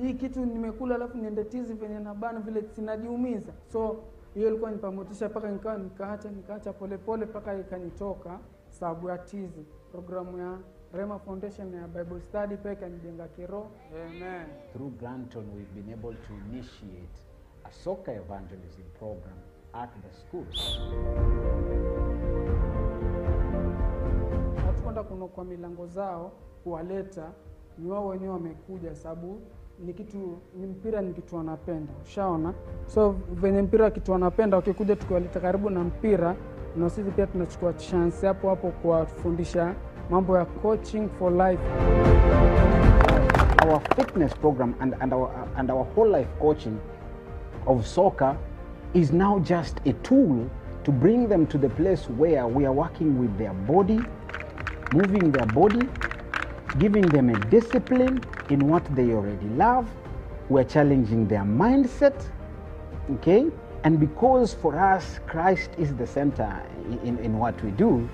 hii 0.01 0.13
kitu 0.13 0.45
nimekula 0.45 0.95
alafu 0.95 1.17
niende 1.17 1.43
tizi 1.43 1.73
venye 1.73 1.99
na 1.99 2.13
bana 2.13 2.39
vile 2.39 2.63
sinajiumiza. 2.75 3.51
So 3.71 3.95
hiyo 4.33 4.47
ilikuwa 4.47 4.71
nipa 4.71 4.91
motisha 4.91 5.29
mpaka 5.29 5.51
nikawa 5.51 5.77
nikaacha 5.77 6.29
nikaacha 6.29 6.73
polepole 6.73 7.25
mpaka 7.25 7.53
ikanitoka 7.59 8.39
sababu 8.69 9.09
ya 9.09 9.17
tizi 9.17 9.65
programu 9.91 10.37
ya 10.37 10.57
Rema 10.93 11.19
Foundation 11.19 11.73
ya 11.73 11.87
Bible 11.87 12.21
Study 12.21 12.57
pia 12.57 12.71
ikanijenga 12.71 13.27
kiroho. 13.27 13.67
Amen. 14.07 14.45
Through 14.73 14.91
Granton, 14.99 15.43
we've 15.55 15.81
been 15.81 15.93
able 15.93 16.13
to 16.15 16.33
initiate 16.49 17.17
a 17.65 17.71
soccer 17.71 18.11
evangelism 18.15 18.83
program 18.99 19.37
at 19.73 19.89
the 20.01 20.11
schools. 20.13 20.79
hatukwenda 24.65 25.03
kuno 25.03 25.27
kwa 25.27 25.45
milango 25.45 25.87
zao 25.87 26.31
kuwaleta 26.63 27.31
ni 27.77 27.89
wao 27.91 28.07
wenyewe 28.07 28.33
wamekuja 28.33 28.95
sababu 28.95 29.41
ni 29.79 29.93
kitu 29.93 30.37
ni 30.59 30.67
mpira 30.67 31.01
ni 31.01 31.13
kitu 31.13 31.35
wanapenda. 31.35 31.93
Ushaona? 32.03 32.53
So 32.85 33.11
venye 33.33 33.61
mpira 33.61 33.91
kitu 33.91 34.11
wanapenda 34.11 34.57
wakikuja 34.57 34.95
tukiwaleta 34.95 35.39
karibu 35.39 35.69
na 35.69 35.83
mpira 35.83 36.35
na 36.77 36.89
sisi 36.89 37.11
pia 37.11 37.27
tunachukua 37.27 37.73
chance 37.73 38.27
hapo 38.27 38.49
hapo 38.49 38.69
kuwafundisha 38.71 39.75
mambo 40.11 40.37
ya 40.37 40.45
coaching 40.61 41.09
for 41.17 41.31
life 41.31 41.59
Our 43.61 43.79
fitness 43.95 44.33
program 44.33 44.75
and, 44.81 44.95
and, 44.99 45.13
our, 45.13 45.47
and 45.55 45.71
our 45.71 45.85
whole 45.95 46.09
life 46.09 46.27
coaching 46.39 46.77
of 47.65 47.87
soccer 47.87 48.35
is 48.93 49.13
now 49.13 49.39
just 49.39 49.79
a 49.85 49.93
tool 50.03 50.49
to 50.83 50.91
bring 50.91 51.29
them 51.29 51.47
to 51.47 51.57
the 51.57 51.69
place 51.69 52.09
where 52.09 52.45
we 52.45 52.65
are 52.65 52.73
working 52.73 53.19
with 53.19 53.37
their 53.37 53.53
body, 53.53 53.99
moving 54.91 55.31
their 55.31 55.45
body, 55.45 55.87
giving 56.79 57.05
them 57.05 57.29
a 57.29 57.39
discipline 57.49 58.21
in 58.49 58.67
what 58.67 58.83
they 58.95 59.11
already 59.13 59.47
love. 59.49 59.89
We're 60.49 60.65
challenging 60.65 61.27
their 61.27 61.43
mindset, 61.43 62.21
okay? 63.11 63.45
And 63.85 63.99
because 63.99 64.53
for 64.55 64.77
us, 64.77 65.19
Christ 65.27 65.69
is 65.77 65.95
the 65.95 66.07
center 66.07 66.61
in, 67.03 67.17
in 67.19 67.37
what 67.37 67.63
we 67.63 67.71
do, 67.71 68.09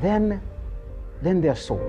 then, 0.00 0.40
then 1.22 1.42
their 1.42 1.56
soul. 1.56 1.80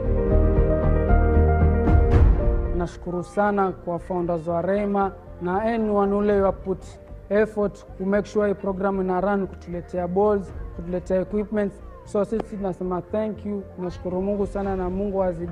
nashukuru 2.77 3.23
sana 3.23 3.71
kwa 3.71 3.99
founders 3.99 4.47
wa 4.47 4.61
Rema 4.61 5.11
na 5.41 5.61
anyone 5.61 6.15
ule 6.15 6.41
wa 6.41 6.51
put 6.51 6.83
effort 7.29 7.85
ku 7.97 8.05
make 8.05 8.27
sure 8.29 8.47
hii 8.47 8.53
program 8.53 9.01
ina 9.01 9.21
run 9.21 9.47
kutuletea 9.47 10.07
balls 10.07 10.53
kutuletea 10.75 11.21
equipments 11.21 11.75
so 12.05 12.25
sisi 12.25 12.57
tunasema 12.57 13.01
thank 13.01 13.45
you 13.45 13.63
nashukuru 13.79 14.21
Mungu 14.21 14.47
sana 14.47 14.75
na 14.75 14.89
Mungu 14.89 15.23
azidi, 15.23 15.51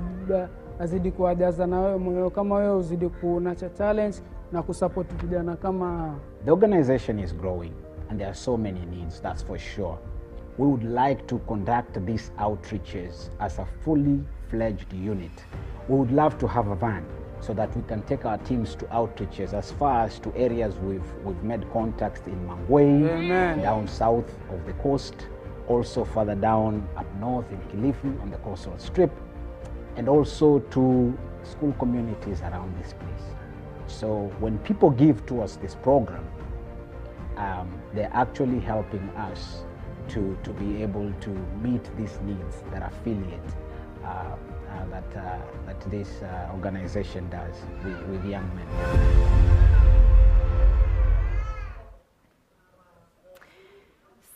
azidi 0.78 1.10
kuwajaza 1.10 1.66
na 1.66 1.80
wewe 1.80 1.98
moyo 1.98 2.30
kama 2.30 2.54
wewe 2.56 2.76
uzidi 2.76 3.08
kunacha 3.08 3.68
challenge 3.68 4.16
na 4.52 4.62
kusupport 4.62 5.14
vijana 5.22 5.56
kama. 5.56 6.14
The 6.44 6.50
organization 6.50 7.18
is 7.18 7.36
growing 7.36 7.72
and 8.10 8.18
there 8.18 8.26
are 8.30 8.34
so 8.38 8.56
many 8.56 8.86
needs, 8.86 9.20
that's 9.22 9.44
for 9.44 9.58
sure. 9.58 9.96
We 10.58 10.66
would 10.66 10.84
like 10.84 11.26
to 11.28 11.38
conduct 11.48 12.04
these 12.04 12.30
outreaches 12.38 13.30
as 13.40 13.58
a 13.58 13.66
fully 13.84 14.22
fledged 14.48 14.92
unit. 14.92 15.32
We 15.88 15.96
would 15.96 16.12
love 16.12 16.38
to 16.38 16.46
have 16.46 16.68
a 16.68 16.76
van 16.76 17.06
so 17.40 17.54
that 17.54 17.74
we 17.74 17.82
can 17.82 18.02
take 18.02 18.24
our 18.24 18.38
teams 18.38 18.74
to 18.76 18.84
outreaches 18.86 19.54
as 19.54 19.72
far 19.72 20.04
as 20.04 20.18
to 20.20 20.32
areas 20.36 20.76
we've, 20.76 21.10
we've 21.24 21.42
made 21.42 21.70
contacts 21.72 22.26
in 22.26 22.46
Mangwei, 22.46 23.10
Amen. 23.10 23.62
down 23.62 23.88
south 23.88 24.30
of 24.50 24.64
the 24.66 24.74
coast, 24.74 25.26
also 25.68 26.04
further 26.04 26.34
down 26.34 26.86
up 26.96 27.06
north 27.16 27.50
in 27.50 27.58
Kilifi 27.70 28.20
on 28.20 28.30
the 28.30 28.36
coastal 28.38 28.78
strip, 28.78 29.10
and 29.96 30.08
also 30.08 30.58
to 30.58 31.18
school 31.42 31.72
communities 31.78 32.42
around 32.42 32.76
this 32.78 32.92
place. 32.92 33.26
So 33.86 34.32
when 34.38 34.58
people 34.58 34.90
give 34.90 35.24
towards 35.26 35.56
this 35.56 35.74
program, 35.74 36.24
um, 37.36 37.72
they're 37.94 38.10
actually 38.12 38.60
helping 38.60 39.08
us 39.10 39.64
to, 40.08 40.36
to 40.42 40.50
be 40.52 40.82
able 40.82 41.12
to 41.20 41.30
meet 41.62 41.84
these 41.96 42.18
needs 42.22 42.62
that 42.70 42.82
affiliate 42.82 43.40
uh, 44.04 44.06
uh, 44.72 44.86
that, 44.86 45.16
uh, 45.16 45.38
that 45.66 45.80
this 45.90 46.22
uh, 46.22 46.48
organization 46.52 47.28
does 47.30 47.54
with, 47.84 48.00
with 48.08 48.24
young 48.24 48.48
men. 48.56 48.66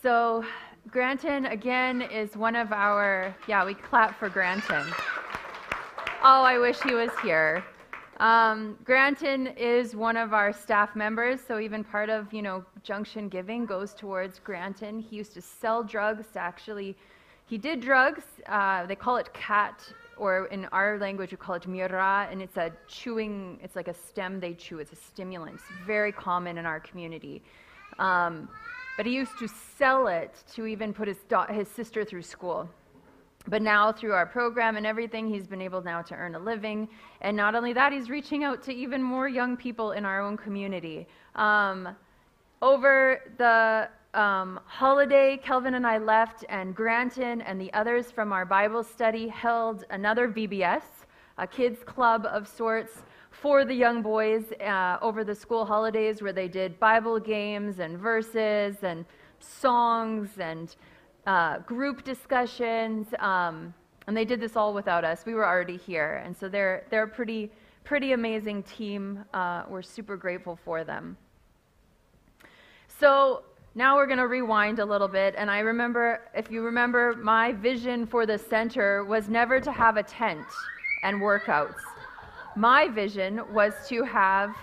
So, 0.01 0.45
Granton 0.89 1.47
again 1.47 2.01
is 2.01 2.37
one 2.37 2.55
of 2.55 2.71
our, 2.71 3.35
yeah, 3.47 3.65
we 3.65 3.73
clap 3.73 4.17
for 4.17 4.29
Granton. 4.29 4.85
Oh, 6.23 6.43
I 6.43 6.57
wish 6.59 6.79
he 6.81 6.93
was 6.93 7.09
here. 7.23 7.63
Um, 8.19 8.79
Granton 8.83 9.47
is 9.57 9.95
one 9.95 10.17
of 10.17 10.33
our 10.33 10.51
staff 10.51 10.95
members, 10.95 11.39
so 11.47 11.59
even 11.59 11.83
part 11.83 12.09
of, 12.09 12.33
you 12.33 12.41
know, 12.41 12.65
Junction 12.81 13.29
Giving 13.29 13.65
goes 13.65 13.93
towards 13.93 14.39
Granton. 14.39 14.99
He 14.99 15.15
used 15.15 15.33
to 15.35 15.41
sell 15.41 15.83
drugs, 15.83 16.25
actually. 16.35 16.97
He 17.45 17.59
did 17.59 17.79
drugs. 17.79 18.23
Uh, 18.47 18.87
they 18.87 18.95
call 18.95 19.17
it 19.17 19.31
khat, 19.33 19.81
or 20.17 20.47
in 20.47 20.65
our 20.71 20.97
language 20.97 21.29
we 21.29 21.37
call 21.37 21.55
it 21.55 21.63
miraa, 21.63 22.31
and 22.31 22.41
it's 22.41 22.57
a 22.57 22.71
chewing, 22.87 23.59
it's 23.61 23.75
like 23.75 23.87
a 23.87 23.93
stem 23.93 24.39
they 24.39 24.55
chew. 24.55 24.79
It's 24.79 24.93
a 24.93 24.95
stimulant. 24.95 25.55
It's 25.55 25.85
very 25.85 26.11
common 26.11 26.57
in 26.57 26.65
our 26.65 26.79
community. 26.79 27.43
Um, 27.99 28.49
but 28.97 29.05
he 29.05 29.13
used 29.13 29.37
to 29.37 29.47
sell 29.47 30.07
it 30.07 30.43
to 30.55 30.65
even 30.65 30.91
put 30.91 31.07
his, 31.07 31.17
da- 31.29 31.53
his 31.53 31.67
sister 31.67 32.03
through 32.03 32.23
school. 32.23 32.67
But 33.47 33.61
now, 33.61 33.91
through 33.91 34.13
our 34.13 34.25
program 34.25 34.75
and 34.75 34.85
everything, 34.85 35.29
he's 35.29 35.47
been 35.47 35.61
able 35.61 35.81
now 35.81 36.01
to 36.01 36.15
earn 36.15 36.35
a 36.35 36.39
living. 36.39 36.89
And 37.21 37.37
not 37.37 37.55
only 37.55 37.73
that, 37.73 37.93
he's 37.93 38.09
reaching 38.09 38.43
out 38.43 38.61
to 38.63 38.73
even 38.73 39.01
more 39.01 39.27
young 39.27 39.55
people 39.55 39.93
in 39.93 40.03
our 40.03 40.21
own 40.21 40.35
community. 40.35 41.07
Um, 41.35 41.95
over 42.61 43.21
the 43.37 43.87
um, 44.19 44.59
holiday, 44.65 45.37
Kelvin 45.37 45.75
and 45.75 45.85
I 45.85 45.97
left, 45.97 46.43
and 46.49 46.75
Granton 46.75 47.41
and 47.41 47.61
the 47.61 47.71
others 47.73 48.11
from 48.11 48.33
our 48.33 48.45
Bible 48.45 48.83
study 48.83 49.27
held 49.27 49.85
another 49.91 50.27
VBS, 50.27 50.83
a 51.37 51.47
kids' 51.47 51.83
club 51.85 52.25
of 52.25 52.47
sorts 52.47 53.03
for 53.31 53.63
the 53.63 53.73
young 53.73 54.01
boys 54.01 54.45
uh, 54.59 54.97
over 55.01 55.23
the 55.23 55.35
school 55.35 55.65
holidays, 55.65 56.21
where 56.21 56.33
they 56.33 56.47
did 56.47 56.79
Bible 56.79 57.19
games 57.19 57.79
and 57.79 57.97
verses 57.97 58.77
and 58.81 59.05
songs 59.39 60.29
and 60.39 60.75
uh, 61.27 61.59
group 61.59 62.03
discussions. 62.03 63.07
Um, 63.19 63.73
and 64.07 64.17
they 64.17 64.25
did 64.25 64.39
this 64.39 64.55
all 64.55 64.73
without 64.73 65.03
us. 65.03 65.25
We 65.25 65.35
were 65.35 65.45
already 65.45 65.77
here, 65.77 66.23
and 66.25 66.35
so 66.35 66.47
they're 66.47 66.85
they're 66.89 67.03
a 67.03 67.07
pretty 67.07 67.51
pretty 67.83 68.13
amazing 68.13 68.63
team. 68.63 69.23
Uh, 69.33 69.63
we're 69.69 69.81
super 69.81 70.17
grateful 70.17 70.57
for 70.65 70.83
them. 70.83 71.17
So 72.99 73.43
now 73.75 73.95
we're 73.95 74.07
going 74.07 74.17
to 74.17 74.27
rewind 74.27 74.79
a 74.79 74.85
little 74.85 75.07
bit. 75.07 75.35
And 75.37 75.51
I 75.51 75.59
remember, 75.59 76.21
if 76.35 76.49
you 76.49 76.63
remember, 76.63 77.13
my 77.13 77.53
vision 77.53 78.07
for 78.07 78.25
the 78.25 78.37
center 78.37 79.05
was 79.05 79.29
never 79.29 79.59
to 79.59 79.71
have 79.71 79.97
a 79.97 80.03
tent 80.03 80.47
and 81.03 81.21
workouts. 81.21 81.79
My 82.55 82.87
vision 82.87 83.41
was 83.53 83.73
to 83.89 84.03
have 84.03 84.55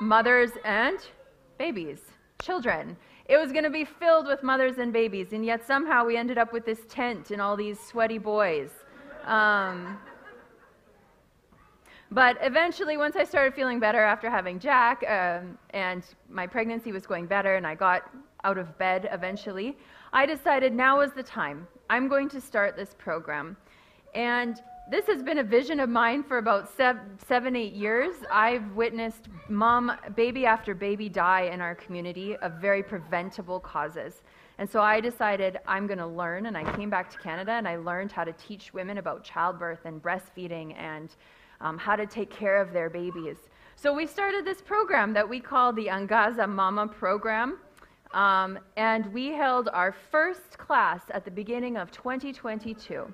mothers 0.00 0.52
and 0.64 0.98
babies, 1.58 1.98
children. 2.40 2.96
It 3.26 3.38
was 3.38 3.52
going 3.52 3.64
to 3.64 3.70
be 3.70 3.84
filled 3.84 4.26
with 4.26 4.42
mothers 4.42 4.78
and 4.78 4.92
babies, 4.92 5.32
and 5.32 5.44
yet 5.44 5.66
somehow 5.66 6.04
we 6.04 6.16
ended 6.16 6.36
up 6.36 6.52
with 6.52 6.66
this 6.66 6.80
tent 6.88 7.30
and 7.30 7.40
all 7.40 7.56
these 7.56 7.80
sweaty 7.80 8.18
boys. 8.18 8.70
Um, 9.24 9.98
but 12.10 12.36
eventually, 12.42 12.96
once 12.96 13.16
I 13.16 13.24
started 13.24 13.54
feeling 13.54 13.80
better 13.80 14.00
after 14.00 14.28
having 14.28 14.58
Jack, 14.58 15.02
um, 15.08 15.58
and 15.70 16.04
my 16.28 16.46
pregnancy 16.46 16.92
was 16.92 17.06
going 17.06 17.26
better, 17.26 17.56
and 17.56 17.66
I 17.66 17.74
got 17.74 18.02
out 18.44 18.58
of 18.58 18.76
bed 18.76 19.08
eventually, 19.10 19.76
I 20.12 20.26
decided 20.26 20.74
now 20.74 21.00
is 21.00 21.12
the 21.12 21.22
time. 21.22 21.66
I'm 21.88 22.08
going 22.08 22.28
to 22.28 22.40
start 22.40 22.76
this 22.76 22.94
program. 22.98 23.56
And 24.14 24.62
this 24.90 25.06
has 25.06 25.22
been 25.22 25.38
a 25.38 25.42
vision 25.42 25.80
of 25.80 25.88
mine 25.88 26.22
for 26.22 26.36
about 26.36 26.70
seven, 26.76 27.56
eight 27.56 27.72
years. 27.72 28.14
I've 28.30 28.70
witnessed 28.72 29.28
mom, 29.48 29.92
baby 30.14 30.44
after 30.44 30.74
baby 30.74 31.08
die 31.08 31.48
in 31.52 31.62
our 31.62 31.74
community 31.74 32.36
of 32.36 32.54
very 32.54 32.82
preventable 32.82 33.60
causes. 33.60 34.22
And 34.58 34.68
so 34.68 34.82
I 34.82 35.00
decided 35.00 35.58
I'm 35.66 35.86
going 35.86 35.98
to 35.98 36.06
learn, 36.06 36.46
and 36.46 36.56
I 36.56 36.70
came 36.76 36.90
back 36.90 37.10
to 37.10 37.18
Canada 37.18 37.52
and 37.52 37.66
I 37.66 37.76
learned 37.76 38.12
how 38.12 38.24
to 38.24 38.32
teach 38.34 38.74
women 38.74 38.98
about 38.98 39.24
childbirth 39.24 39.86
and 39.86 40.02
breastfeeding 40.02 40.76
and 40.76 41.16
um, 41.62 41.78
how 41.78 41.96
to 41.96 42.06
take 42.06 42.30
care 42.30 42.60
of 42.60 42.72
their 42.72 42.90
babies. 42.90 43.38
So 43.76 43.94
we 43.94 44.06
started 44.06 44.44
this 44.44 44.60
program 44.60 45.14
that 45.14 45.26
we 45.26 45.40
call 45.40 45.72
the 45.72 45.86
Angaza 45.86 46.46
Mama 46.46 46.86
Program. 46.86 47.58
Um, 48.12 48.58
and 48.76 49.12
we 49.12 49.28
held 49.28 49.68
our 49.72 49.92
first 49.92 50.56
class 50.58 51.02
at 51.10 51.24
the 51.24 51.30
beginning 51.30 51.78
of 51.78 51.90
2022. 51.90 53.12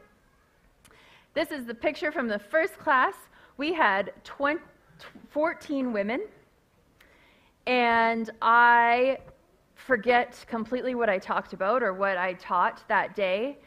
This 1.32 1.52
is 1.52 1.64
the 1.64 1.74
picture 1.74 2.10
from 2.10 2.26
the 2.26 2.40
first 2.40 2.76
class. 2.76 3.14
We 3.56 3.72
had 3.72 4.12
20, 4.24 4.60
14 5.28 5.92
women, 5.92 6.26
and 7.66 8.28
I 8.42 9.18
forget 9.76 10.44
completely 10.48 10.96
what 10.96 11.08
I 11.08 11.18
talked 11.18 11.52
about 11.52 11.84
or 11.84 11.94
what 11.94 12.16
I 12.16 12.32
taught 12.34 12.82
that 12.88 13.14
day. 13.14 13.58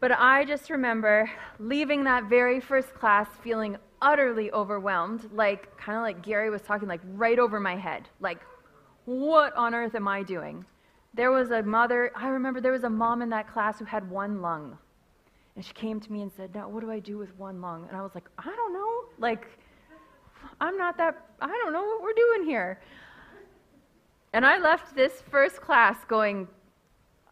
But 0.00 0.12
I 0.12 0.44
just 0.44 0.68
remember 0.68 1.30
leaving 1.58 2.04
that 2.04 2.24
very 2.24 2.60
first 2.60 2.92
class 2.92 3.26
feeling 3.42 3.78
utterly 4.02 4.52
overwhelmed, 4.52 5.30
like 5.32 5.74
kind 5.78 5.96
of 5.96 6.02
like 6.02 6.22
Gary 6.22 6.50
was 6.50 6.60
talking, 6.60 6.88
like 6.88 7.00
right 7.14 7.38
over 7.38 7.58
my 7.58 7.76
head. 7.76 8.08
Like, 8.20 8.40
what 9.06 9.56
on 9.56 9.74
earth 9.74 9.94
am 9.94 10.08
I 10.08 10.22
doing? 10.22 10.66
There 11.14 11.32
was 11.32 11.52
a 11.52 11.62
mother, 11.62 12.12
I 12.14 12.28
remember 12.28 12.60
there 12.60 12.72
was 12.72 12.84
a 12.84 12.90
mom 12.90 13.22
in 13.22 13.30
that 13.30 13.50
class 13.50 13.78
who 13.78 13.86
had 13.86 14.08
one 14.10 14.42
lung. 14.42 14.76
And 15.56 15.64
she 15.64 15.72
came 15.72 16.00
to 16.00 16.12
me 16.12 16.22
and 16.22 16.30
said, 16.36 16.54
Now, 16.54 16.68
what 16.68 16.80
do 16.80 16.90
I 16.90 16.98
do 16.98 17.18
with 17.18 17.36
one 17.36 17.60
lung? 17.60 17.86
And 17.88 17.96
I 17.96 18.02
was 18.02 18.12
like, 18.14 18.28
I 18.38 18.54
don't 18.54 18.72
know. 18.72 19.04
Like, 19.18 19.46
I'm 20.60 20.76
not 20.76 20.96
that, 20.98 21.26
I 21.40 21.48
don't 21.48 21.72
know 21.72 21.84
what 21.84 22.02
we're 22.02 22.12
doing 22.12 22.44
here. 22.44 22.80
And 24.32 24.46
I 24.46 24.58
left 24.58 24.94
this 24.94 25.22
first 25.30 25.60
class 25.60 25.96
going, 26.06 26.46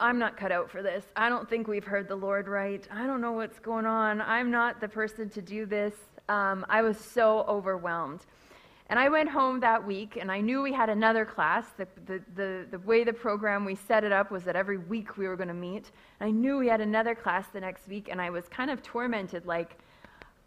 I'm 0.00 0.18
not 0.18 0.36
cut 0.36 0.52
out 0.52 0.70
for 0.70 0.82
this. 0.82 1.04
I 1.16 1.28
don't 1.28 1.48
think 1.48 1.68
we've 1.68 1.84
heard 1.84 2.08
the 2.08 2.16
Lord 2.16 2.48
right. 2.48 2.86
I 2.90 3.06
don't 3.06 3.20
know 3.20 3.32
what's 3.32 3.58
going 3.58 3.86
on. 3.86 4.20
I'm 4.20 4.50
not 4.50 4.80
the 4.80 4.88
person 4.88 5.28
to 5.30 5.42
do 5.42 5.66
this. 5.66 5.94
Um, 6.28 6.64
I 6.68 6.82
was 6.82 6.98
so 6.98 7.44
overwhelmed. 7.48 8.20
And 8.91 8.99
I 8.99 9.09
went 9.11 9.28
home 9.28 9.61
that 9.61 9.86
week, 9.86 10.16
and 10.18 10.32
I 10.32 10.41
knew 10.41 10.62
we 10.62 10.72
had 10.72 10.89
another 10.89 11.26
class. 11.26 11.66
The, 11.76 11.86
the, 12.07 12.22
the, 12.34 12.66
the 12.70 12.78
way 12.78 13.05
the 13.05 13.12
program 13.12 13.66
we 13.66 13.74
set 13.74 14.03
it 14.03 14.12
up 14.12 14.30
was 14.30 14.45
that 14.45 14.57
every 14.57 14.78
week 14.78 15.18
we 15.18 15.28
were 15.28 15.36
going 15.36 15.49
to 15.49 15.55
meet. 15.55 15.91
And 16.20 16.28
I 16.28 16.30
knew 16.30 16.57
we 16.57 16.68
had 16.68 16.80
another 16.80 17.14
class 17.14 17.47
the 17.53 17.61
next 17.61 17.86
week, 17.86 18.09
and 18.11 18.20
I 18.20 18.30
was 18.30 18.49
kind 18.49 18.70
of 18.70 18.82
tormented 18.82 19.45
like, 19.45 19.76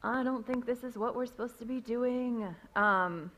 I 0.04 0.24
don't 0.24 0.46
think 0.46 0.66
this 0.66 0.84
is 0.84 0.98
what 0.98 1.16
we're 1.16 1.28
supposed 1.28 1.60
to 1.60 1.66
be 1.66 1.80
doing. 1.80 2.48
Um, 2.76 3.30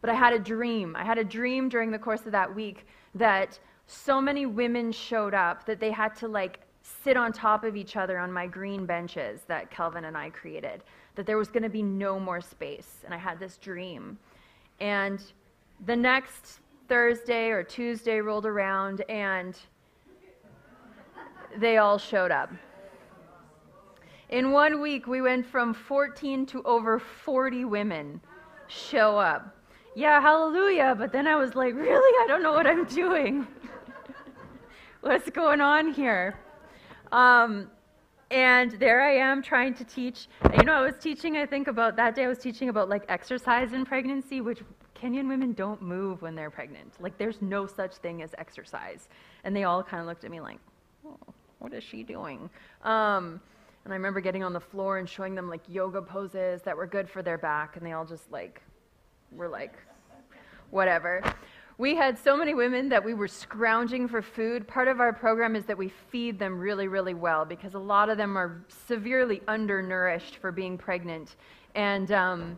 but 0.00 0.10
I 0.10 0.14
had 0.14 0.32
a 0.32 0.38
dream. 0.40 0.96
I 0.96 1.04
had 1.04 1.18
a 1.18 1.24
dream 1.24 1.68
during 1.68 1.92
the 1.92 1.98
course 1.98 2.26
of 2.26 2.32
that 2.32 2.52
week 2.52 2.86
that 3.14 3.58
so 3.86 4.20
many 4.20 4.46
women 4.46 4.90
showed 4.90 5.32
up 5.32 5.64
that 5.66 5.78
they 5.78 5.92
had 5.92 6.16
to 6.16 6.28
like 6.28 6.60
sit 6.84 7.16
on 7.16 7.32
top 7.32 7.64
of 7.64 7.76
each 7.76 7.96
other 7.96 8.18
on 8.18 8.30
my 8.30 8.46
green 8.46 8.84
benches 8.84 9.40
that 9.48 9.70
Kelvin 9.70 10.04
and 10.04 10.16
I 10.16 10.30
created, 10.30 10.82
that 11.14 11.24
there 11.24 11.38
was 11.38 11.48
going 11.48 11.62
to 11.62 11.70
be 11.70 11.82
no 11.82 12.20
more 12.20 12.40
space. 12.40 13.00
And 13.04 13.14
I 13.14 13.16
had 13.16 13.38
this 13.38 13.56
dream. 13.56 14.18
And 14.80 15.22
the 15.86 15.96
next 15.96 16.60
Thursday 16.88 17.48
or 17.48 17.62
Tuesday 17.62 18.20
rolled 18.20 18.44
around, 18.44 19.00
and 19.08 19.58
they 21.56 21.78
all 21.78 21.96
showed 21.96 22.30
up. 22.30 22.50
In 24.28 24.52
one 24.52 24.82
week, 24.82 25.06
we 25.06 25.22
went 25.22 25.46
from 25.46 25.72
14 25.72 26.44
to 26.46 26.62
over 26.64 26.98
40 26.98 27.64
women 27.64 28.20
show 28.66 29.18
up. 29.18 29.56
Yeah, 29.94 30.20
hallelujah. 30.20 30.94
But 30.98 31.12
then 31.12 31.26
I 31.26 31.36
was 31.36 31.54
like, 31.54 31.74
really? 31.74 32.24
I 32.24 32.26
don't 32.26 32.42
know 32.42 32.52
what 32.52 32.66
I'm 32.66 32.84
doing. 32.84 33.46
What's 35.00 35.30
going 35.30 35.60
on 35.60 35.92
here? 35.92 36.36
Um, 37.14 37.70
and 38.32 38.72
there 38.72 39.00
I 39.00 39.12
am 39.12 39.40
trying 39.40 39.72
to 39.74 39.84
teach. 39.84 40.26
You 40.58 40.64
know, 40.64 40.72
I 40.72 40.80
was 40.80 40.96
teaching, 41.00 41.36
I 41.36 41.46
think, 41.46 41.68
about 41.68 41.94
that 41.96 42.16
day, 42.16 42.24
I 42.24 42.28
was 42.28 42.38
teaching 42.38 42.68
about 42.68 42.88
like 42.88 43.04
exercise 43.08 43.72
in 43.72 43.84
pregnancy, 43.84 44.40
which 44.40 44.62
Kenyan 45.00 45.28
women 45.28 45.52
don't 45.52 45.80
move 45.80 46.22
when 46.22 46.34
they're 46.34 46.50
pregnant. 46.50 46.94
Like, 47.00 47.16
there's 47.16 47.40
no 47.40 47.66
such 47.66 47.94
thing 47.96 48.20
as 48.22 48.34
exercise. 48.36 49.08
And 49.44 49.54
they 49.54 49.62
all 49.62 49.82
kind 49.82 50.00
of 50.00 50.08
looked 50.08 50.24
at 50.24 50.30
me 50.32 50.40
like, 50.40 50.58
oh, 51.06 51.16
what 51.60 51.72
is 51.72 51.84
she 51.84 52.02
doing? 52.02 52.50
Um, 52.82 53.40
and 53.84 53.92
I 53.92 53.96
remember 53.96 54.20
getting 54.20 54.42
on 54.42 54.52
the 54.52 54.60
floor 54.60 54.98
and 54.98 55.08
showing 55.08 55.36
them 55.36 55.48
like 55.48 55.60
yoga 55.68 56.02
poses 56.02 56.62
that 56.62 56.76
were 56.76 56.86
good 56.86 57.08
for 57.08 57.22
their 57.22 57.38
back, 57.38 57.76
and 57.76 57.86
they 57.86 57.92
all 57.92 58.04
just 58.04 58.28
like 58.32 58.60
were 59.30 59.48
like, 59.48 59.74
whatever. 60.70 61.22
We 61.76 61.96
had 61.96 62.16
so 62.16 62.36
many 62.36 62.54
women 62.54 62.88
that 62.90 63.04
we 63.04 63.14
were 63.14 63.26
scrounging 63.26 64.06
for 64.06 64.22
food. 64.22 64.68
Part 64.68 64.86
of 64.86 65.00
our 65.00 65.12
program 65.12 65.56
is 65.56 65.64
that 65.64 65.76
we 65.76 65.88
feed 66.10 66.38
them 66.38 66.56
really, 66.58 66.86
really 66.86 67.14
well 67.14 67.44
because 67.44 67.74
a 67.74 67.78
lot 67.78 68.08
of 68.08 68.16
them 68.16 68.38
are 68.38 68.64
severely 68.86 69.42
undernourished 69.48 70.36
for 70.36 70.52
being 70.52 70.78
pregnant. 70.78 71.34
And 71.74 72.12
um, 72.12 72.56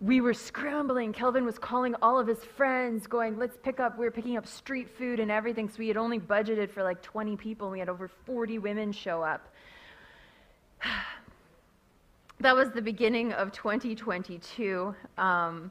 we 0.00 0.22
were 0.22 0.32
scrambling. 0.32 1.12
Kelvin 1.12 1.44
was 1.44 1.58
calling 1.58 1.94
all 2.00 2.18
of 2.18 2.26
his 2.26 2.42
friends, 2.42 3.06
going, 3.06 3.38
let's 3.38 3.58
pick 3.62 3.78
up. 3.78 3.98
We 3.98 4.06
were 4.06 4.10
picking 4.10 4.38
up 4.38 4.46
street 4.46 4.88
food 4.96 5.20
and 5.20 5.30
everything. 5.30 5.68
So 5.68 5.76
we 5.78 5.88
had 5.88 5.98
only 5.98 6.18
budgeted 6.18 6.70
for 6.70 6.82
like 6.82 7.02
20 7.02 7.36
people, 7.36 7.66
and 7.66 7.72
we 7.72 7.78
had 7.78 7.90
over 7.90 8.08
40 8.08 8.58
women 8.58 8.90
show 8.90 9.22
up. 9.22 9.52
that 12.40 12.56
was 12.56 12.70
the 12.70 12.82
beginning 12.82 13.34
of 13.34 13.52
2022. 13.52 14.94
Um, 15.18 15.70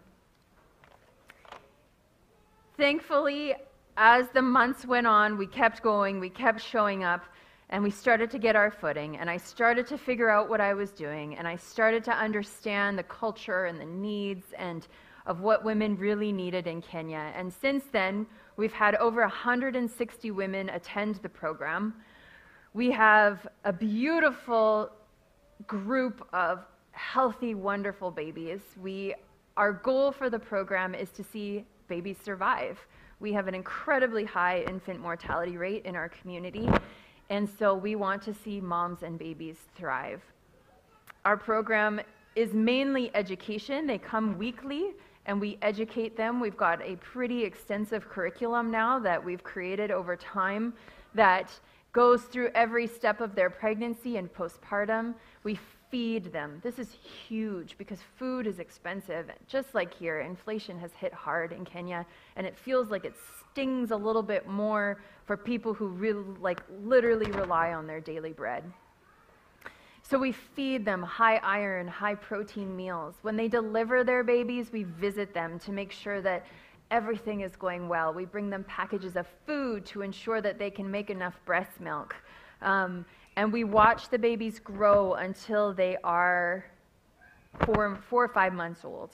thankfully, 2.78 3.56
as 3.98 4.30
the 4.30 4.42
months 4.42 4.86
went 4.86 5.08
on, 5.08 5.38
we 5.38 5.48
kept 5.48 5.84
going, 5.84 6.20
we 6.20 6.30
kept 6.30 6.62
showing 6.62 7.04
up, 7.04 7.24
and 7.70 7.84
we 7.84 7.90
started 7.90 8.30
to 8.32 8.40
get 8.40 8.56
our 8.56 8.72
footing. 8.72 9.18
And 9.18 9.30
I 9.30 9.38
started 9.38 9.88
to 9.88 9.98
figure 9.98 10.30
out 10.30 10.50
what 10.50 10.62
I 10.62 10.74
was 10.74 10.92
doing, 10.92 11.36
and 11.38 11.48
I 11.48 11.56
started 11.56 12.04
to 12.06 12.12
understand 12.12 12.98
the 12.98 13.04
culture 13.04 13.66
and 13.66 13.80
the 13.80 13.86
needs 13.86 14.48
and 14.58 14.88
of 15.26 15.40
what 15.40 15.64
women 15.64 15.96
really 15.96 16.32
needed 16.32 16.68
in 16.68 16.82
Kenya. 16.82 17.32
And 17.36 17.52
since 17.52 17.86
then, 17.92 18.26
we've 18.58 18.74
had 18.74 18.96
over 18.96 19.22
160 19.22 20.32
women 20.32 20.70
attend 20.70 21.16
the 21.16 21.30
program. 21.30 21.94
We 22.74 22.92
have 22.92 23.48
a 23.64 23.72
beautiful 23.72 24.90
group 25.66 26.28
of 26.34 26.60
healthy, 26.92 27.56
wonderful 27.56 28.12
babies. 28.12 28.60
We, 28.82 29.16
our 29.56 29.72
goal 29.72 30.12
for 30.12 30.30
the 30.30 30.40
program 30.40 30.94
is 30.94 31.10
to 31.12 31.24
see 31.24 31.66
babies 31.94 32.18
survive. 32.24 32.80
We 33.20 33.34
have 33.34 33.48
an 33.48 33.54
incredibly 33.54 34.26
high 34.26 34.64
infant 34.68 35.00
mortality 35.00 35.58
rate 35.58 35.86
in 35.86 35.96
our 35.96 36.10
community, 36.10 36.68
and 37.30 37.48
so 37.48 37.76
we 37.76 37.94
want 37.96 38.24
to 38.24 38.34
see 38.34 38.60
moms 38.60 39.04
and 39.04 39.20
babies 39.20 39.58
thrive. 39.76 40.22
Our 41.24 41.38
program 41.38 42.02
is 42.36 42.52
mainly 42.56 43.12
education. 43.14 43.86
They 43.86 44.00
come 44.00 44.40
weekly 44.40 44.96
and 45.28 45.40
we 45.40 45.60
educate 45.62 46.18
them. 46.18 46.40
We've 46.40 46.58
got 46.58 46.82
a 46.82 46.96
pretty 46.96 47.44
extensive 47.44 48.10
curriculum 48.10 48.72
now 48.72 48.98
that 49.00 49.24
we've 49.24 49.44
created 49.44 49.92
over 49.92 50.16
time 50.16 50.74
that 51.14 51.48
goes 51.92 52.24
through 52.24 52.50
every 52.56 52.88
step 52.88 53.22
of 53.22 53.36
their 53.36 53.52
pregnancy 53.52 54.18
and 54.18 54.34
postpartum. 54.34 55.14
We 55.44 55.60
feed 55.94 56.34
them. 56.34 56.60
This 56.64 56.80
is 56.80 56.88
huge 57.28 57.78
because 57.78 58.00
food 58.18 58.48
is 58.48 58.58
expensive. 58.58 59.30
Just 59.48 59.76
like 59.76 59.94
here, 59.94 60.22
inflation 60.22 60.80
has 60.80 60.92
hit 60.94 61.14
hard 61.14 61.52
in 61.52 61.64
Kenya, 61.64 62.04
and 62.36 62.48
it 62.48 62.58
feels 62.58 62.90
like 62.90 63.06
it 63.06 63.14
stings 63.52 63.92
a 63.92 63.96
little 63.96 64.24
bit 64.24 64.48
more 64.48 65.00
for 65.28 65.38
people 65.38 65.72
who 65.72 65.90
really, 65.90 66.24
like, 66.42 66.62
literally 66.84 67.30
rely 67.34 67.74
on 67.74 67.86
their 67.86 68.02
daily 68.02 68.34
bread. 68.34 68.64
So 70.02 70.18
we 70.18 70.32
feed 70.32 70.84
them 70.84 71.04
high 71.04 71.36
iron, 71.44 71.88
high 71.88 72.16
protein 72.16 72.76
meals. 72.76 73.14
When 73.22 73.36
they 73.36 73.48
deliver 73.48 74.04
their 74.04 74.24
babies, 74.24 74.72
we 74.72 74.86
visit 74.86 75.32
them 75.32 75.60
to 75.60 75.72
make 75.72 75.92
sure 75.92 76.22
that 76.22 76.44
everything 76.90 77.42
is 77.42 77.56
going 77.56 77.88
well. 77.88 78.12
We 78.12 78.26
bring 78.26 78.50
them 78.50 78.64
packages 78.64 79.16
of 79.16 79.28
food 79.46 79.86
to 79.88 80.02
ensure 80.02 80.42
that 80.42 80.58
they 80.58 80.72
can 80.72 80.90
make 80.90 81.12
enough 81.12 81.36
breast 81.46 81.80
milk. 81.80 82.16
Um, 82.64 83.06
and 83.36 83.52
we 83.52 83.64
watch 83.64 84.10
the 84.10 84.20
babies 84.20 84.60
grow 84.60 85.14
until 85.14 85.74
they 85.74 85.98
are 86.04 86.66
four, 87.66 88.00
four 88.10 88.24
or 88.24 88.28
five 88.28 88.54
months 88.54 88.84
old. 88.84 89.12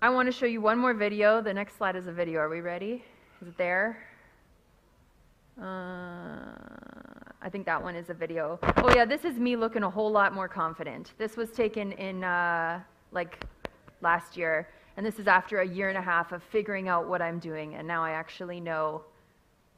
I 0.00 0.10
want 0.10 0.26
to 0.26 0.32
show 0.32 0.46
you 0.46 0.60
one 0.60 0.78
more 0.78 0.94
video. 0.94 1.40
The 1.40 1.54
next 1.54 1.76
slide 1.76 1.94
is 1.96 2.06
a 2.08 2.12
video. 2.12 2.40
Are 2.40 2.48
we 2.48 2.60
ready? 2.60 3.04
Is 3.40 3.48
it 3.48 3.56
there? 3.56 3.98
Uh, 5.60 5.64
I 7.40 7.48
think 7.50 7.66
that 7.66 7.82
one 7.82 7.94
is 7.94 8.10
a 8.10 8.14
video. 8.14 8.58
Oh, 8.78 8.92
yeah, 8.94 9.04
this 9.04 9.24
is 9.24 9.38
me 9.38 9.54
looking 9.54 9.84
a 9.84 9.90
whole 9.90 10.10
lot 10.10 10.34
more 10.34 10.48
confident. 10.48 11.12
This 11.18 11.36
was 11.36 11.50
taken 11.50 11.92
in 11.92 12.24
uh, 12.24 12.80
like 13.12 13.44
last 14.00 14.36
year, 14.36 14.68
and 14.96 15.06
this 15.06 15.18
is 15.18 15.28
after 15.28 15.60
a 15.60 15.66
year 15.66 15.88
and 15.88 15.98
a 15.98 16.02
half 16.02 16.32
of 16.32 16.42
figuring 16.42 16.88
out 16.88 17.08
what 17.08 17.22
I'm 17.22 17.38
doing, 17.38 17.76
and 17.76 17.86
now 17.86 18.02
I 18.02 18.10
actually 18.10 18.58
know 18.58 19.02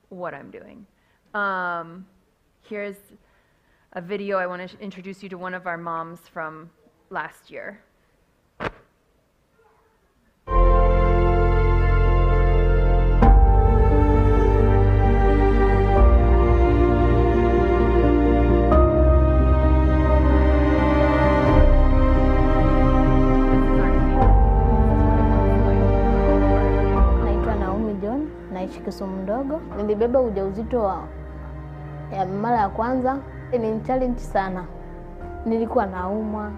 what 0.09 0.33
I'm 0.33 0.51
doing. 0.51 0.87
Um, 1.35 2.07
here's 2.68 2.97
a 3.93 4.01
video. 4.01 4.39
I 4.39 4.47
want 4.47 4.70
to 4.70 4.78
introduce 4.80 5.22
you 5.22 5.28
to 5.30 5.39
one 5.39 5.53
of 5.55 5.66
our 5.66 5.76
moms 5.76 6.20
from 6.32 6.70
last 7.11 7.51
year. 7.51 7.80
Naitwa 27.24 27.55
Naomi 27.59 27.95
John, 28.03 28.28
naishi 28.53 28.80
Kisumu 28.80 29.16
mdogo. 29.22 29.61
Nilibeba 29.76 30.20
ujauzito 30.20 30.82
wa 30.82 31.09
ya 32.15 32.27
mara 32.27 32.57
ya 32.59 32.69
kwanza, 32.69 33.17
ni 33.59 33.81
challenge 33.81 34.19
sana. 34.21 34.65
Nilikuwa 35.47 35.87
naumwa, 35.87 36.51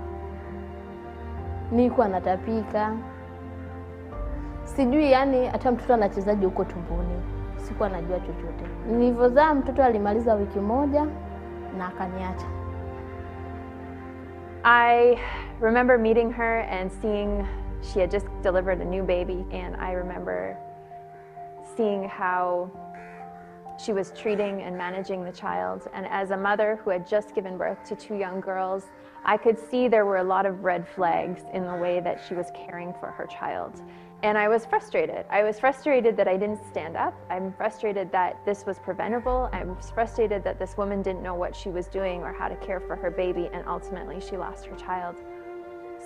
nilikuwa 1.73 2.09
natapika, 2.09 2.93
sijui 4.65 5.13
yani 5.13 5.47
hata 5.47 5.73
mtoto 5.73 5.93
huko 6.45 6.65
tumboni, 6.65 7.23
sikuwa 7.57 7.89
najua 7.89 8.19
chochote. 8.21 8.65
Nilivyozaa 8.91 9.55
mtoto 9.55 9.85
alimaliza 9.85 10.35
wiki 10.35 10.59
moja 10.61 11.07
na 11.79 11.87
akaniacha. 11.89 12.47
I 14.65 15.19
remember 15.61 15.99
meeting 15.99 16.33
her 16.33 16.67
and 16.81 16.91
seeing 16.91 17.45
she 17.83 18.01
had 18.01 18.11
just 18.11 18.27
delivered 18.43 18.81
a 18.81 18.85
new 18.85 19.05
baby, 19.05 19.47
and 19.53 19.77
I 19.81 19.93
remember 19.95 20.57
seeing 21.77 22.09
how 22.09 22.69
she 23.79 23.93
was 23.93 24.13
treating 24.13 24.63
and 24.63 24.77
managing 24.77 25.25
the 25.25 25.33
child. 25.33 25.89
And 25.93 26.07
as 26.07 26.31
a 26.31 26.37
mother 26.37 26.81
who 26.83 26.91
had 26.91 27.07
just 27.07 27.35
given 27.35 27.59
birth 27.59 27.83
to 27.89 27.97
two 27.97 28.15
young 28.15 28.41
girls, 28.41 28.85
I 29.25 29.37
could 29.37 29.59
see 29.59 29.89
there 29.89 30.07
were 30.07 30.19
a 30.19 30.25
lot 30.25 30.47
of 30.47 30.65
red 30.65 30.89
flags 30.89 31.43
in 31.53 31.67
the 31.67 31.75
way 31.75 32.01
that 32.01 32.21
she 32.27 32.35
was 32.35 32.47
caring 32.55 32.95
for 33.01 33.11
her 33.11 33.27
child. 33.27 33.83
And 34.23 34.39
I 34.39 34.49
was 34.49 34.65
frustrated. 34.65 35.27
I 35.31 35.43
was 35.43 35.61
frustrated 35.61 36.17
that 36.17 36.27
I 36.27 36.37
didn't 36.37 36.65
stand 36.71 36.97
up. 36.97 37.15
I'm 37.29 37.53
frustrated 37.53 38.11
that 38.13 38.45
this 38.47 38.65
was 38.65 38.79
preventable. 38.79 39.51
I'm 39.53 39.77
frustrated 39.95 40.43
that 40.45 40.59
this 40.59 40.77
woman 40.77 41.03
didn't 41.03 41.23
know 41.23 41.35
what 41.35 41.55
she 41.55 41.69
was 41.69 41.87
doing 41.87 42.23
or 42.23 42.33
how 42.33 42.49
to 42.49 42.57
care 42.57 42.81
for 42.81 42.97
her 42.97 43.11
baby, 43.11 43.51
and 43.53 43.67
ultimately 43.69 44.21
she 44.21 44.37
lost 44.37 44.65
her 44.67 44.77
child. 44.77 45.17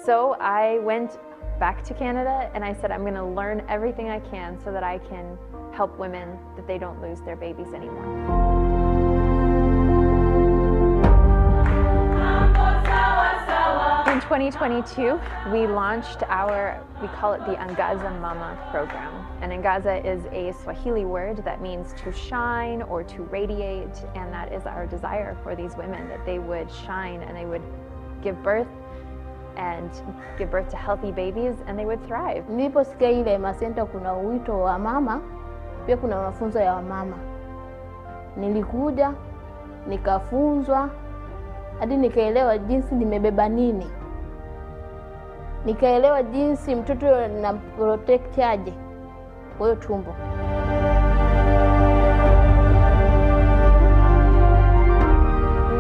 So 0.05 0.33
I 0.41 0.79
went 0.81 1.19
back 1.59 1.85
to 1.85 1.95
Canada 1.95 2.51
and 2.55 2.65
I 2.65 2.73
said, 2.73 2.91
I'm 2.91 3.03
going 3.03 3.15
to 3.15 3.25
learn 3.25 3.65
everything 3.69 4.09
I 4.09 4.21
can 4.21 4.59
so 4.65 4.73
that 4.73 4.83
I 4.83 4.99
can 4.99 5.39
help 5.73 5.99
women 5.99 6.39
that 6.57 6.67
they 6.67 6.79
don't 6.79 7.01
lose 7.01 7.21
their 7.21 7.37
babies 7.37 7.73
anymore. 7.75 8.51
In 14.11 14.21
2022, 14.21 15.21
we 15.53 15.67
launched 15.67 16.23
our, 16.25 16.85
we 17.01 17.09
call 17.09 17.33
it 17.33 17.39
the 17.47 17.55
Angaza 17.55 18.21
Mama 18.21 18.59
program. 18.71 19.27
And 19.41 19.53
Angaza 19.53 20.05
is 20.05 20.25
a 20.33 20.53
Swahili 20.63 21.05
word 21.05 21.45
that 21.45 21.63
means 21.63 21.95
to 22.03 22.13
shine 22.13 22.83
or 22.83 23.03
to 23.05 23.23
radiate. 23.23 24.05
And 24.15 24.33
that 24.33 24.53
is 24.53 24.67
our 24.67 24.87
desire 24.87 25.37
for 25.43 25.57
these 25.57 25.77
women 25.77 26.09
that 26.09 26.25
they 26.27 26.39
would 26.39 26.71
shine 26.71 27.23
and 27.23 27.37
they 27.37 27.47
would 27.47 27.63
give 28.23 28.43
birth 28.43 28.69
and 29.57 29.91
give 30.39 30.51
birth 30.51 30.69
to 30.71 30.77
healthy 30.77 31.13
babies 31.13 31.55
and 31.67 31.79
they 31.79 31.85
would 31.85 32.05
thrive. 32.07 32.49
Mama, 34.79 35.23
pia 35.91 35.97
kuna 35.97 36.17
mafunzo 36.23 36.61
ya 36.61 36.75
wamama, 36.75 37.17
nilikuja 38.37 39.13
nikafunzwa 39.87 40.91
hadi 41.79 41.97
nikaelewa 41.97 42.59
jinsi 42.59 42.95
nimebeba 42.95 43.49
nini, 43.49 43.91
nikaelewa 45.65 46.23
jinsi 46.23 46.75
mtoto 46.75 47.29
na 47.29 47.53
protect 47.53 48.39
aje 48.39 48.73
kwa 49.59 49.67
hiyo 49.67 49.77
tumbo. 49.81 50.11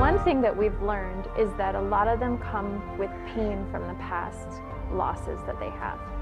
One 0.03 0.19
thing 0.25 0.43
that 0.43 0.57
we've 0.59 0.83
learned 0.87 1.27
is 1.43 1.49
that 1.57 1.75
a 1.75 1.81
lot 1.81 2.13
of 2.15 2.21
them 2.21 2.39
come 2.53 2.81
with 2.99 3.11
pain 3.35 3.59
from 3.71 3.83
the 3.87 3.95
past 4.11 4.63
losses 4.93 5.39
that 5.47 5.59
they 5.61 5.71
have. 5.71 6.20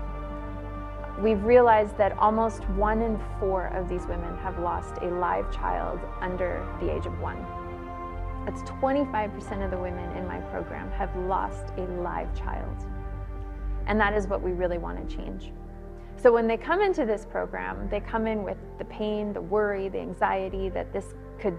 We've 1.23 1.43
realized 1.43 1.99
that 1.99 2.17
almost 2.17 2.63
one 2.71 3.03
in 3.03 3.21
four 3.41 3.67
of 3.69 3.89
these 3.89 4.07
women 4.07 4.39
have 4.39 4.61
lost 4.61 5.03
a 5.03 5.07
live 5.07 5.51
child 5.51 5.99
under 6.21 6.65
the 6.81 6.95
age 6.95 7.07
of 7.07 7.21
one. 7.21 7.45
That's 8.47 8.63
25% 8.63 9.65
of 9.65 9.73
the 9.73 9.77
women 9.77 10.17
in 10.17 10.29
my 10.29 10.39
program 10.39 10.89
have 10.93 11.15
lost 11.17 11.73
a 11.77 11.83
live 12.01 12.33
child. 12.39 12.87
And 13.89 14.01
that 14.01 14.15
is 14.15 14.29
what 14.29 14.43
we 14.43 14.53
really 14.53 14.79
want 14.79 15.09
to 15.09 15.17
change. 15.17 15.51
So 16.17 16.33
when 16.33 16.47
they 16.47 16.57
come 16.57 16.81
into 16.81 17.05
this 17.05 17.27
program, 17.27 17.89
they 17.89 17.99
come 17.99 18.29
in 18.29 18.45
with 18.45 18.59
the 18.79 18.85
pain, 18.85 19.33
the 19.33 19.41
worry, 19.41 19.89
the 19.89 19.99
anxiety 19.99 20.69
that 20.69 20.93
this 20.93 21.15
could 21.41 21.57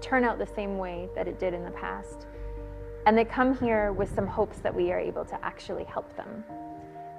turn 0.00 0.22
out 0.22 0.38
the 0.38 0.46
same 0.46 0.78
way 0.78 1.08
that 1.16 1.26
it 1.26 1.40
did 1.40 1.52
in 1.52 1.64
the 1.64 1.70
past. 1.72 2.28
And 3.06 3.18
they 3.18 3.24
come 3.24 3.58
here 3.58 3.92
with 3.92 4.14
some 4.14 4.28
hopes 4.28 4.58
that 4.58 4.72
we 4.72 4.92
are 4.92 5.00
able 5.00 5.24
to 5.24 5.44
actually 5.44 5.84
help 5.84 6.16
them. 6.16 6.44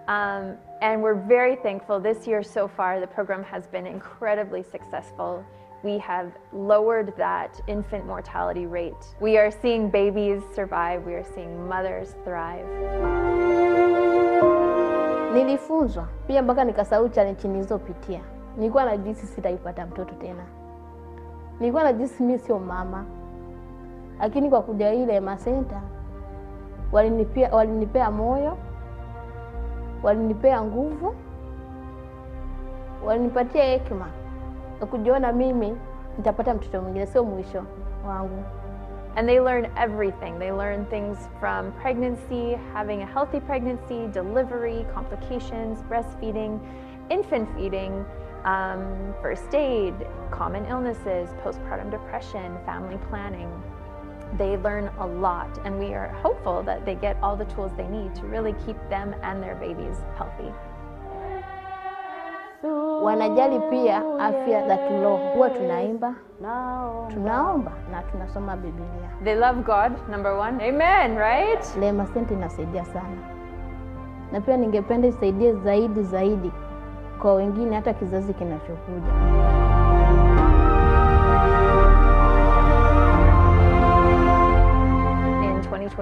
Um, 0.07 0.57
and 0.81 1.01
we're 1.01 1.15
very 1.27 1.55
thankful. 1.55 1.99
This 1.99 2.27
year 2.27 2.43
so 2.43 2.67
far, 2.67 2.99
the 2.99 3.07
program 3.07 3.43
has 3.43 3.65
been 3.67 3.87
incredibly 3.87 4.63
successful. 4.63 5.43
We 5.83 5.97
have 5.99 6.31
lowered 6.53 7.13
that 7.17 7.59
infant 7.67 8.05
mortality 8.05 8.65
rate. 8.65 9.03
We 9.19 9.37
are 9.37 9.51
seeing 9.51 9.89
babies 9.89 10.41
survive, 10.55 11.05
we 11.05 11.13
are 11.13 11.25
seeing 11.35 11.67
mothers 11.67 12.15
thrive. 12.23 12.65
Nilifunzwa 15.33 16.07
pia 16.27 16.41
mpaka 16.41 16.63
nikasahau 16.63 17.09
challenge 17.09 17.47
nilizopitia. 17.47 18.21
Nilikuwa 18.57 18.85
najisi 18.85 19.27
sitaipata 19.27 19.85
mtoto 19.85 20.15
tena, 20.15 20.43
nilikuwa 21.59 21.83
najisi 21.83 22.23
mimi 22.23 22.39
sio 22.39 22.59
mama, 22.59 23.05
lakini 24.19 24.49
kwa 24.49 24.61
kuja 24.61 24.93
ile 24.93 25.19
Masenta 25.19 25.81
walinipea, 26.91 27.55
walinipea 27.55 28.11
moyo, 28.11 28.57
walinipea 30.05 30.61
nguvu, 30.61 31.15
walinipatia 33.05 33.63
hekima 33.63 34.07
ya 34.81 34.85
kujiona 34.87 35.31
mimi 35.31 35.77
nitapata 36.17 36.53
mtoto 36.53 36.81
mwingine, 36.81 37.05
sio 37.05 37.23
mwisho 37.23 37.63
wangu. 38.07 38.43
And 39.15 39.27
they 39.29 39.39
learn 39.39 39.67
everything. 39.77 40.39
They 40.39 40.51
learn 40.51 40.85
things 40.85 41.17
from 41.39 41.71
pregnancy, 41.81 42.57
having 42.73 43.01
a 43.01 43.05
healthy 43.05 43.39
pregnancy, 43.39 44.07
delivery, 44.07 44.85
complications, 44.93 45.81
breastfeeding, 45.83 46.59
infant 47.09 47.49
feeding, 47.55 48.05
um, 48.43 49.13
first 49.21 49.55
aid, 49.55 49.93
common 50.31 50.65
illnesses, 50.65 51.29
postpartum 51.43 51.89
depression, 51.91 52.57
family 52.65 52.97
planning. 53.09 53.49
They 54.37 54.57
learn 54.57 54.89
a 54.99 55.05
lot, 55.07 55.59
and 55.65 55.79
we 55.79 55.93
are 55.93 56.09
hopeful 56.23 56.63
that 56.65 56.85
they 56.85 56.95
get 56.95 57.17
all 57.23 57.37
the 57.37 57.45
tools 57.45 57.71
they 57.77 57.87
need 57.87 58.15
to 58.15 58.21
really 58.27 58.53
keep 58.65 58.75
them 58.89 59.15
and 59.23 59.41
their 59.43 59.55
babies 59.55 59.97
healthy. 60.17 60.51
Wanajali 63.03 63.59
pia 63.69 64.01
afya 64.19 64.67
za 64.67 64.77
kiroho, 64.77 65.17
huwa 65.33 65.49
tunaimba, 65.49 66.13
tunaomba 67.13 67.71
na 67.91 68.01
tunasoma 68.01 68.55
Biblia. 68.55 69.09
They 69.23 69.35
love 69.35 69.61
God, 69.63 70.09
number 70.09 70.33
one. 70.33 70.69
Amen, 70.69 71.17
right? 71.17 71.75
Rehema 71.79 72.05
Center 72.05 72.37
inasaidia 72.37 72.85
sana, 72.85 73.17
na 74.31 74.41
pia 74.41 74.57
ningependa 74.57 75.07
isaidie 75.07 75.53
zaidi 75.53 76.03
zaidi 76.03 76.51
kwa 77.21 77.33
wengine, 77.33 77.75
hata 77.75 77.93
kizazi 77.93 78.33
kinachokuja. 78.33 79.54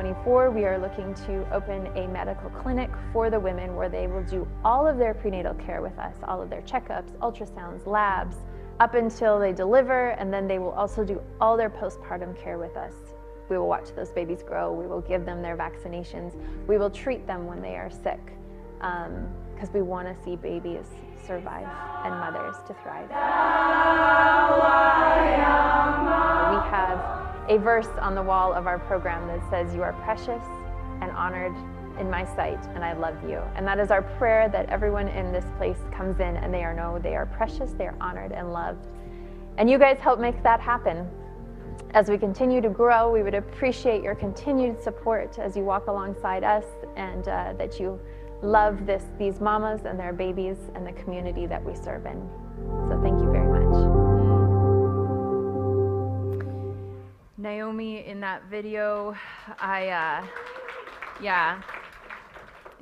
2024, 0.04 0.52
we 0.52 0.66
are 0.66 0.78
looking 0.78 1.14
to 1.26 1.48
open 1.56 1.88
a 1.96 2.06
medical 2.08 2.50
clinic 2.50 2.90
for 3.14 3.30
the 3.30 3.40
women 3.40 3.74
where 3.74 3.88
they 3.88 4.06
will 4.08 4.24
do 4.24 4.46
all 4.66 4.86
of 4.86 4.98
their 4.98 5.14
prenatal 5.14 5.54
care 5.54 5.82
with 5.82 5.98
us, 5.98 6.18
all 6.28 6.42
of 6.42 6.50
their 6.50 6.62
checkups, 6.64 7.12
ultrasounds, 7.20 7.88
labs, 7.88 8.36
up 8.82 8.96
until 8.96 9.40
they 9.40 9.54
deliver, 9.54 10.10
and 10.10 10.34
then 10.34 10.46
they 10.46 10.60
will 10.60 10.72
also 10.72 11.06
do 11.06 11.22
all 11.40 11.56
their 11.56 11.70
postpartum 11.70 12.38
care 12.38 12.58
with 12.58 12.76
us. 12.76 12.94
We 13.50 13.58
will 13.58 13.70
watch 13.70 13.96
those 13.96 14.12
babies 14.12 14.44
grow, 14.44 14.74
we 14.74 14.88
will 14.88 15.00
give 15.00 15.26
them 15.26 15.42
their 15.42 15.56
vaccinations, 15.56 16.34
we 16.68 16.78
will 16.78 16.90
treat 16.90 17.26
them 17.26 17.46
when 17.46 17.62
they 17.62 17.78
are 17.78 17.90
sick, 17.90 18.20
um, 18.82 19.30
because 19.54 19.72
we 19.72 19.82
want 19.84 20.10
to 20.10 20.24
see 20.26 20.36
babies 20.36 20.86
survive 21.26 21.68
and 22.04 22.14
mothers 22.20 22.58
to 22.68 22.74
thrive. 22.84 23.08
We 26.50 26.70
have 26.70 27.33
a 27.50 27.58
verse 27.58 27.88
on 28.00 28.16
the 28.16 28.22
wall 28.22 28.54
of 28.54 28.68
our 28.68 28.80
program 28.80 29.28
that 29.28 29.50
says, 29.50 29.74
You 29.74 29.84
are 29.84 29.94
precious 30.04 30.44
and 31.02 31.12
honored 31.12 31.56
in 32.00 32.10
my 32.10 32.26
sight, 32.36 32.64
and 32.74 32.84
I 32.84 32.94
love 32.94 33.16
you. 33.30 33.42
And 33.56 33.68
that 33.68 33.80
is 33.80 33.92
our 33.92 34.02
prayer 34.02 34.50
that 34.50 34.70
everyone 34.70 35.08
in 35.08 35.32
this 35.32 35.46
place 35.58 35.78
comes 35.92 36.20
in 36.20 36.38
and 36.38 36.54
they 36.54 36.64
are 36.64 36.74
know 36.74 37.00
they 37.00 37.16
are 37.16 37.26
precious, 37.26 37.74
they 37.74 37.86
are 37.86 37.96
honored 38.02 38.32
and 38.32 38.52
loved. 38.52 38.88
And 39.58 39.70
you 39.70 39.78
guys 39.78 40.00
help 40.00 40.20
make 40.20 40.42
that 40.44 40.60
happen. 40.60 41.08
As 41.92 42.10
we 42.10 42.18
continue 42.18 42.62
to 42.62 42.70
grow, 42.70 43.12
we 43.12 43.22
would 43.22 43.36
appreciate 43.36 44.02
your 44.02 44.16
continued 44.16 44.82
support 44.82 45.38
as 45.38 45.56
you 45.56 45.64
walk 45.64 45.88
alongside 45.88 46.44
us 46.44 46.66
and 46.96 47.28
uh, 47.28 47.54
that 47.58 47.80
you 47.80 48.00
love 48.42 48.86
this, 48.86 49.04
these 49.20 49.40
mamas 49.40 49.82
and 49.86 50.00
their 50.00 50.14
babies 50.14 50.58
and 50.76 50.86
the 50.86 50.94
community 50.94 51.46
that 51.46 51.64
we 51.64 51.76
serve 51.76 52.06
in. 52.06 52.28
So 52.88 53.00
thank 53.04 53.22
you 53.22 53.33
Naomi 57.44 58.08
in 58.08 58.22
that 58.22 58.46
video, 58.50 59.14
I, 59.60 59.90
uh, 59.90 60.26
yeah. 61.22 61.62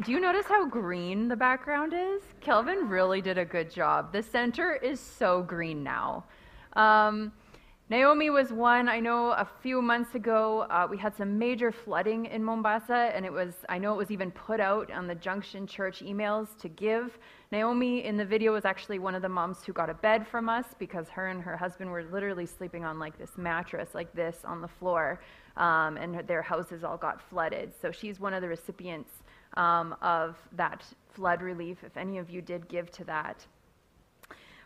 Do 0.03 0.11
you 0.11 0.19
notice 0.19 0.45
how 0.45 0.67
green 0.67 1.27
the 1.27 1.35
background 1.35 1.93
is? 1.95 2.21
Kelvin 2.41 2.87
really 2.87 3.21
did 3.21 3.39
a 3.39 3.43
good 3.43 3.71
job. 3.71 4.13
The 4.13 4.21
center 4.21 4.75
is 4.75 4.99
so 4.99 5.41
green 5.41 5.83
now. 5.83 6.25
Um, 6.73 7.31
Naomi 7.91 8.29
was 8.29 8.53
one. 8.53 8.87
I 8.87 9.01
know 9.01 9.31
a 9.31 9.45
few 9.61 9.81
months 9.81 10.15
ago 10.15 10.61
uh, 10.69 10.87
we 10.89 10.97
had 10.97 11.13
some 11.13 11.37
major 11.37 11.73
flooding 11.73 12.27
in 12.27 12.41
Mombasa, 12.41 13.11
and 13.13 13.25
it 13.25 13.33
was, 13.33 13.53
I 13.67 13.79
know 13.79 13.93
it 13.93 13.97
was 13.97 14.11
even 14.11 14.31
put 14.31 14.61
out 14.61 14.89
on 14.91 15.07
the 15.07 15.15
Junction 15.15 15.67
Church 15.67 15.99
emails 15.99 16.57
to 16.59 16.69
give. 16.69 17.19
Naomi 17.51 18.05
in 18.05 18.15
the 18.15 18.23
video 18.23 18.53
was 18.53 18.63
actually 18.63 18.97
one 18.99 19.13
of 19.13 19.21
the 19.21 19.27
moms 19.27 19.65
who 19.65 19.73
got 19.73 19.89
a 19.89 19.93
bed 19.93 20.25
from 20.25 20.47
us 20.47 20.67
because 20.79 21.09
her 21.09 21.27
and 21.27 21.41
her 21.41 21.57
husband 21.57 21.91
were 21.91 22.05
literally 22.05 22.45
sleeping 22.45 22.85
on 22.85 22.97
like 22.97 23.17
this 23.17 23.31
mattress, 23.37 23.89
like 23.93 24.13
this, 24.13 24.37
on 24.45 24.61
the 24.61 24.69
floor, 24.69 25.19
um, 25.57 25.97
and 25.97 26.25
their 26.29 26.41
houses 26.41 26.85
all 26.85 26.95
got 26.95 27.21
flooded. 27.21 27.73
So 27.81 27.91
she's 27.91 28.21
one 28.21 28.33
of 28.33 28.41
the 28.41 28.47
recipients 28.47 29.11
um, 29.57 29.97
of 30.01 30.37
that 30.53 30.85
flood 31.09 31.41
relief, 31.41 31.83
if 31.83 31.97
any 31.97 32.19
of 32.19 32.29
you 32.29 32.41
did 32.41 32.69
give 32.69 32.89
to 32.91 33.03
that. 33.03 33.45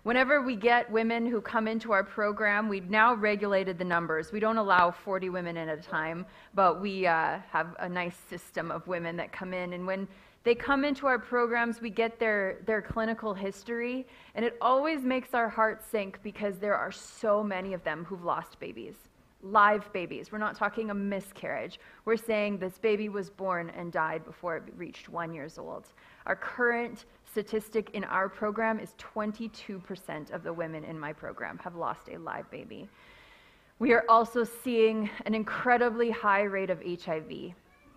Whenever 0.06 0.44
we 0.44 0.56
get 0.56 0.92
women 0.92 1.26
who 1.26 1.42
come 1.42 1.68
into 1.68 1.92
our 1.92 2.04
program, 2.04 2.70
we've 2.70 2.92
now 2.92 3.16
regulated 3.16 3.80
the 3.80 3.84
numbers. 3.84 4.32
We 4.32 4.40
don't 4.40 4.58
allow 4.58 4.92
40 4.92 5.30
women 5.32 5.58
at 5.58 5.68
a 5.68 5.82
time, 5.82 6.28
but 6.54 6.80
we 6.80 7.08
uh, 7.08 7.40
have 7.50 7.76
a 7.80 7.90
nice 7.90 8.16
system 8.30 8.70
of 8.70 8.86
women 8.86 9.18
that 9.18 9.32
come 9.32 9.52
in. 9.52 9.74
And 9.74 9.88
when 9.88 10.08
they 10.44 10.54
come 10.54 10.86
into 10.86 11.08
our 11.08 11.18
programs, 11.18 11.82
we 11.82 11.90
get 11.90 12.20
their, 12.20 12.60
their 12.68 12.84
clinical 12.84 13.34
history, 13.34 14.06
and 14.36 14.46
it 14.46 14.58
always 14.62 15.02
makes 15.02 15.34
our 15.34 15.50
hearts 15.50 15.88
sink 15.88 16.20
because 16.22 16.60
there 16.60 16.76
are 16.76 16.92
so 16.92 17.44
many 17.44 17.74
of 17.74 17.84
them 17.84 18.06
who've 18.06 18.24
lost 18.24 18.60
babies. 18.60 18.94
Live 19.42 19.92
babies. 19.92 20.32
We're 20.32 20.38
not 20.38 20.56
talking 20.56 20.92
a 20.92 20.94
miscarriage. 20.94 21.80
We're 22.06 22.16
saying 22.16 22.60
this 22.60 22.78
baby 22.78 23.10
was 23.10 23.32
born 23.32 23.72
and 23.72 23.92
died 23.92 24.24
before 24.24 24.58
it 24.58 24.66
reached 24.78 25.10
one 25.10 25.34
years 25.34 25.58
old. 25.58 25.88
Our 26.28 26.36
current 26.36 27.06
statistic 27.36 27.90
in 27.92 28.06
our 28.06 28.30
program 28.30 28.80
is 28.80 28.94
22% 28.98 30.32
of 30.32 30.42
the 30.42 30.54
women 30.54 30.86
in 30.86 30.98
my 30.98 31.12
program 31.12 31.58
have 31.58 31.76
lost 31.76 32.08
a 32.08 32.18
live 32.18 32.50
baby. 32.50 32.88
We 33.78 33.92
are 33.92 34.06
also 34.08 34.46
seeing 34.46 35.10
an 35.26 35.36
incredibly 35.36 36.10
high 36.10 36.44
rate 36.44 36.70
of 36.70 36.82
HIV. 36.82 37.52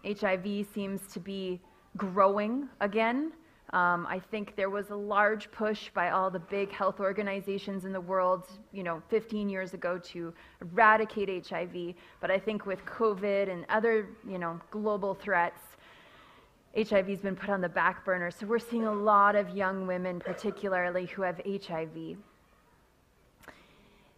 HIV 0.05 0.67
seems 0.75 1.03
to 1.13 1.21
be 1.21 1.61
growing 1.97 2.69
again. 2.81 3.31
Um, 3.73 4.09
I 4.09 4.19
think 4.19 4.57
there 4.57 4.71
was 4.71 4.91
a 4.91 4.97
large 4.97 5.53
push 5.53 5.89
by 5.95 6.11
all 6.11 6.33
the 6.33 6.41
big 6.41 6.73
health 6.73 6.99
organizations 6.99 7.85
in 7.85 7.93
the 7.93 8.01
world, 8.01 8.49
you 8.73 8.83
know, 8.83 9.01
15 9.09 9.49
years 9.49 9.73
ago 9.73 9.99
to 9.99 10.35
eradicate 10.63 11.47
HIV. 11.47 11.95
But 12.21 12.33
I 12.33 12.41
think 12.41 12.67
with 12.67 12.85
COVID 12.87 13.49
and 13.49 13.65
other, 13.69 14.09
you 14.29 14.41
know, 14.41 14.61
global 14.73 15.15
threats, 15.15 15.61
HIV 16.77 17.09
has 17.09 17.21
been 17.21 17.37
put 17.37 17.51
on 17.51 17.61
the 17.61 17.69
back 17.69 18.05
burner. 18.05 18.31
So 18.31 18.47
we're 18.47 18.59
seeing 18.59 18.87
a 18.87 18.93
lot 18.93 19.35
of 19.37 19.51
young 19.57 19.87
women, 19.87 20.21
particularly, 20.21 21.07
who 21.07 21.23
have 21.23 21.41
HIV. 21.45 22.17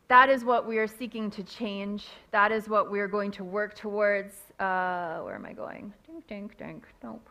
That 0.08 0.28
is 0.28 0.44
what 0.44 0.66
we 0.66 0.78
are 0.78 0.88
seeking 0.88 1.30
to 1.30 1.44
change. 1.44 2.06
That 2.32 2.50
is 2.50 2.68
what 2.68 2.90
we 2.90 2.98
are 2.98 3.06
going 3.06 3.30
to 3.32 3.44
work 3.44 3.74
towards. 3.74 4.34
Uh, 4.58 5.20
where 5.20 5.36
am 5.36 5.46
I 5.46 5.52
going? 5.52 5.92
Dink, 6.06 6.26
dink, 6.26 6.58
dink. 6.58 6.84
Nope. 7.02 7.28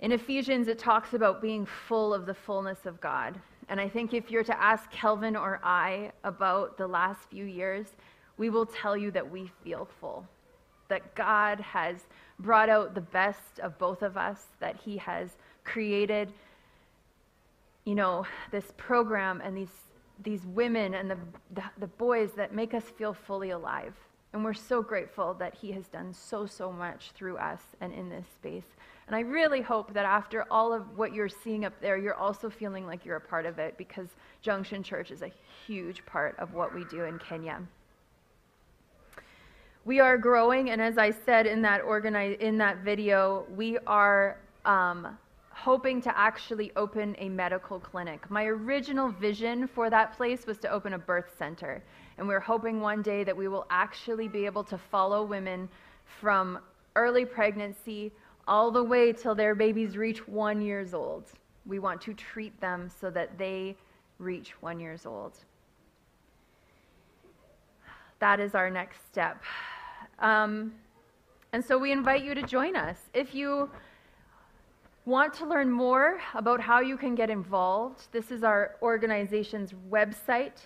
In 0.00 0.10
Ephesians, 0.10 0.66
it 0.66 0.80
talks 0.80 1.14
about 1.14 1.40
being 1.40 1.64
full 1.64 2.12
of 2.12 2.26
the 2.26 2.34
fullness 2.34 2.86
of 2.86 3.00
God. 3.00 3.40
And 3.68 3.80
I 3.80 3.88
think 3.88 4.12
if 4.12 4.32
you're 4.32 4.42
to 4.42 4.60
ask 4.60 4.90
Kelvin 4.90 5.36
or 5.36 5.60
I 5.62 6.10
about 6.24 6.76
the 6.76 6.88
last 6.88 7.30
few 7.30 7.44
years, 7.44 7.86
we 8.36 8.50
will 8.50 8.66
tell 8.66 8.96
you 8.96 9.12
that 9.12 9.30
we 9.30 9.48
feel 9.62 9.88
full 10.00 10.26
that 10.92 11.14
God 11.14 11.58
has 11.60 11.96
brought 12.38 12.68
out 12.68 12.94
the 12.94 13.00
best 13.00 13.60
of 13.62 13.78
both 13.78 14.02
of 14.02 14.18
us, 14.18 14.48
that 14.60 14.76
He 14.76 14.98
has 14.98 15.30
created, 15.64 16.30
you 17.86 17.94
know, 17.94 18.26
this 18.50 18.74
program 18.76 19.40
and 19.42 19.56
these, 19.56 19.72
these 20.22 20.44
women 20.44 20.92
and 20.92 21.10
the, 21.10 21.16
the, 21.54 21.62
the 21.78 21.86
boys 21.86 22.32
that 22.36 22.54
make 22.54 22.74
us 22.74 22.84
feel 22.98 23.14
fully 23.14 23.50
alive. 23.52 23.94
And 24.34 24.44
we're 24.44 24.52
so 24.52 24.82
grateful 24.82 25.32
that 25.38 25.54
He 25.54 25.72
has 25.72 25.88
done 25.88 26.12
so, 26.12 26.44
so 26.44 26.70
much 26.70 27.12
through 27.14 27.38
us 27.38 27.62
and 27.80 27.94
in 27.94 28.10
this 28.10 28.26
space. 28.34 28.76
And 29.06 29.16
I 29.16 29.20
really 29.20 29.62
hope 29.62 29.94
that 29.94 30.04
after 30.04 30.44
all 30.50 30.74
of 30.74 30.98
what 30.98 31.14
you're 31.14 31.30
seeing 31.30 31.64
up 31.64 31.72
there, 31.80 31.96
you're 31.96 32.16
also 32.16 32.50
feeling 32.50 32.86
like 32.86 33.06
you're 33.06 33.16
a 33.16 33.20
part 33.20 33.46
of 33.46 33.58
it 33.58 33.78
because 33.78 34.08
Junction 34.42 34.82
Church 34.82 35.10
is 35.10 35.22
a 35.22 35.32
huge 35.66 36.04
part 36.04 36.38
of 36.38 36.52
what 36.52 36.74
we 36.74 36.84
do 36.84 37.04
in 37.04 37.18
Kenya. 37.18 37.62
We 39.84 39.98
are 39.98 40.16
growing, 40.16 40.70
and 40.70 40.80
as 40.80 40.96
I 40.96 41.10
said 41.10 41.44
in 41.44 41.60
that 41.62 41.80
organize, 41.80 42.36
in 42.38 42.56
that 42.58 42.78
video, 42.78 43.44
we 43.52 43.78
are 43.78 44.38
um, 44.64 45.18
hoping 45.50 46.00
to 46.02 46.16
actually 46.16 46.70
open 46.76 47.16
a 47.18 47.28
medical 47.28 47.80
clinic. 47.80 48.30
My 48.30 48.44
original 48.44 49.08
vision 49.10 49.66
for 49.66 49.90
that 49.90 50.16
place 50.16 50.46
was 50.46 50.58
to 50.58 50.70
open 50.70 50.92
a 50.92 50.98
birth 50.98 51.34
center, 51.36 51.82
and 52.16 52.28
we're 52.28 52.38
hoping 52.38 52.80
one 52.80 53.02
day 53.02 53.24
that 53.24 53.36
we 53.36 53.48
will 53.48 53.66
actually 53.70 54.28
be 54.28 54.46
able 54.46 54.62
to 54.62 54.78
follow 54.78 55.24
women 55.24 55.68
from 56.20 56.60
early 56.94 57.24
pregnancy 57.24 58.12
all 58.46 58.70
the 58.70 58.84
way 58.84 59.12
till 59.12 59.34
their 59.34 59.56
babies 59.56 59.96
reach 59.96 60.28
one 60.28 60.62
years 60.62 60.94
old. 60.94 61.32
We 61.66 61.80
want 61.80 62.00
to 62.02 62.14
treat 62.14 62.60
them 62.60 62.88
so 63.00 63.10
that 63.10 63.36
they 63.36 63.76
reach 64.18 64.52
one 64.62 64.78
years 64.78 65.06
old. 65.06 65.38
That 68.22 68.38
is 68.38 68.54
our 68.54 68.70
next 68.70 69.04
step. 69.10 69.42
Um, 70.20 70.74
and 71.52 71.64
so 71.64 71.76
we 71.76 71.90
invite 71.90 72.22
you 72.22 72.36
to 72.36 72.42
join 72.42 72.76
us. 72.76 72.96
If 73.14 73.34
you 73.34 73.68
want 75.06 75.34
to 75.34 75.44
learn 75.44 75.68
more 75.68 76.20
about 76.34 76.60
how 76.60 76.78
you 76.78 76.96
can 76.96 77.16
get 77.16 77.30
involved, 77.30 78.06
this 78.12 78.30
is 78.30 78.44
our 78.44 78.76
organization's 78.80 79.74
website. 79.90 80.60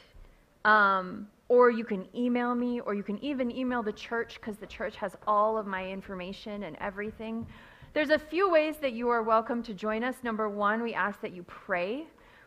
Um, 0.67 1.29
or 1.49 1.71
you 1.71 1.87
can 1.87 2.07
email 2.15 2.55
me, 2.55 2.81
or 2.81 2.93
you 2.93 3.03
can 3.03 3.19
even 3.25 3.51
email 3.51 3.83
the 3.83 3.93
church 3.93 4.35
because 4.35 4.59
the 4.59 4.67
church 4.67 4.97
has 4.97 5.17
all 5.27 5.57
of 5.57 5.67
my 5.67 5.89
information 5.89 6.65
and 6.65 6.77
everything. 6.79 7.47
There's 7.95 8.11
a 8.11 8.19
few 8.19 8.51
ways 8.51 8.77
that 8.83 8.93
you 8.93 9.09
are 9.09 9.23
welcome 9.23 9.63
to 9.63 9.73
join 9.73 10.05
us. 10.05 10.17
Number 10.23 10.51
one, 10.51 10.83
we 10.83 10.93
ask 10.93 11.23
that 11.23 11.33
you 11.33 11.43
pray 11.45 12.05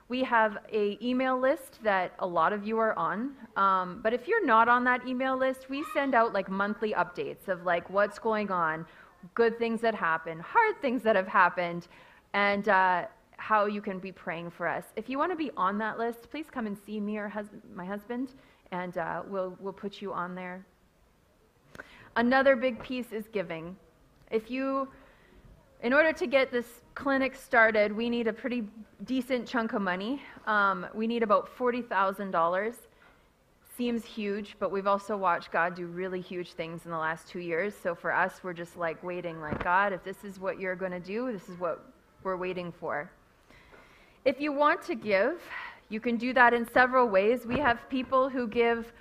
we 0.10 0.24
have 0.24 0.58
a 0.74 0.98
email 1.02 1.40
list 1.40 1.82
that 1.84 2.14
a 2.20 2.26
lot 2.26 2.52
of 2.52 2.66
you 2.68 2.80
are 2.80 2.98
on. 2.98 3.36
Um, 3.56 4.00
but 4.04 4.12
if 4.12 4.28
you're 4.28 4.46
not 4.46 4.68
on 4.68 4.84
that 4.86 5.08
email 5.08 5.38
list, 5.38 5.70
we 5.70 5.86
send 5.94 6.16
out 6.16 6.34
like 6.34 6.50
monthly 6.50 6.94
updates 6.94 7.48
of 7.48 7.64
like 7.64 7.88
what's 7.92 8.18
going 8.18 8.50
on, 8.50 8.88
good 9.36 9.60
things 9.60 9.80
that 9.82 9.94
happen, 9.94 10.40
hard 10.40 10.82
things 10.82 11.04
that 11.04 11.16
have 11.16 11.28
happened, 11.28 11.88
and 12.34 12.68
uh, 12.70 13.06
how 13.38 13.68
you 13.68 13.82
can 13.82 14.00
be 14.00 14.12
praying 14.12 14.50
for 14.50 14.68
us. 14.68 14.84
If 14.96 15.10
you 15.10 15.20
want 15.20 15.32
to 15.32 15.38
be 15.38 15.52
on 15.56 15.78
that 15.78 16.00
list, 16.00 16.30
please 16.32 16.48
come 16.52 16.66
and 16.66 16.76
see 16.86 17.00
me 17.00 17.18
or 17.18 17.30
hus- 17.30 17.56
my 17.76 17.86
husband, 17.86 18.34
and 18.72 18.98
uh, 18.98 19.22
we'll, 19.28 19.56
we'll 19.60 19.74
put 19.74 20.02
you 20.02 20.12
on 20.12 20.34
there. 20.34 20.66
Another 22.16 22.56
big 22.56 22.82
piece 22.82 23.12
is 23.12 23.28
giving. 23.32 23.78
If 24.32 24.50
you 24.50 24.90
in 25.82 25.94
order 25.94 26.12
to 26.12 26.28
get 26.28 26.52
this 26.52 26.66
clinic 27.00 27.34
started, 27.34 27.96
we 27.96 28.10
need 28.10 28.28
a 28.28 28.34
pretty 28.34 28.62
decent 29.06 29.48
chunk 29.48 29.72
of 29.72 29.82
money. 29.82 30.22
Um, 30.46 30.86
we 30.94 31.08
need 31.08 31.24
about 31.24 31.50
$40,000. 31.58 32.76
Seems 33.78 34.04
huge, 34.04 34.58
but 34.60 34.70
we've 34.70 34.86
also 34.86 35.16
watched 35.16 35.50
God 35.50 35.76
do 35.76 35.86
really 35.86 36.20
huge 36.20 36.52
things 36.52 36.84
in 36.84 36.92
the 36.92 36.98
last 36.98 37.30
two 37.30 37.40
years. 37.40 37.74
So 37.82 37.96
for 37.96 38.14
us, 38.14 38.42
we're 38.44 38.52
just 38.52 38.76
like 38.76 39.02
waiting, 39.02 39.40
like, 39.40 39.64
God, 39.64 39.94
if 39.94 40.04
this 40.04 40.26
is 40.26 40.42
what 40.42 40.60
you're 40.60 40.76
going 40.76 40.92
to 40.92 41.00
do, 41.00 41.32
this 41.32 41.48
is 41.48 41.58
what 41.58 41.86
we're 42.24 42.36
waiting 42.36 42.70
for. 42.70 43.10
If 44.26 44.42
you 44.42 44.52
want 44.52 44.82
to 44.84 44.96
give, 44.96 45.42
you 45.88 46.02
can 46.02 46.18
do 46.18 46.34
that 46.34 46.54
in 46.54 46.70
several 46.74 47.08
ways. 47.08 47.46
We 47.46 47.60
have 47.60 47.80
people 47.90 48.28
who 48.28 48.46
give 48.46 48.92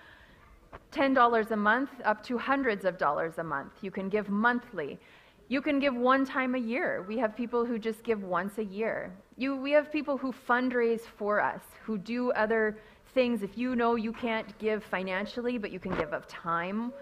$10 0.92 1.50
a 1.50 1.56
month 1.56 1.90
up 2.04 2.22
to 2.26 2.38
hundreds 2.38 2.84
of 2.84 2.96
dollars 2.96 3.38
a 3.38 3.44
month. 3.44 3.72
You 3.82 3.90
can 3.90 4.08
give 4.08 4.28
monthly. 4.28 5.00
You 5.48 5.62
can 5.62 5.78
give 5.78 5.94
one 5.94 6.26
time 6.26 6.54
a 6.54 6.58
year. 6.58 7.04
We 7.08 7.16
have 7.18 7.34
people 7.34 7.64
who 7.64 7.78
just 7.78 8.02
give 8.02 8.22
once 8.22 8.58
a 8.58 8.64
year. 8.64 9.10
You, 9.36 9.56
we 9.56 9.70
have 9.72 9.90
people 9.90 10.18
who 10.18 10.32
fundraise 10.32 11.00
for 11.00 11.40
us, 11.40 11.62
who 11.82 11.96
do 11.96 12.30
other 12.32 12.76
things. 13.14 13.42
If 13.42 13.56
you 13.56 13.74
know 13.74 13.94
you 13.94 14.12
can't 14.12 14.58
give 14.58 14.84
financially, 14.84 15.56
but 15.56 15.70
you 15.70 15.80
can 15.80 15.96
give 15.96 16.12
of 16.12 16.26
time, 16.28 16.92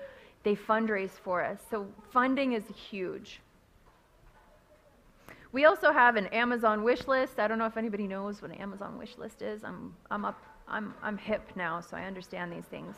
they 0.45 0.55
fundraise 0.55 1.11
for 1.11 1.45
us. 1.45 1.59
So 1.71 1.87
funding 2.13 2.53
is 2.53 2.63
huge. 2.69 3.41
We 5.51 5.65
also 5.65 5.93
have 5.93 6.15
an 6.15 6.27
Amazon 6.29 6.85
wish 6.85 7.09
list. 7.09 7.41
I 7.41 7.49
don't 7.49 7.59
know 7.59 7.67
if 7.67 7.77
anybody 7.77 8.07
knows 8.07 8.43
what 8.43 8.53
an 8.53 8.59
Amazon 8.59 8.97
wish 8.97 9.19
list 9.19 9.43
is. 9.43 9.65
I'm, 9.65 9.93
I'm 10.11 10.25
up, 10.25 10.41
I'm, 10.69 10.95
I'm 11.03 11.19
hip 11.19 11.51
now, 11.57 11.81
so 11.81 11.97
I 11.97 12.03
understand 12.03 12.53
these 12.53 12.67
things 12.67 12.95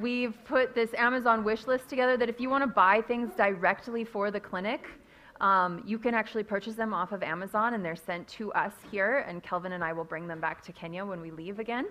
we've 0.00 0.34
put 0.44 0.74
this 0.74 0.90
Amazon 0.94 1.44
wish 1.44 1.66
list 1.66 1.88
together 1.88 2.16
that 2.16 2.28
if 2.28 2.40
you 2.40 2.50
want 2.50 2.62
to 2.62 2.68
buy 2.68 3.02
things 3.02 3.30
directly 3.36 4.04
for 4.04 4.30
the 4.30 4.40
clinic, 4.40 4.86
um, 5.40 5.82
you 5.86 5.98
can 5.98 6.14
actually 6.14 6.42
purchase 6.42 6.74
them 6.74 6.92
off 6.92 7.12
of 7.12 7.22
Amazon 7.22 7.74
and 7.74 7.84
they're 7.84 7.96
sent 7.96 8.26
to 8.28 8.52
us 8.52 8.72
here, 8.90 9.24
and 9.28 9.42
Kelvin 9.42 9.72
and 9.72 9.84
I 9.84 9.92
will 9.92 10.04
bring 10.04 10.26
them 10.26 10.40
back 10.40 10.62
to 10.64 10.72
Kenya 10.72 11.04
when 11.04 11.20
we 11.20 11.30
leave 11.30 11.58
again. 11.58 11.86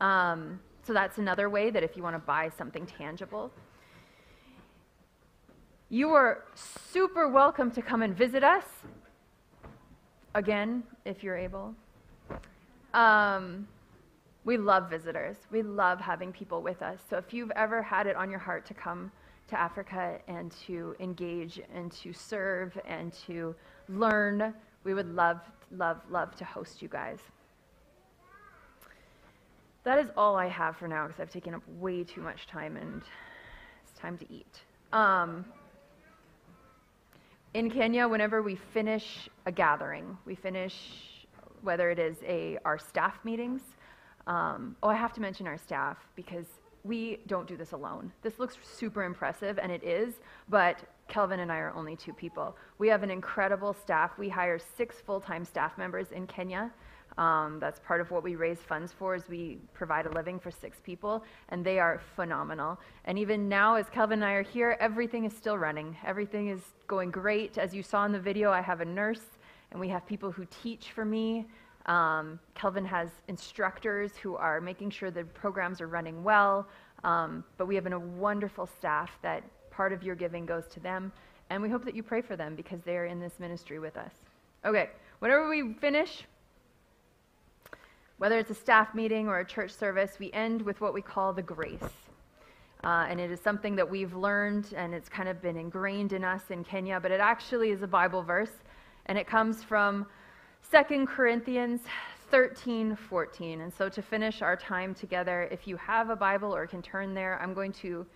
Um, 0.00 0.60
so 0.82 0.92
that's 0.92 1.18
another 1.18 1.48
way 1.48 1.70
that 1.70 1.82
if 1.82 1.96
you 1.96 2.02
want 2.02 2.16
to 2.16 2.20
buy 2.20 2.50
something 2.56 2.86
tangible. 2.86 3.52
You 5.88 6.10
are 6.10 6.44
super 6.54 7.28
welcome 7.28 7.70
to 7.72 7.82
come 7.82 8.02
and 8.02 8.16
visit 8.16 8.42
us 8.42 8.64
again 10.34 10.82
if 11.04 11.22
you're 11.22 11.36
able. 11.36 11.74
Um, 12.94 13.68
we 14.44 14.56
love 14.56 14.90
visitors. 14.90 15.36
We 15.50 15.62
love 15.62 16.00
having 16.00 16.32
people 16.32 16.62
with 16.62 16.82
us. 16.82 17.00
So 17.08 17.16
if 17.16 17.32
you've 17.32 17.52
ever 17.52 17.82
had 17.82 18.06
it 18.06 18.16
on 18.16 18.30
your 18.30 18.40
heart 18.40 18.66
to 18.66 18.74
come 18.74 19.12
to 19.48 19.60
Africa 19.60 20.18
and 20.28 20.52
to 20.66 20.96
engage 20.98 21.60
and 21.74 21.92
to 21.92 22.12
serve 22.12 22.78
and 22.86 23.12
to 23.26 23.54
learn, 23.88 24.54
we 24.84 24.94
would 24.94 25.14
love, 25.14 25.40
love, 25.76 26.00
love 26.10 26.34
to 26.36 26.44
host 26.44 26.82
you 26.82 26.88
guys. 26.88 27.18
That 29.84 29.98
is 29.98 30.10
all 30.16 30.36
I 30.36 30.46
have 30.48 30.76
for 30.76 30.86
now 30.86 31.06
because 31.06 31.20
I've 31.20 31.30
taken 31.30 31.54
up 31.54 31.62
way 31.78 32.04
too 32.04 32.20
much 32.20 32.46
time 32.46 32.76
and 32.76 33.02
it's 33.82 33.98
time 33.98 34.16
to 34.18 34.32
eat. 34.32 34.60
Um, 34.92 35.44
in 37.54 37.70
Kenya, 37.70 38.08
whenever 38.08 38.42
we 38.42 38.56
finish 38.56 39.28
a 39.44 39.52
gathering, 39.52 40.16
we 40.24 40.34
finish 40.34 41.26
whether 41.62 41.90
it 41.90 41.98
is 41.98 42.16
a 42.24 42.58
our 42.64 42.78
staff 42.78 43.18
meetings. 43.24 43.62
Um, 44.26 44.76
oh, 44.82 44.88
I 44.88 44.94
have 44.94 45.12
to 45.14 45.20
mention 45.20 45.46
our 45.46 45.58
staff 45.58 45.98
because 46.16 46.46
we 46.84 47.20
don't 47.26 47.46
do 47.46 47.56
this 47.56 47.72
alone. 47.72 48.12
This 48.22 48.38
looks 48.38 48.56
super 48.62 49.04
impressive, 49.04 49.58
and 49.58 49.70
it 49.70 49.84
is, 49.84 50.14
but 50.48 50.78
Kelvin 51.08 51.40
and 51.40 51.52
I 51.52 51.58
are 51.58 51.72
only 51.74 51.96
two 51.96 52.12
people. 52.12 52.56
We 52.78 52.88
have 52.88 53.02
an 53.02 53.10
incredible 53.10 53.72
staff. 53.72 54.18
We 54.18 54.28
hire 54.28 54.58
six 54.58 54.96
full-time 55.00 55.44
staff 55.44 55.78
members 55.78 56.10
in 56.12 56.26
Kenya. 56.26 56.72
Um, 57.18 57.58
that's 57.60 57.78
part 57.80 58.00
of 58.00 58.10
what 58.10 58.22
we 58.22 58.36
raise 58.36 58.58
funds 58.58 58.92
for 58.92 59.14
is 59.14 59.28
we 59.28 59.58
provide 59.74 60.06
a 60.06 60.10
living 60.10 60.38
for 60.38 60.50
six 60.50 60.78
people, 60.82 61.22
and 61.50 61.64
they 61.64 61.78
are 61.78 62.00
phenomenal. 62.16 62.80
And 63.04 63.18
even 63.18 63.48
now, 63.48 63.74
as 63.74 63.88
Kelvin 63.90 64.22
and 64.22 64.24
I 64.24 64.32
are 64.32 64.42
here, 64.42 64.76
everything 64.80 65.24
is 65.24 65.36
still 65.36 65.58
running. 65.58 65.96
Everything 66.06 66.48
is 66.48 66.60
going 66.86 67.10
great. 67.10 67.58
As 67.58 67.74
you 67.74 67.82
saw 67.82 68.04
in 68.06 68.12
the 68.12 68.20
video, 68.20 68.50
I 68.50 68.62
have 68.62 68.80
a 68.80 68.84
nurse, 68.84 69.38
and 69.70 69.78
we 69.78 69.88
have 69.88 70.06
people 70.06 70.32
who 70.32 70.46
teach 70.62 70.92
for 70.92 71.04
me. 71.04 71.46
Um, 71.86 72.38
Kelvin 72.54 72.84
has 72.84 73.08
instructors 73.28 74.16
who 74.16 74.36
are 74.36 74.60
making 74.60 74.90
sure 74.90 75.10
the 75.10 75.24
programs 75.24 75.80
are 75.80 75.88
running 75.88 76.22
well. 76.22 76.68
Um, 77.04 77.44
but 77.56 77.66
we 77.66 77.74
have 77.74 77.86
a 77.86 77.98
wonderful 77.98 78.66
staff 78.66 79.10
that 79.22 79.42
part 79.70 79.92
of 79.92 80.02
your 80.02 80.14
giving 80.14 80.46
goes 80.46 80.66
to 80.68 80.80
them. 80.80 81.12
And 81.50 81.62
we 81.62 81.68
hope 81.68 81.84
that 81.84 81.94
you 81.94 82.02
pray 82.02 82.22
for 82.22 82.36
them 82.36 82.54
because 82.54 82.80
they 82.82 82.96
are 82.96 83.06
in 83.06 83.20
this 83.20 83.38
ministry 83.38 83.78
with 83.78 83.96
us. 83.96 84.12
Okay, 84.64 84.90
whenever 85.18 85.48
we 85.48 85.74
finish, 85.74 86.22
whether 88.18 88.38
it's 88.38 88.50
a 88.50 88.54
staff 88.54 88.94
meeting 88.94 89.26
or 89.26 89.40
a 89.40 89.44
church 89.44 89.72
service, 89.72 90.18
we 90.20 90.30
end 90.32 90.62
with 90.62 90.80
what 90.80 90.94
we 90.94 91.02
call 91.02 91.32
the 91.32 91.42
grace. 91.42 91.80
Uh, 92.84 93.06
and 93.08 93.20
it 93.20 93.30
is 93.30 93.40
something 93.40 93.76
that 93.76 93.88
we've 93.88 94.14
learned 94.14 94.72
and 94.76 94.94
it's 94.94 95.08
kind 95.08 95.28
of 95.28 95.40
been 95.40 95.56
ingrained 95.56 96.12
in 96.12 96.24
us 96.24 96.42
in 96.50 96.64
Kenya, 96.64 96.98
but 97.00 97.10
it 97.10 97.20
actually 97.20 97.70
is 97.70 97.82
a 97.82 97.86
Bible 97.86 98.22
verse. 98.22 98.62
And 99.06 99.18
it 99.18 99.26
comes 99.26 99.62
from 99.62 100.06
2 100.70 101.06
Corinthians 101.06 101.80
13, 102.30 102.96
14. 102.96 103.60
And 103.60 103.72
so 103.72 103.88
to 103.88 104.00
finish 104.00 104.40
our 104.42 104.56
time 104.56 104.94
together, 104.94 105.48
if 105.50 105.66
you 105.66 105.76
have 105.76 106.10
a 106.10 106.16
Bible 106.16 106.54
or 106.54 106.66
can 106.66 106.80
turn 106.80 107.14
there, 107.14 107.40
I'm 107.42 107.52
going 107.52 107.72
to 107.74 108.06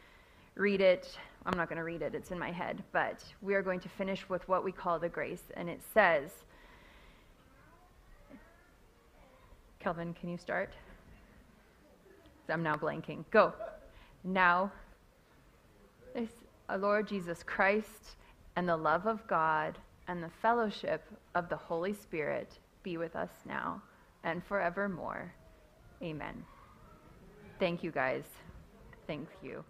read 0.55 0.81
it. 0.81 1.19
I'm 1.45 1.57
not 1.57 1.69
going 1.69 1.77
to 1.77 1.85
read 1.85 2.03
it, 2.03 2.15
it's 2.15 2.33
in 2.33 2.39
my 2.39 2.51
head, 2.51 2.83
but 2.93 3.23
we 3.41 3.55
are 3.55 3.63
going 3.63 3.79
to 3.81 3.89
finish 3.89 4.29
with 4.29 4.49
what 4.49 4.65
we 4.65 4.73
call 4.73 4.99
the 4.99 5.09
grace. 5.09 5.45
And 5.55 5.69
it 5.69 5.81
says, 5.95 6.31
Kelvin, 9.79 10.13
can 10.15 10.29
you 10.29 10.39
start? 10.39 10.73
I'm 12.49 12.63
now 12.63 12.75
blanking. 12.75 13.25
Go. 13.31 13.53
Now, 14.25 14.73
our 16.69 16.79
Lord 16.79 17.07
Jesus 17.07 17.43
Christ 17.45 18.17
and 18.57 18.69
the 18.69 18.77
love 18.77 19.07
of 19.07 19.25
God 19.29 19.79
and 20.09 20.23
the 20.23 20.31
fellowship 20.43 21.03
of 21.35 21.49
the 21.49 21.57
Holy 21.57 21.93
Spirit 21.93 22.59
be 22.83 22.97
with 22.97 23.17
us 23.17 23.31
now 23.47 23.83
and 24.25 24.45
forevermore. 24.45 25.33
Amen. 26.03 26.45
Thank 27.59 27.83
you, 27.83 27.91
guys. 27.91 28.25
Thank 29.07 29.29
you. 29.43 29.65